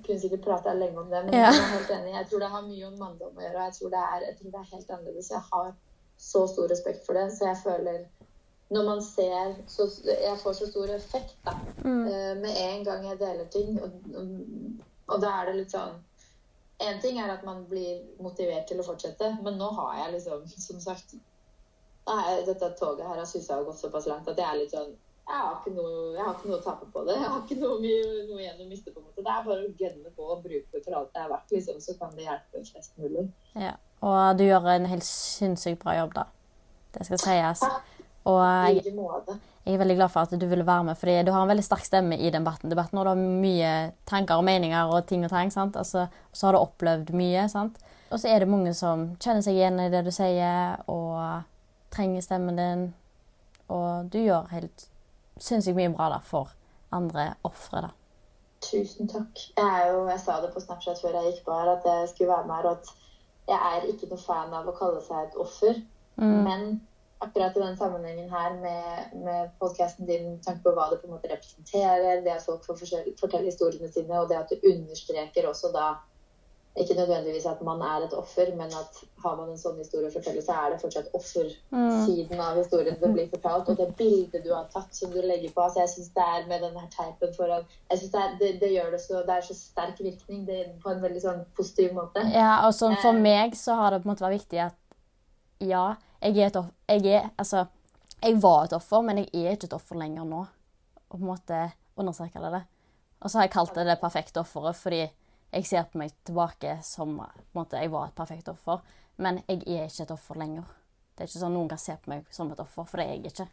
kunne 0.04 0.20
sikkert 0.20 0.44
prata 0.44 0.74
lenge 0.76 1.00
om 1.00 1.08
det, 1.10 1.24
men 1.24 1.34
Ja. 1.34 1.48
jeg 1.48 1.62
er 1.62 1.72
helt 1.72 1.90
enig. 1.96 2.12
Jeg 2.14 2.26
tror 2.28 2.44
det 2.44 2.50
har 2.52 2.62
mye 2.68 2.87
om 2.87 2.98
manndom 2.98 3.40
å 3.40 3.42
gjøre, 3.42 3.56
og 3.56 3.64
jeg 3.64 3.74
tror 3.78 3.90
det 3.94 4.02
er, 4.02 4.26
jeg 4.28 4.37
tror 4.38 4.50
det 4.50 4.60
er 4.60 4.74
helt 4.74 4.90
annerledes. 4.90 5.30
Jeg 5.30 5.42
har 5.52 5.72
så 6.18 6.46
stor 6.46 6.68
respekt 6.68 7.06
for 7.06 7.16
det, 7.18 7.32
så 7.32 7.48
jeg 7.48 7.56
føler 7.64 8.04
når 8.70 8.84
man 8.84 9.02
ser 9.02 9.56
så, 9.66 9.88
Jeg 10.04 10.38
får 10.42 10.52
så 10.52 10.66
stor 10.66 10.90
effekt 10.94 11.37
da, 11.44 11.56
mm. 11.84 12.04
med 12.40 12.52
en 12.56 12.84
gang 12.84 13.04
jeg 13.08 13.18
deler 13.18 13.44
ting. 13.44 13.80
Og, 13.82 13.90
og, 14.14 14.28
og 15.08 15.20
da 15.20 15.32
er 15.40 15.46
det 15.50 15.56
litt 15.62 15.74
sånn 15.74 15.98
En 16.82 17.00
ting 17.00 17.20
er 17.22 17.30
at 17.30 17.44
man 17.46 17.62
blir 17.70 18.02
motivert 18.22 18.66
til 18.66 18.80
å 18.82 18.87
fortsette, 18.87 19.30
men 19.46 19.58
nå 19.60 19.68
har 19.78 19.98
jeg 20.02 20.16
liksom, 20.16 20.42
som 20.50 20.80
sagt 20.82 21.14
dette 22.46 22.68
toget 22.76 23.06
her 23.06 23.20
har 23.20 23.28
susa 23.28 23.60
og 23.60 23.70
gått 23.70 23.80
såpass 23.80 24.06
langt 24.10 24.26
at 24.28 24.37
jeg 24.37 24.44
er 24.44 24.58
litt 24.60 24.74
sånn 24.74 24.90
jeg 25.24 25.38
har, 25.40 25.54
ikke 25.56 25.70
noe, 25.72 25.92
jeg 26.12 26.20
har 26.20 26.34
ikke 26.34 26.48
noe 26.50 26.58
å 26.58 26.64
tape 26.64 26.87
på 26.92 27.02
det. 27.06 27.14
Jeg 27.16 27.28
har 27.32 27.38
ikke 27.40 27.56
noe, 27.56 27.92
noe 28.28 28.42
igjen 28.42 28.58
å 28.60 28.66
miste. 28.68 28.92
på 28.92 29.00
en 29.00 29.06
måte. 29.06 29.22
Det 29.24 29.32
er 29.32 29.46
bare 29.46 29.62
å 29.64 29.70
gønne 29.80 30.10
på 30.12 30.26
og 30.34 30.42
bruke 30.44 30.68
det 30.74 30.82
for 30.84 30.96
alt 30.98 31.14
det 31.14 31.22
er 31.22 31.30
verdt, 31.30 31.54
liksom, 31.54 31.78
så 31.80 31.94
kan 31.96 32.12
det 32.12 32.26
hjelpe 32.26 32.60
flest 32.68 32.98
mulig. 33.00 33.24
Ja. 33.56 33.70
Og 34.04 34.37
du 34.37 34.44
gjør 34.44 34.68
en 34.74 34.90
helt 34.90 35.06
sinnssykt 35.08 35.80
bra 35.80 35.94
jobb, 35.96 36.12
da. 36.18 36.26
Det 36.92 37.06
skal 37.08 37.22
sies. 37.22 37.64
Og 38.28 38.37
I 38.42 38.74
jeg, 38.74 38.82
like 38.82 38.94
måte. 38.98 39.38
Jeg 39.64 39.74
er 39.74 39.81
veldig 39.81 39.96
glad 39.96 40.12
for 40.12 40.27
at 40.27 40.35
du 40.37 40.44
ville 40.46 40.66
være 40.66 40.85
med, 40.85 40.98
fordi 41.00 41.22
du 41.24 41.31
har 41.33 41.42
en 41.42 41.48
veldig 41.48 41.64
sterk 41.64 41.87
stemme 41.87 42.18
i 42.20 42.31
debatten. 42.31 42.68
debatten 42.70 42.98
og 43.00 43.07
du 43.07 43.11
har 43.14 43.20
mye 43.20 43.70
tanker 44.05 44.37
og 44.37 44.44
meninger 44.44 44.92
og 44.92 45.07
ting 45.09 45.24
og 45.24 45.31
tang. 45.33 45.53
sant? 45.53 45.77
Altså, 45.77 46.05
og 46.05 46.37
så 46.37 46.46
har 46.46 46.53
du 46.53 46.59
opplevd 46.59 47.14
mye. 47.16 47.48
sant? 47.48 47.79
Og 48.11 48.20
så 48.20 48.29
er 48.29 48.44
det 48.44 48.48
mange 48.48 48.74
som 48.77 49.16
kjenner 49.16 49.40
seg 49.40 49.57
igjen 49.57 49.81
i 49.81 49.88
det 49.88 50.05
du 50.05 50.12
sier, 50.12 50.77
og 50.87 51.48
trenger 51.94 52.20
stemmen 52.20 52.61
din. 52.61 52.85
Og 53.72 54.12
du 54.12 54.20
gjør 54.20 54.53
helt 54.53 54.88
sinnssykt 55.40 55.79
mye 55.79 55.94
bra 55.96 56.11
da, 56.12 56.20
for 56.20 56.53
andre 56.92 57.31
ofre. 57.42 57.87
da. 57.88 57.94
Tusen 58.64 59.09
takk. 59.09 59.46
Jeg, 59.57 59.64
er 59.64 59.94
jo, 59.94 60.05
jeg 60.12 60.20
sa 60.20 60.40
det 60.42 60.53
på 60.53 60.61
Snapchat 60.61 61.00
før 61.00 61.16
jeg 61.18 61.33
gikk 61.33 61.44
på 61.48 61.57
her, 61.57 61.72
at 61.72 61.88
jeg 61.88 62.09
skulle 62.12 62.37
være 62.37 62.46
med 62.46 62.55
her, 62.55 62.68
og 62.68 62.77
at 62.77 62.92
jeg 63.48 63.72
er 63.72 63.88
ikke 63.88 64.12
noe 64.12 64.20
fan 64.20 64.57
av 64.57 64.68
å 64.68 64.77
kalle 64.77 65.00
seg 65.05 65.24
et 65.24 65.40
offer. 65.40 65.81
Men 66.20 66.81
akkurat 67.18 67.57
i 67.57 67.61
den 67.61 67.77
sammenhengen 67.77 68.31
her 68.31 68.57
med, 68.61 69.12
med 69.24 69.53
podkasten 69.61 70.07
din, 70.07 70.31
med 70.31 70.42
tanke 70.46 70.62
på 70.64 70.72
hva 70.77 70.88
det 70.90 71.00
på 71.03 71.09
en 71.09 71.14
måte 71.16 71.31
representerer, 71.31 72.24
det 72.24 72.35
at 72.35 72.46
folk 72.46 72.66
får 72.66 72.83
fortelle 73.20 73.46
historiene 73.50 73.92
sine, 73.92 74.18
og 74.20 74.29
det 74.29 74.40
at 74.40 74.53
du 74.53 74.68
understreker 74.72 75.48
også 75.48 75.72
da 75.74 75.94
ikke 76.77 76.94
nødvendigvis 76.94 77.46
at 77.46 77.62
man 77.62 77.81
er 77.81 78.05
et 78.05 78.14
offer, 78.14 78.46
men 78.57 78.66
at 78.66 78.96
har 79.24 79.37
man 79.37 79.50
en 79.50 79.59
sånn 79.59 79.77
historie 79.79 80.09
å 80.11 80.14
fortelle, 80.14 80.42
så 80.42 80.57
er 80.59 80.72
det 80.72 80.81
fortsatt 80.83 81.12
offersiden 81.14 82.40
av 82.42 82.59
historien 82.59 82.96
som 82.98 83.14
blir 83.14 83.29
fortalt. 83.31 83.70
Og 83.70 83.79
det 83.79 83.87
bildet 84.00 84.42
du 84.42 84.50
har 84.50 84.66
tatt 84.72 84.90
som 84.98 85.12
du 85.14 85.20
legger 85.22 85.53
på 85.55 85.62
altså 85.62 85.85
Jeg 85.85 85.92
syns 85.92 86.11
det 86.16 86.24
er 86.33 86.48
med 86.50 86.64
den 86.66 86.74
her 86.81 86.88
teipen 86.96 87.37
foran 87.37 87.62
jeg 87.90 88.00
synes 88.00 88.12
det, 88.14 88.22
er, 88.24 88.35
det, 88.40 88.48
det 88.62 88.72
gjør 88.72 88.90
det 88.90 89.00
så 89.05 89.22
Det 89.29 89.37
er 89.37 89.46
så 89.46 89.57
sterk 89.59 90.00
virkning 90.03 90.42
det, 90.48 90.59
på 90.83 90.90
en 90.90 91.05
veldig 91.05 91.22
sånn 91.22 91.44
positiv 91.57 91.94
måte. 91.94 92.27
Ja, 92.35 92.57
og 92.66 92.74
sånn 92.74 92.98
for 93.05 93.22
meg 93.29 93.55
så 93.59 93.79
har 93.79 93.94
det 93.94 94.03
på 94.03 94.09
en 94.09 94.14
måte 94.16 94.27
vært 94.27 94.40
viktig 94.40 94.64
at 94.66 94.81
ja, 95.62 95.85
jeg 96.24 96.38
er 96.38 96.46
et 96.46 96.56
offer 96.56 96.72
Jeg 96.88 97.06
er 97.12 97.30
Altså, 97.37 97.66
jeg 98.22 98.42
var 98.42 98.64
et 98.64 98.72
offer, 98.72 99.02
men 99.02 99.18
jeg 99.18 99.28
er 99.34 99.52
ikke 99.52 99.68
et 99.68 99.76
offer 99.76 99.98
lenger 100.00 100.24
nå. 100.24 100.46
Og 101.10 101.18
på 101.18 101.20
en 101.20 101.28
måte 101.28 101.58
understreke 101.96 102.40
det. 102.40 102.64
Og 103.20 103.30
så 103.30 103.38
har 103.38 103.44
jeg 103.44 103.52
kalt 103.52 103.74
det 103.74 103.87
det 103.87 104.00
perfekte 104.00 104.40
offeret 104.40 104.76
fordi 104.76 105.02
jeg 105.54 105.66
ser 105.66 105.84
på 105.87 106.00
meg 106.00 106.14
tilbake 106.26 106.78
som 106.82 107.18
på 107.18 107.24
en 107.24 107.58
måte, 107.60 107.78
jeg 107.78 107.92
var 107.92 108.08
et 108.08 108.16
perfekt 108.16 108.48
offer. 108.50 108.80
Men 109.16 109.42
jeg 109.46 109.62
er 109.66 109.84
ikke 109.87 110.02
et 110.02 110.10
offer 110.10 110.40
lenger. 110.40 110.64
Det 111.14 111.22
er 111.22 111.30
ikke 111.30 111.42
sånn 111.44 111.54
noen 111.54 111.68
kan 111.70 111.78
se 111.78 111.94
på 111.94 112.10
meg 112.10 112.24
som 112.34 112.50
et 112.50 112.62
offer, 112.64 112.88
for 112.90 112.98
det 112.98 113.06
er 113.06 113.12
jeg 113.14 113.30
ikke. 113.30 113.46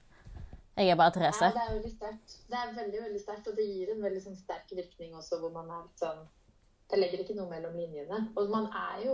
Jeg 0.80 0.90
er 0.90 0.98
bare 0.98 1.14
Therese. 1.14 1.52
Ja, 1.52 1.52
det 1.54 1.62
er 1.68 1.76
veldig 1.76 1.92
sterkt. 1.92 2.38
Det 2.50 2.58
er 2.58 2.72
veldig, 2.74 3.02
veldig 3.04 3.22
sterkt, 3.22 3.50
og 3.52 3.60
det 3.60 3.68
gir 3.68 3.92
en 3.94 4.02
veldig 4.02 4.22
sånn 4.24 4.40
sterk 4.40 4.72
virkning 4.74 5.14
også, 5.20 5.38
hvor 5.44 5.54
man 5.54 5.70
er 5.70 5.84
litt 5.84 6.06
sånn 6.06 6.24
Det 6.92 6.98
legger 7.00 7.22
ikke 7.24 7.36
noe 7.38 7.48
mellom 7.48 7.76
linjene. 7.78 8.18
Og 8.36 8.50
man 8.52 8.66
er 8.76 9.04
jo 9.06 9.14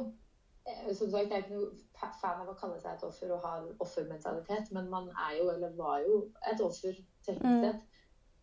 Som 0.94 1.10
sagt, 1.12 1.30
jeg 1.32 1.32
er 1.32 1.44
ikke 1.46 1.56
noe 1.56 1.70
fa- 2.00 2.14
fan 2.22 2.42
av 2.44 2.50
å 2.52 2.56
kalle 2.60 2.80
seg 2.82 2.98
et 2.98 3.04
offer 3.08 3.32
og 3.32 3.44
ha 3.46 3.54
en 3.62 3.70
offermentalitet, 3.84 4.72
men 4.76 4.90
man 4.92 5.08
er 5.30 5.38
jo, 5.40 5.50
eller 5.54 5.76
var 5.78 6.02
jo, 6.04 6.18
et 6.52 6.62
offer 6.62 6.98
teknisk 7.26 7.64
sett. 7.64 7.86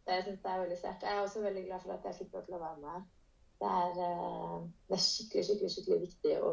Det, 0.06 0.14
jeg 0.14 0.24
synes 0.24 0.40
det 0.44 0.50
er 0.52 0.62
veldig 0.62 0.78
sterkt. 0.78 1.02
Jeg 1.02 1.16
er 1.16 1.20
også 1.26 1.40
veldig 1.44 1.64
glad 1.66 1.80
for 1.84 1.92
at 1.92 2.04
jeg 2.08 2.14
fikk 2.18 2.32
lov 2.36 2.42
til 2.48 2.56
å 2.56 2.62
være 2.64 2.80
med 2.80 2.90
her. 2.94 3.04
Det 3.60 3.68
er, 3.70 3.92
eh, 4.06 4.56
det 4.88 4.96
er 4.98 5.02
skikkelig, 5.04 5.44
skikkelig, 5.48 5.70
skikkelig 5.74 6.00
viktig 6.02 6.34
å, 6.44 6.52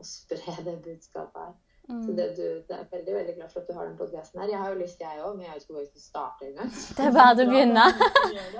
å 0.00 0.06
spre 0.06 0.54
det 0.68 0.76
budskapet 0.84 1.40
her. 1.42 1.52
Så 1.88 2.12
det, 2.16 2.28
du, 2.38 2.44
det 2.68 2.76
er 2.78 2.86
veldig 2.92 3.14
veldig 3.16 3.34
glad 3.40 3.50
for 3.52 3.60
at 3.60 3.68
du 3.68 3.74
har 3.74 3.88
den 3.88 3.96
podkasten 3.98 4.40
her. 4.40 4.48
Jeg 4.52 4.58
har 4.62 4.70
jo 4.72 4.78
lyst, 4.80 5.00
jeg 5.02 5.22
òg, 5.24 5.34
men 5.36 5.46
jeg 5.48 5.54
vet 5.56 5.64
ikke 5.64 5.74
hvor 5.74 5.82
jeg 5.82 5.90
skal 5.90 6.04
starte 6.06 6.46
engang. 6.48 6.70
Det 6.96 7.04
er 7.08 7.16
bare 7.16 7.32
å 7.34 7.50
begynne. 7.50 7.86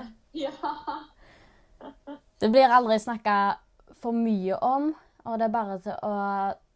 Ja. 0.43 0.51
Det 2.41 2.49
blir 2.51 2.71
aldri 2.73 2.97
snakka 2.99 3.35
for 4.01 4.11
mye 4.17 4.57
om, 4.65 4.91
og 5.23 5.39
det 5.39 5.47
er 5.47 5.53
bare 5.53 5.95
å 6.03 6.15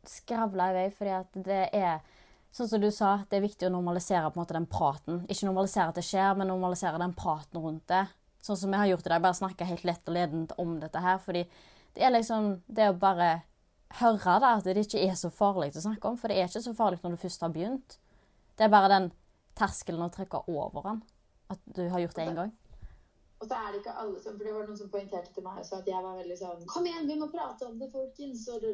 skravle 0.08 0.70
i 0.72 0.76
vei, 0.78 0.86
fordi 0.96 1.14
at 1.18 1.44
det 1.48 1.66
er 1.76 2.00
Sånn 2.58 2.70
som 2.72 2.82
du 2.82 2.88
sa, 2.96 3.10
det 3.30 3.38
er 3.38 3.44
viktig 3.44 3.68
å 3.68 3.70
normalisere 3.70 4.32
på 4.32 4.40
en 4.40 4.42
måte 4.42 4.56
den 4.56 4.66
praten. 4.72 5.20
Ikke 5.30 5.46
normalisere 5.46 5.92
at 5.92 5.98
det 6.00 6.06
skjer, 6.08 6.32
men 6.40 6.48
normalisere 6.50 6.98
den 6.98 7.14
praten 7.14 7.60
rundt 7.62 7.84
det. 7.92 8.08
Sånn 8.42 8.58
som 8.58 8.72
vi 8.72 8.80
har 8.80 8.88
gjort 8.90 9.06
i 9.06 9.12
dag, 9.12 9.22
bare 9.22 9.38
snakke 9.38 9.68
helt 9.68 9.84
lett 9.86 10.10
og 10.10 10.16
ledent 10.16 10.56
om 10.58 10.72
dette 10.82 11.04
her. 11.04 11.20
Fordi 11.22 11.44
det 11.94 12.08
er 12.08 12.16
liksom 12.16 12.48
det 12.66 12.88
å 12.90 12.98
bare 12.98 13.28
høre 14.00 14.40
da, 14.42 14.56
at 14.56 14.66
det 14.66 14.88
ikke 14.88 15.04
er 15.06 15.14
så 15.20 15.30
farlig 15.30 15.76
å 15.76 15.84
snakke 15.84 16.10
om. 16.10 16.18
For 16.18 16.32
det 16.32 16.40
er 16.40 16.50
ikke 16.50 16.64
så 16.66 16.74
farlig 16.80 17.04
når 17.04 17.18
du 17.18 17.24
først 17.28 17.46
har 17.46 17.54
begynt. 17.54 18.00
Det 18.58 18.66
er 18.66 18.74
bare 18.74 18.94
den 18.96 19.12
terskelen 19.60 20.08
å 20.08 20.12
trekke 20.14 20.42
over 20.50 20.88
den. 20.88 21.04
At 21.54 21.62
du 21.78 21.84
har 21.92 22.02
gjort 22.02 22.18
det 22.18 22.26
én 22.26 22.40
gang. 22.42 22.56
Og 23.38 23.46
så 23.46 23.54
er 23.54 23.72
det 23.72 23.84
ikke 23.84 23.96
alle 24.02 24.20
som 24.24 24.36
For 24.38 24.48
det 24.48 24.56
var 24.56 24.66
noen 24.66 24.80
som 24.80 24.92
poengterte 24.94 25.34
til 25.34 25.46
meg 25.46 25.62
også 25.62 25.80
at 25.82 25.90
jeg 25.92 26.04
var 26.04 26.18
veldig 26.18 26.38
sånn 26.40 26.68
Kom 26.74 26.90
igjen, 26.90 27.08
vi 27.10 27.18
må 27.20 27.30
prate 27.34 27.70
om 27.70 27.78
det, 27.82 27.92
folkens! 27.94 28.48
Og, 28.54 28.68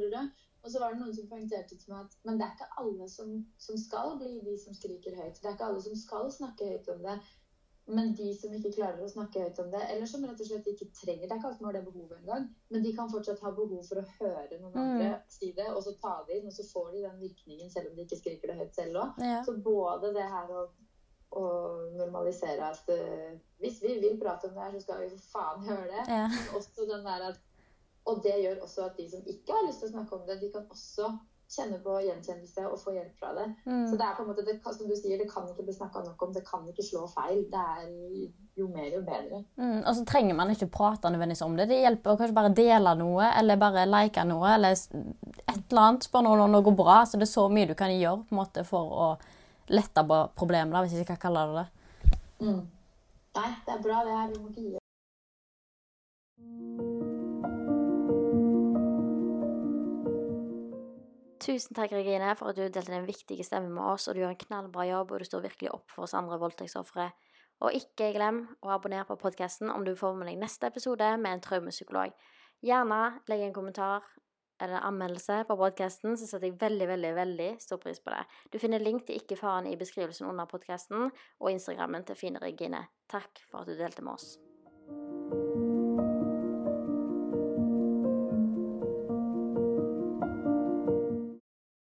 og 0.63 0.71
så 0.71 0.81
var 0.81 0.93
det 0.93 1.01
noen 1.03 1.15
som 1.17 1.29
poengterte 1.31 1.77
til 1.77 1.93
meg 1.93 2.05
at 2.07 2.17
Men 2.27 2.39
det 2.39 2.47
er 2.47 2.57
ikke 2.57 2.81
alle 2.83 3.09
som, 3.11 3.37
som 3.67 3.79
skal 3.79 4.17
bli 4.21 4.37
de 4.45 4.57
som 4.61 4.75
skriker 4.77 5.17
høyt. 5.19 5.39
Det 5.41 5.49
er 5.49 5.57
ikke 5.57 5.71
alle 5.71 5.83
som 5.83 5.97
skal 5.99 6.31
snakke 6.31 6.69
høyt 6.71 6.93
om 6.95 7.03
det. 7.07 7.17
Men 7.85 8.13
de 8.15 8.29
som 8.37 8.53
ikke 8.55 8.71
klarer 8.77 9.01
å 9.03 9.09
snakke 9.11 9.41
høyt 9.43 9.57
om 9.59 9.71
det, 9.73 9.81
eller 9.91 10.07
som 10.07 10.23
rett 10.23 10.39
og 10.39 10.47
slett 10.47 10.67
ikke 10.71 10.87
trenger 10.95 11.27
Det 11.27 11.33
er 11.35 11.41
ikke 11.41 11.49
alt 11.49 11.57
som 11.57 11.67
har 11.67 11.75
det 11.75 11.83
behovet 11.83 12.21
engang, 12.21 12.45
men 12.71 12.85
de 12.85 12.93
kan 12.95 13.09
fortsatt 13.11 13.43
ha 13.43 13.51
behov 13.57 13.81
for 13.89 13.99
å 13.99 14.05
høre 14.21 14.59
noen 14.61 14.77
andre 14.79 15.09
si 15.31 15.51
det, 15.57 15.67
og 15.73 15.81
så 15.83 15.91
ta 15.99 16.13
det 16.27 16.39
inn, 16.39 16.47
og 16.47 16.55
så 16.55 16.63
får 16.69 16.93
de 16.93 17.03
den 17.03 17.19
virkningen 17.25 17.73
selv 17.73 17.91
om 17.91 17.97
de 17.97 18.05
ikke 18.07 18.21
skriker 18.21 18.53
det 18.53 18.59
høyt 18.61 18.79
selv 18.79 19.01
òg. 19.01 19.19
Ja. 19.27 19.41
Så 19.43 19.57
både 19.65 20.13
det 20.15 20.29
her 20.31 20.55
å, 20.55 20.63
å 21.39 21.47
normalisere 21.97 22.69
at 22.69 22.89
uh, 22.93 23.33
hvis 23.63 23.81
vi 23.83 23.97
vil 24.03 24.19
prate 24.21 24.49
om 24.49 24.55
det 24.55 24.65
her, 24.65 24.75
så 24.75 24.85
skal 24.85 25.03
vi 25.03 25.11
for 25.13 25.27
faen 25.33 25.67
gjøre 25.67 25.89
det. 25.89 26.05
Ja. 26.07 26.25
Men 26.31 26.57
også 26.59 26.87
den 26.89 27.05
der 27.07 27.27
at, 27.31 27.43
og 28.09 28.23
det 28.25 28.39
gjør 28.43 28.65
også 28.65 28.87
at 28.89 28.97
de 28.99 29.09
som 29.11 29.29
ikke 29.35 29.55
har 29.55 29.67
lyst 29.67 29.83
til 29.83 29.91
å 29.91 29.95
snakke 29.95 30.17
om 30.19 30.25
det, 30.27 30.41
de 30.41 30.51
kan 30.53 30.65
også 30.69 31.13
kjenne 31.53 31.77
på 31.83 31.95
gjenkjennelse 32.01 32.65
og 32.67 32.79
få 32.81 32.93
hjelp 32.95 33.19
fra 33.19 33.33
det. 33.37 33.45
Mm. 33.65 33.83
Så 33.89 33.97
det 33.99 34.05
er 34.05 34.15
på 34.17 34.23
en 34.23 34.29
måte, 34.31 34.45
det, 34.47 34.55
som 34.63 34.89
du 34.89 34.95
sier, 34.97 35.19
det 35.19 35.29
kan 35.31 35.45
ikke 35.49 35.65
bli 35.67 35.75
snakka 35.75 36.01
nok 36.05 36.25
om, 36.25 36.31
det 36.35 36.43
kan 36.47 36.65
ikke 36.69 36.85
slå 36.85 37.03
feil. 37.11 37.43
Det 37.51 37.65
er 37.75 37.91
jo 38.57 38.69
mer, 38.71 38.89
jo 38.93 39.03
bedre. 39.05 39.43
Mm, 39.59 39.81
og 39.81 39.91
så 39.97 40.05
trenger 40.09 40.37
man 40.37 40.53
ikke 40.53 40.71
prate 40.73 41.11
nødvendigvis 41.13 41.45
om 41.45 41.57
det. 41.59 41.69
Det 41.69 41.81
hjelper 41.83 42.13
å 42.13 42.19
kanskje 42.19 42.37
bare 42.39 42.55
dele 42.57 42.95
noe, 42.99 43.29
eller 43.39 43.61
bare 43.61 43.85
like 43.89 44.25
noe, 44.29 44.55
eller 44.55 44.73
et 44.73 45.53
eller 45.53 45.85
annet. 45.85 46.09
Spør 46.09 46.25
noen 46.27 46.45
om 46.47 46.59
går 46.65 46.77
bra. 46.79 47.03
Så 47.05 47.21
det 47.21 47.27
er 47.27 47.35
så 47.35 47.47
mye 47.53 47.69
du 47.69 47.77
kan 47.77 47.93
gjøre 47.93 48.25
på 48.25 48.35
en 48.35 48.41
måte, 48.41 48.65
for 48.67 48.97
å 49.05 49.09
lette 49.71 50.03
på 50.07 50.19
problemet, 50.35 50.73
da, 50.73 50.81
hvis 50.83 50.93
jeg 50.95 51.05
ikke 51.05 51.15
kan 51.15 51.25
kalle 51.29 51.47
det 51.47 51.55
det. 51.61 51.67
Mm. 52.43 52.63
Nei, 53.33 53.49
det 53.65 53.73
er 53.73 53.83
bra 53.83 54.03
det 54.05 54.17
her. 54.17 54.27
Vi 54.33 54.39
må 54.41 54.47
ikke 54.49 54.61
gi 54.61 54.73
oss. 54.75 54.83
Tusen 61.43 61.75
takk, 61.75 61.91
Regine, 61.91 62.35
for 62.39 62.51
at 62.51 62.55
du 62.55 62.63
delte 62.63 62.93
din 62.93 63.07
viktige 63.07 63.43
stemme 63.43 63.67
med 63.73 63.83
oss, 63.83 64.07
og 64.07 64.15
du 64.15 64.21
gjør 64.21 64.31
en 64.31 64.43
knallbra 64.45 64.85
jobb, 64.87 65.11
og 65.11 65.19
du 65.19 65.27
står 65.27 65.43
virkelig 65.49 65.73
opp 65.75 65.91
for 65.91 66.05
oss 66.05 66.15
andre 66.15 66.39
voldtektsofre. 66.39 67.09
Og 67.63 67.75
ikke 67.75 68.13
glem 68.15 68.45
å 68.63 68.71
abonnere 68.75 69.07
på 69.09 69.19
podkasten 69.19 69.71
om 69.71 69.83
du 69.83 69.91
får 69.99 70.15
med 70.19 70.29
deg 70.31 70.39
neste 70.39 70.69
episode 70.71 71.09
med 71.19 71.35
en 71.35 71.43
traumepsykolog. 71.43 72.15
Gjerne 72.63 73.01
legg 73.27 73.43
en 73.43 73.55
kommentar 73.55 74.07
eller 74.63 74.85
anmeldelse 74.87 75.41
på 75.49 75.57
podkasten, 75.59 76.15
så 76.17 76.29
setter 76.29 76.49
jeg 76.49 76.59
veldig, 76.61 76.87
veldig, 76.93 77.11
veldig 77.19 77.49
stor 77.63 77.81
pris 77.83 77.99
på 78.03 78.13
det. 78.15 78.23
Du 78.53 78.59
finner 78.61 78.83
link 78.83 79.05
til 79.07 79.19
Ikke 79.19 79.39
faren 79.39 79.67
i 79.69 79.77
beskrivelsen 79.79 80.29
under 80.29 80.49
podkasten 80.49 81.09
og 81.09 81.51
Instagrammen 81.51 82.07
til 82.07 82.19
Fine 82.19 82.41
Regine. 82.43 82.87
Takk 83.11 83.45
for 83.49 83.63
at 83.63 83.71
du 83.71 83.77
delte 83.77 84.05
med 84.05 84.15
oss. 84.15 84.33